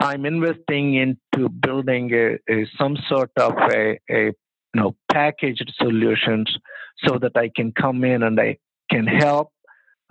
I'm 0.00 0.24
investing 0.24 0.94
into 0.94 1.48
building 1.48 2.12
a, 2.12 2.38
a 2.50 2.66
some 2.78 2.96
sort 3.08 3.30
of 3.36 3.52
a, 3.56 3.98
a 4.10 4.24
you 4.26 4.34
know 4.74 4.96
packaged 5.12 5.72
solutions 5.76 6.56
so 7.04 7.18
that 7.18 7.36
I 7.36 7.50
can 7.54 7.72
come 7.72 8.04
in 8.04 8.22
and 8.22 8.40
I 8.40 8.58
can 8.90 9.06
help 9.06 9.52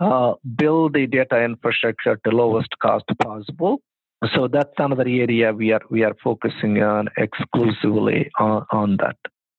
uh, 0.00 0.34
build 0.56 0.94
the 0.94 1.06
data 1.06 1.42
infrastructure 1.42 2.18
to 2.24 2.30
lowest 2.30 2.70
cost 2.80 3.04
possible. 3.20 3.80
So 4.34 4.48
that's 4.48 4.72
another 4.78 5.06
area 5.06 5.52
we 5.52 5.72
are 5.72 5.82
we 5.90 6.02
are 6.02 6.14
focusing 6.22 6.82
on 6.82 7.08
exclusively 7.16 8.30
on, 8.38 8.66
on 8.72 8.96
that. 8.98 9.16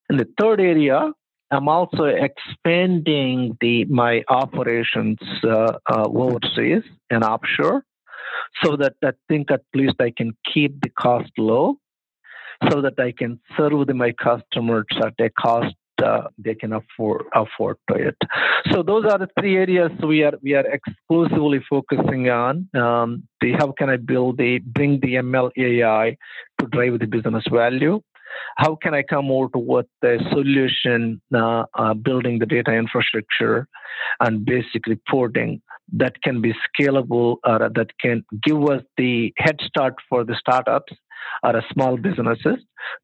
And 0.10 0.20
the 0.20 0.28
third 0.40 0.60
area, 0.60 1.12
I'm 1.52 1.68
also 1.68 2.06
expanding 2.06 3.58
the 3.60 3.86
my 3.86 4.24
operations 4.30 5.18
uh, 5.44 5.74
uh, 5.92 6.08
overseas 6.08 6.84
and 7.10 7.24
offshore, 7.24 7.84
so 8.64 8.76
that 8.78 8.94
I 9.04 9.12
think 9.28 9.52
at 9.52 9.62
least 9.74 9.96
I 10.00 10.12
can 10.16 10.34
keep 10.54 10.82
the 10.82 10.90
cost 10.90 11.32
low, 11.38 11.78
so 12.70 12.82
that 12.82 13.00
I 13.00 13.12
can 13.12 13.40
serve 13.58 13.88
the, 13.88 13.94
my 13.94 14.12
customers 14.12 14.86
at 15.04 15.14
a 15.20 15.30
cost 15.30 15.76
uh, 16.04 16.28
they 16.38 16.56
can 16.56 16.74
afford 16.74 17.26
afford 17.34 17.78
to 17.90 17.96
it. 17.96 18.18
So 18.72 18.84
those 18.84 19.06
are 19.06 19.18
the 19.18 19.28
three 19.40 19.58
areas 19.58 19.92
we 20.02 20.24
are 20.24 20.34
we 20.42 20.54
are 20.54 20.66
exclusively 20.66 21.62
focusing 21.70 22.30
on. 22.30 22.70
Um, 22.74 23.24
the 23.42 23.54
how 23.54 23.74
can 23.78 23.90
I 23.90 23.98
build 23.98 24.38
the 24.38 24.60
bring 24.60 25.00
the 25.00 25.16
ML 25.16 25.52
AI 25.58 26.18
to 26.60 26.68
drive 26.68 27.00
the 27.00 27.08
business 27.08 27.46
value? 27.52 28.02
How 28.60 28.76
can 28.76 28.94
I 28.94 29.04
come 29.04 29.32
out 29.32 29.52
with 29.54 29.86
a 30.04 30.18
solution 30.34 31.22
uh, 31.34 31.64
uh, 31.74 31.94
building 31.94 32.40
the 32.40 32.46
data 32.46 32.74
infrastructure 32.74 33.70
and 34.20 34.46
basic 34.46 34.86
reporting 34.86 35.62
that 35.94 36.22
can 36.22 36.42
be 36.42 36.54
scalable 36.68 37.38
or 37.46 37.70
that 37.74 37.88
can 38.02 38.26
give 38.44 38.62
us 38.70 38.82
the 38.98 39.34
head 39.38 39.56
start 39.66 39.94
for 40.10 40.26
the 40.26 40.36
startups 40.38 40.92
or 41.42 41.64
small 41.72 41.96
businesses. 41.96 42.58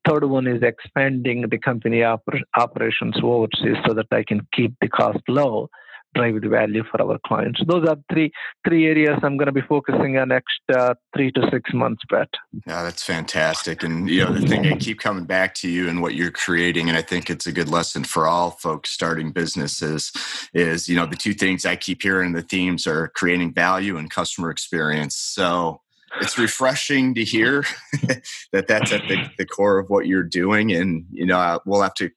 Third 0.05 0.25
one 0.25 0.45
is 0.45 0.61
expanding 0.61 1.45
the 1.49 1.57
company 1.57 1.99
oper- 1.99 2.41
operations 2.57 3.15
overseas 3.23 3.77
so 3.87 3.93
that 3.93 4.07
I 4.11 4.25
can 4.27 4.45
keep 4.53 4.73
the 4.81 4.89
cost 4.89 5.23
low 5.29 5.69
drive 6.15 6.41
value 6.43 6.83
for 6.89 7.01
our 7.01 7.19
clients. 7.25 7.61
Those 7.67 7.87
are 7.87 7.97
three 8.11 8.31
three 8.67 8.87
areas 8.87 9.19
I'm 9.23 9.37
going 9.37 9.47
to 9.47 9.51
be 9.51 9.61
focusing 9.61 10.17
on 10.17 10.29
next 10.29 10.61
uh, 10.73 10.93
three 11.15 11.31
to 11.33 11.49
six 11.51 11.73
months, 11.73 12.01
Brett. 12.09 12.29
Yeah, 12.65 12.83
that's 12.83 13.03
fantastic. 13.03 13.83
And 13.83 14.09
you 14.09 14.23
know, 14.23 14.33
the 14.33 14.47
thing 14.47 14.65
I 14.65 14.77
keep 14.77 14.99
coming 14.99 15.25
back 15.25 15.53
to 15.55 15.69
you 15.69 15.89
and 15.89 16.01
what 16.01 16.15
you're 16.15 16.31
creating, 16.31 16.89
and 16.89 16.97
I 16.97 17.01
think 17.01 17.29
it's 17.29 17.47
a 17.47 17.51
good 17.51 17.69
lesson 17.69 18.03
for 18.03 18.27
all 18.27 18.51
folks 18.51 18.89
starting 18.91 19.31
businesses, 19.31 20.11
is 20.53 20.89
you 20.89 20.95
know 20.95 21.05
the 21.05 21.15
two 21.15 21.33
things 21.33 21.65
I 21.65 21.75
keep 21.75 22.01
hearing 22.01 22.33
the 22.33 22.41
themes 22.41 22.87
are 22.87 23.09
creating 23.09 23.53
value 23.53 23.97
and 23.97 24.09
customer 24.09 24.49
experience. 24.49 25.15
So 25.15 25.81
it's 26.21 26.37
refreshing 26.37 27.13
to 27.15 27.23
hear 27.23 27.65
that 28.51 28.67
that's 28.67 28.91
at 28.91 29.07
the, 29.07 29.29
the, 29.37 29.45
core 29.45 29.79
of 29.79 29.89
what 29.89 30.07
you're 30.07 30.23
doing. 30.23 30.71
And 30.71 31.05
you 31.11 31.25
know 31.25 31.59
we'll 31.65 31.81
have 31.81 31.93
to 31.95 32.09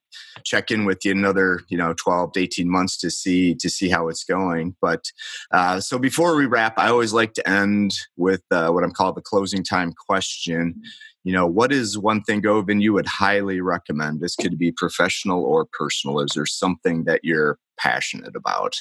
check 0.43 0.71
in 0.71 0.85
with 0.85 1.03
you 1.05 1.11
another 1.11 1.61
you 1.69 1.77
know 1.77 1.93
12 1.93 2.33
to 2.33 2.39
18 2.39 2.69
months 2.69 2.97
to 2.97 3.11
see 3.11 3.55
to 3.55 3.69
see 3.69 3.89
how 3.89 4.07
it's 4.07 4.23
going. 4.23 4.75
But 4.81 5.05
uh, 5.51 5.79
so 5.79 5.99
before 5.99 6.35
we 6.35 6.45
wrap 6.45 6.77
i 6.77 6.89
always 6.89 7.13
like 7.13 7.33
to 7.33 7.49
end 7.49 7.93
with 8.17 8.43
uh, 8.51 8.69
what 8.69 8.83
i'm 8.83 8.91
called 8.91 9.15
the 9.15 9.21
closing 9.21 9.63
time 9.63 9.93
question. 10.07 10.81
You 11.23 11.33
know 11.33 11.45
what 11.45 11.71
is 11.71 11.97
one 11.97 12.21
thing 12.23 12.41
govind 12.41 12.81
you 12.81 12.93
would 12.93 13.07
highly 13.07 13.61
recommend? 13.61 14.21
This 14.21 14.35
could 14.35 14.57
be 14.57 14.71
professional 14.71 15.43
or 15.43 15.67
personal. 15.73 16.21
Is 16.21 16.31
there 16.33 16.45
something 16.45 17.03
that 17.03 17.21
you're 17.23 17.59
passionate 17.77 18.35
about? 18.35 18.75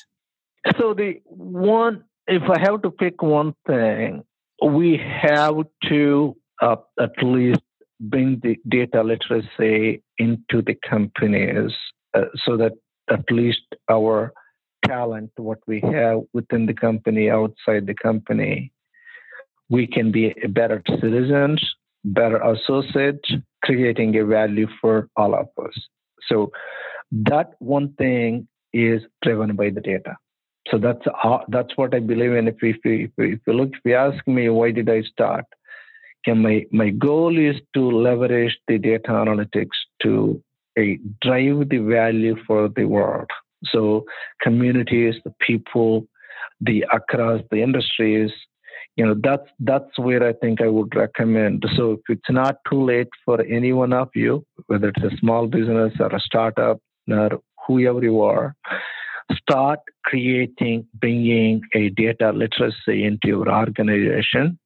So 0.79 0.95
the 0.95 1.21
one 1.25 2.05
if 2.29 2.43
i 2.43 2.59
have 2.61 2.83
to 2.83 2.91
pick 2.91 3.23
one 3.23 3.55
thing 3.67 4.23
we 4.65 4.97
have 4.97 5.57
to 5.89 6.37
uh, 6.61 6.77
at 7.01 7.23
least 7.23 7.61
bring 8.01 8.41
the 8.43 8.57
data 8.69 9.03
literacy 9.03 10.03
into 10.19 10.63
the 10.63 10.77
companies 10.89 11.73
uh, 12.15 12.23
so 12.45 12.57
that 12.57 12.73
at 13.11 13.25
least 13.31 13.63
our 13.91 14.33
talent, 14.87 15.31
what 15.37 15.59
we 15.67 15.81
have 15.81 16.21
within 16.33 16.67
the 16.67 16.75
company, 16.75 17.31
outside 17.31 17.87
the 17.87 17.95
company, 17.95 18.73
we 19.69 19.87
can 19.87 20.11
be 20.11 20.35
better 20.51 20.83
citizens, 21.01 21.63
better 22.05 22.39
associates, 22.39 23.29
creating 23.65 24.17
a 24.17 24.25
value 24.25 24.67
for 24.81 25.09
all 25.17 25.35
of 25.35 25.49
us. 25.65 25.75
So 26.29 26.51
that 27.11 27.53
one 27.59 27.95
thing 27.95 28.49
is 28.73 29.03
driven 29.23 29.57
by 29.57 29.71
the 29.71 29.81
data. 29.81 30.17
So 30.71 30.79
that's 30.79 31.05
how, 31.23 31.45
that's 31.49 31.77
what 31.77 31.95
I 31.95 32.01
believe 32.01 32.33
in. 32.33 32.49
If 32.49 32.57
if 32.63 32.77
if, 32.85 33.11
if 33.17 33.41
you 33.47 33.53
look, 33.53 33.71
if 33.73 33.81
you 33.85 33.95
ask 33.95 34.27
me 34.27 34.49
why 34.49 34.71
did 34.71 34.89
I 34.91 35.03
start, 35.03 35.45
okay, 36.27 36.39
my 36.39 36.67
my 36.73 36.91
goal 36.91 37.39
is 37.39 37.57
to 37.75 37.91
leverage 37.91 38.57
the 38.69 38.79
data 38.79 39.11
analytics 39.11 39.79
to 40.03 40.43
a 40.79 40.99
drive 41.23 41.69
the 41.69 41.79
value 41.79 42.37
for 42.47 42.69
the 42.69 42.85
world. 42.85 43.31
So 43.67 44.05
communities, 44.43 45.15
the 45.25 45.35
people, 45.41 46.07
the 46.61 46.85
across 46.93 47.41
the 47.51 47.63
industries, 47.63 48.31
you 48.97 49.07
know, 49.07 49.15
that's 49.23 49.49
that's 49.61 49.99
where 49.99 50.27
I 50.27 50.33
think 50.35 50.61
I 50.61 50.69
would 50.69 50.95
recommend. 50.95 51.65
So 51.77 51.93
if 51.93 52.01
it's 52.09 52.31
not 52.31 52.57
too 52.69 52.83
late 52.85 53.09
for 53.25 53.41
any 53.43 53.73
one 53.73 53.93
of 53.93 54.09
you, 54.15 54.45
whether 54.67 54.89
it's 54.89 55.05
a 55.05 55.17
small 55.19 55.47
business 55.47 55.93
or 56.01 56.15
a 56.15 56.21
startup 56.21 56.81
or 57.09 57.41
whoever 57.67 58.03
you 58.03 58.21
are, 58.23 58.55
start 59.37 59.81
creating, 60.05 60.87
bringing 60.95 61.61
a 61.75 61.91
data 61.91 62.33
literacy 62.33 63.05
into 63.05 63.29
your 63.29 63.49
organization. 63.51 64.59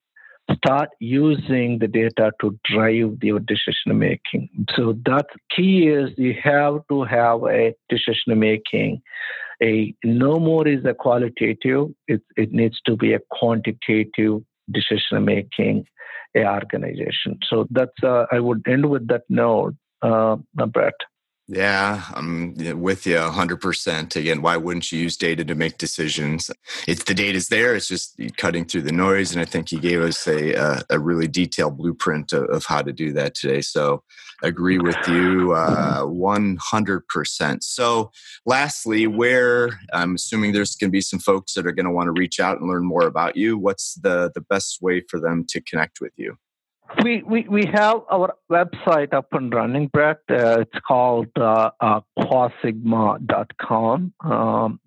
Start 0.57 0.91
using 0.99 1.79
the 1.79 1.87
data 1.87 2.33
to 2.41 2.59
drive 2.65 3.19
your 3.23 3.39
decision 3.41 3.99
making. 3.99 4.49
So 4.75 4.95
that 5.07 5.27
key 5.55 5.89
is 5.89 6.11
you 6.17 6.35
have 6.43 6.81
to 6.91 7.05
have 7.05 7.45
a 7.45 7.75
decision 7.89 8.39
making. 8.39 9.03
A 9.63 9.95
no 10.05 10.41
more 10.41 10.67
is 10.67 10.85
a 10.85 10.95
qualitative. 10.95 11.91
It, 12.09 12.23
it 12.37 12.53
needs 12.53 12.81
to 12.87 12.97
be 12.97 13.15
a 13.15 13.21
quantitative 13.31 14.43
decision 14.71 15.25
making 15.25 15.87
a 16.37 16.45
organization. 16.45 17.39
So 17.49 17.67
that's 17.71 18.03
uh, 18.03 18.27
I 18.33 18.41
would 18.41 18.63
end 18.67 18.91
with 18.91 19.07
that 19.09 19.23
note, 19.29 19.75
uh, 20.03 20.37
Brett. 20.55 20.95
Yeah, 21.49 22.05
I'm 22.15 22.55
with 22.81 23.05
you 23.05 23.17
100%. 23.17 24.17
Again, 24.17 24.43
why 24.43 24.57
wouldn't 24.57 24.93
you 24.93 25.01
use 25.01 25.17
data 25.17 25.45
to 25.45 25.55
make 25.57 25.77
decisions? 25.77 26.51
It's 26.87 27.03
the 27.03 27.15
data's 27.15 27.49
there, 27.49 27.75
it's 27.75 27.89
just 27.89 28.19
cutting 28.37 28.65
through 28.65 28.83
the 28.83 28.93
noise. 28.93 29.33
And 29.33 29.41
I 29.41 29.45
think 29.45 29.73
you 29.73 29.81
gave 29.81 30.01
us 30.01 30.27
a, 30.29 30.53
a, 30.55 30.83
a 30.91 30.99
really 31.01 31.27
detailed 31.27 31.77
blueprint 31.77 32.33
of, 32.33 32.45
of, 32.45 32.65
how 32.65 32.81
to 32.81 32.93
do 32.93 33.13
that 33.15 33.35
today. 33.35 33.61
So, 33.61 34.05
agree 34.45 34.79
with 34.79 34.97
you 35.09 35.53
uh, 35.53 36.05
100%. 36.05 37.63
So, 37.63 38.13
lastly, 38.47 39.09
where 39.09 39.81
I'm 39.93 40.15
assuming 40.15 40.53
there's 40.53 40.77
going 40.77 40.91
to 40.91 40.93
be 40.93 41.01
some 41.01 41.19
folks 41.21 41.55
that 41.55 41.67
are 41.67 41.73
going 41.73 41.87
to 41.87 41.93
want 41.93 42.07
to 42.07 42.19
reach 42.19 42.39
out 42.39 42.61
and 42.61 42.69
learn 42.69 42.85
more 42.85 43.07
about 43.07 43.37
you, 43.37 43.59
what's 43.59 43.95
the, 43.97 44.31
the 44.35 44.41
best 44.43 44.81
way 44.81 45.03
for 45.09 45.19
them 45.19 45.45
to 45.49 45.61
connect 45.61 46.01
with 46.01 46.13
you? 46.17 46.37
We, 47.01 47.23
we, 47.23 47.47
we 47.49 47.65
have 47.73 48.03
our 48.11 48.35
website 48.51 49.15
up 49.15 49.29
and 49.33 49.53
running, 49.53 49.89
Brett. 49.89 50.21
Uh, 50.31 50.61
it's 50.61 50.79
called 50.87 51.29
uh, 51.37 51.71
uh, 51.81 52.01
quasigma.com. 52.19 54.13
Um, 54.21 54.79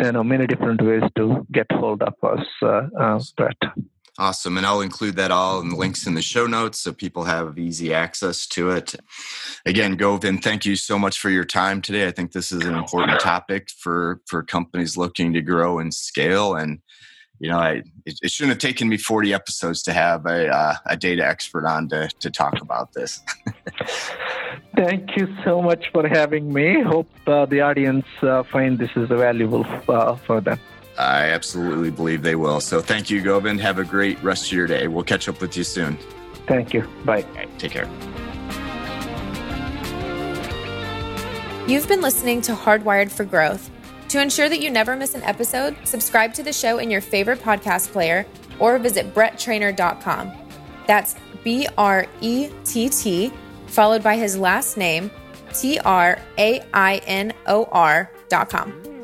you 0.00 0.12
know 0.12 0.24
many 0.24 0.46
different 0.46 0.82
ways 0.82 1.02
to 1.16 1.46
get 1.52 1.66
hold 1.70 2.02
of 2.02 2.14
us, 2.22 2.46
uh, 2.62 2.88
uh, 2.98 3.20
Brett. 3.36 3.56
Awesome. 4.18 4.56
And 4.56 4.64
I'll 4.64 4.80
include 4.80 5.16
that 5.16 5.30
all 5.30 5.60
in 5.60 5.68
the 5.68 5.76
links 5.76 6.06
in 6.06 6.14
the 6.14 6.22
show 6.22 6.46
notes 6.46 6.78
so 6.78 6.92
people 6.92 7.24
have 7.24 7.58
easy 7.58 7.92
access 7.92 8.46
to 8.48 8.70
it. 8.70 8.94
Again, 9.66 9.96
Govind, 9.96 10.42
thank 10.42 10.64
you 10.64 10.74
so 10.74 10.98
much 10.98 11.18
for 11.18 11.28
your 11.28 11.44
time 11.44 11.82
today. 11.82 12.06
I 12.06 12.12
think 12.12 12.32
this 12.32 12.50
is 12.50 12.64
an 12.64 12.74
important 12.74 13.20
topic 13.20 13.68
for, 13.68 14.22
for 14.26 14.42
companies 14.42 14.96
looking 14.96 15.34
to 15.34 15.42
grow 15.42 15.78
and 15.78 15.92
scale. 15.92 16.54
And 16.54 16.80
you 17.40 17.50
know, 17.50 17.58
I, 17.58 17.82
it, 18.06 18.18
it, 18.22 18.30
shouldn't 18.30 18.52
have 18.52 18.58
taken 18.70 18.88
me 18.88 18.96
40 18.96 19.34
episodes 19.34 19.82
to 19.82 19.92
have 19.92 20.24
a, 20.24 20.48
uh, 20.48 20.74
a 20.86 20.96
data 20.96 21.26
expert 21.26 21.66
on 21.66 21.86
to, 21.90 22.08
to 22.20 22.30
talk 22.30 22.62
about 22.62 22.94
this. 22.94 23.20
Thank 24.76 25.16
you 25.16 25.34
so 25.42 25.62
much 25.62 25.90
for 25.90 26.06
having 26.06 26.52
me. 26.52 26.82
Hope 26.82 27.08
uh, 27.26 27.46
the 27.46 27.62
audience 27.62 28.06
uh, 28.22 28.42
find 28.42 28.78
this 28.78 28.90
is 28.94 29.08
valuable 29.08 29.66
uh, 29.88 30.16
for 30.16 30.40
them. 30.40 30.60
I 30.98 31.24
absolutely 31.30 31.90
believe 31.90 32.22
they 32.22 32.36
will. 32.36 32.60
So 32.60 32.80
thank 32.80 33.10
you, 33.10 33.22
Govind. 33.22 33.60
Have 33.60 33.78
a 33.78 33.84
great 33.84 34.22
rest 34.22 34.46
of 34.46 34.52
your 34.52 34.66
day. 34.66 34.86
We'll 34.86 35.04
catch 35.04 35.28
up 35.28 35.40
with 35.40 35.56
you 35.56 35.64
soon. 35.64 35.98
Thank 36.46 36.72
you. 36.74 36.82
Bye. 37.04 37.24
Right, 37.34 37.58
take 37.58 37.72
care. 37.72 37.88
You've 41.66 41.88
been 41.88 42.00
listening 42.00 42.42
to 42.42 42.52
Hardwired 42.52 43.10
for 43.10 43.24
Growth 43.24 43.70
to 44.08 44.20
ensure 44.22 44.48
that 44.48 44.60
you 44.60 44.70
never 44.70 44.94
miss 44.94 45.14
an 45.14 45.22
episode, 45.24 45.76
subscribe 45.84 46.32
to 46.34 46.42
the 46.42 46.52
show 46.52 46.78
in 46.78 46.90
your 46.90 47.00
favorite 47.00 47.40
podcast 47.40 47.90
player 47.90 48.24
or 48.60 48.78
visit 48.78 49.12
bretttrainor.com. 49.14 50.32
That's 50.86 51.16
B 51.42 51.66
R 51.76 52.06
E 52.20 52.50
T 52.64 52.88
T, 52.88 53.32
followed 53.76 54.02
by 54.02 54.16
his 54.16 54.36
last 54.36 54.76
name, 54.76 55.10
T 55.54 55.78
R 55.78 56.18
A 56.38 56.60
I 56.74 56.96
N 57.06 57.32
O 57.46 57.68
R 57.70 58.10
hardwiredforgrowth.com. 58.28 58.95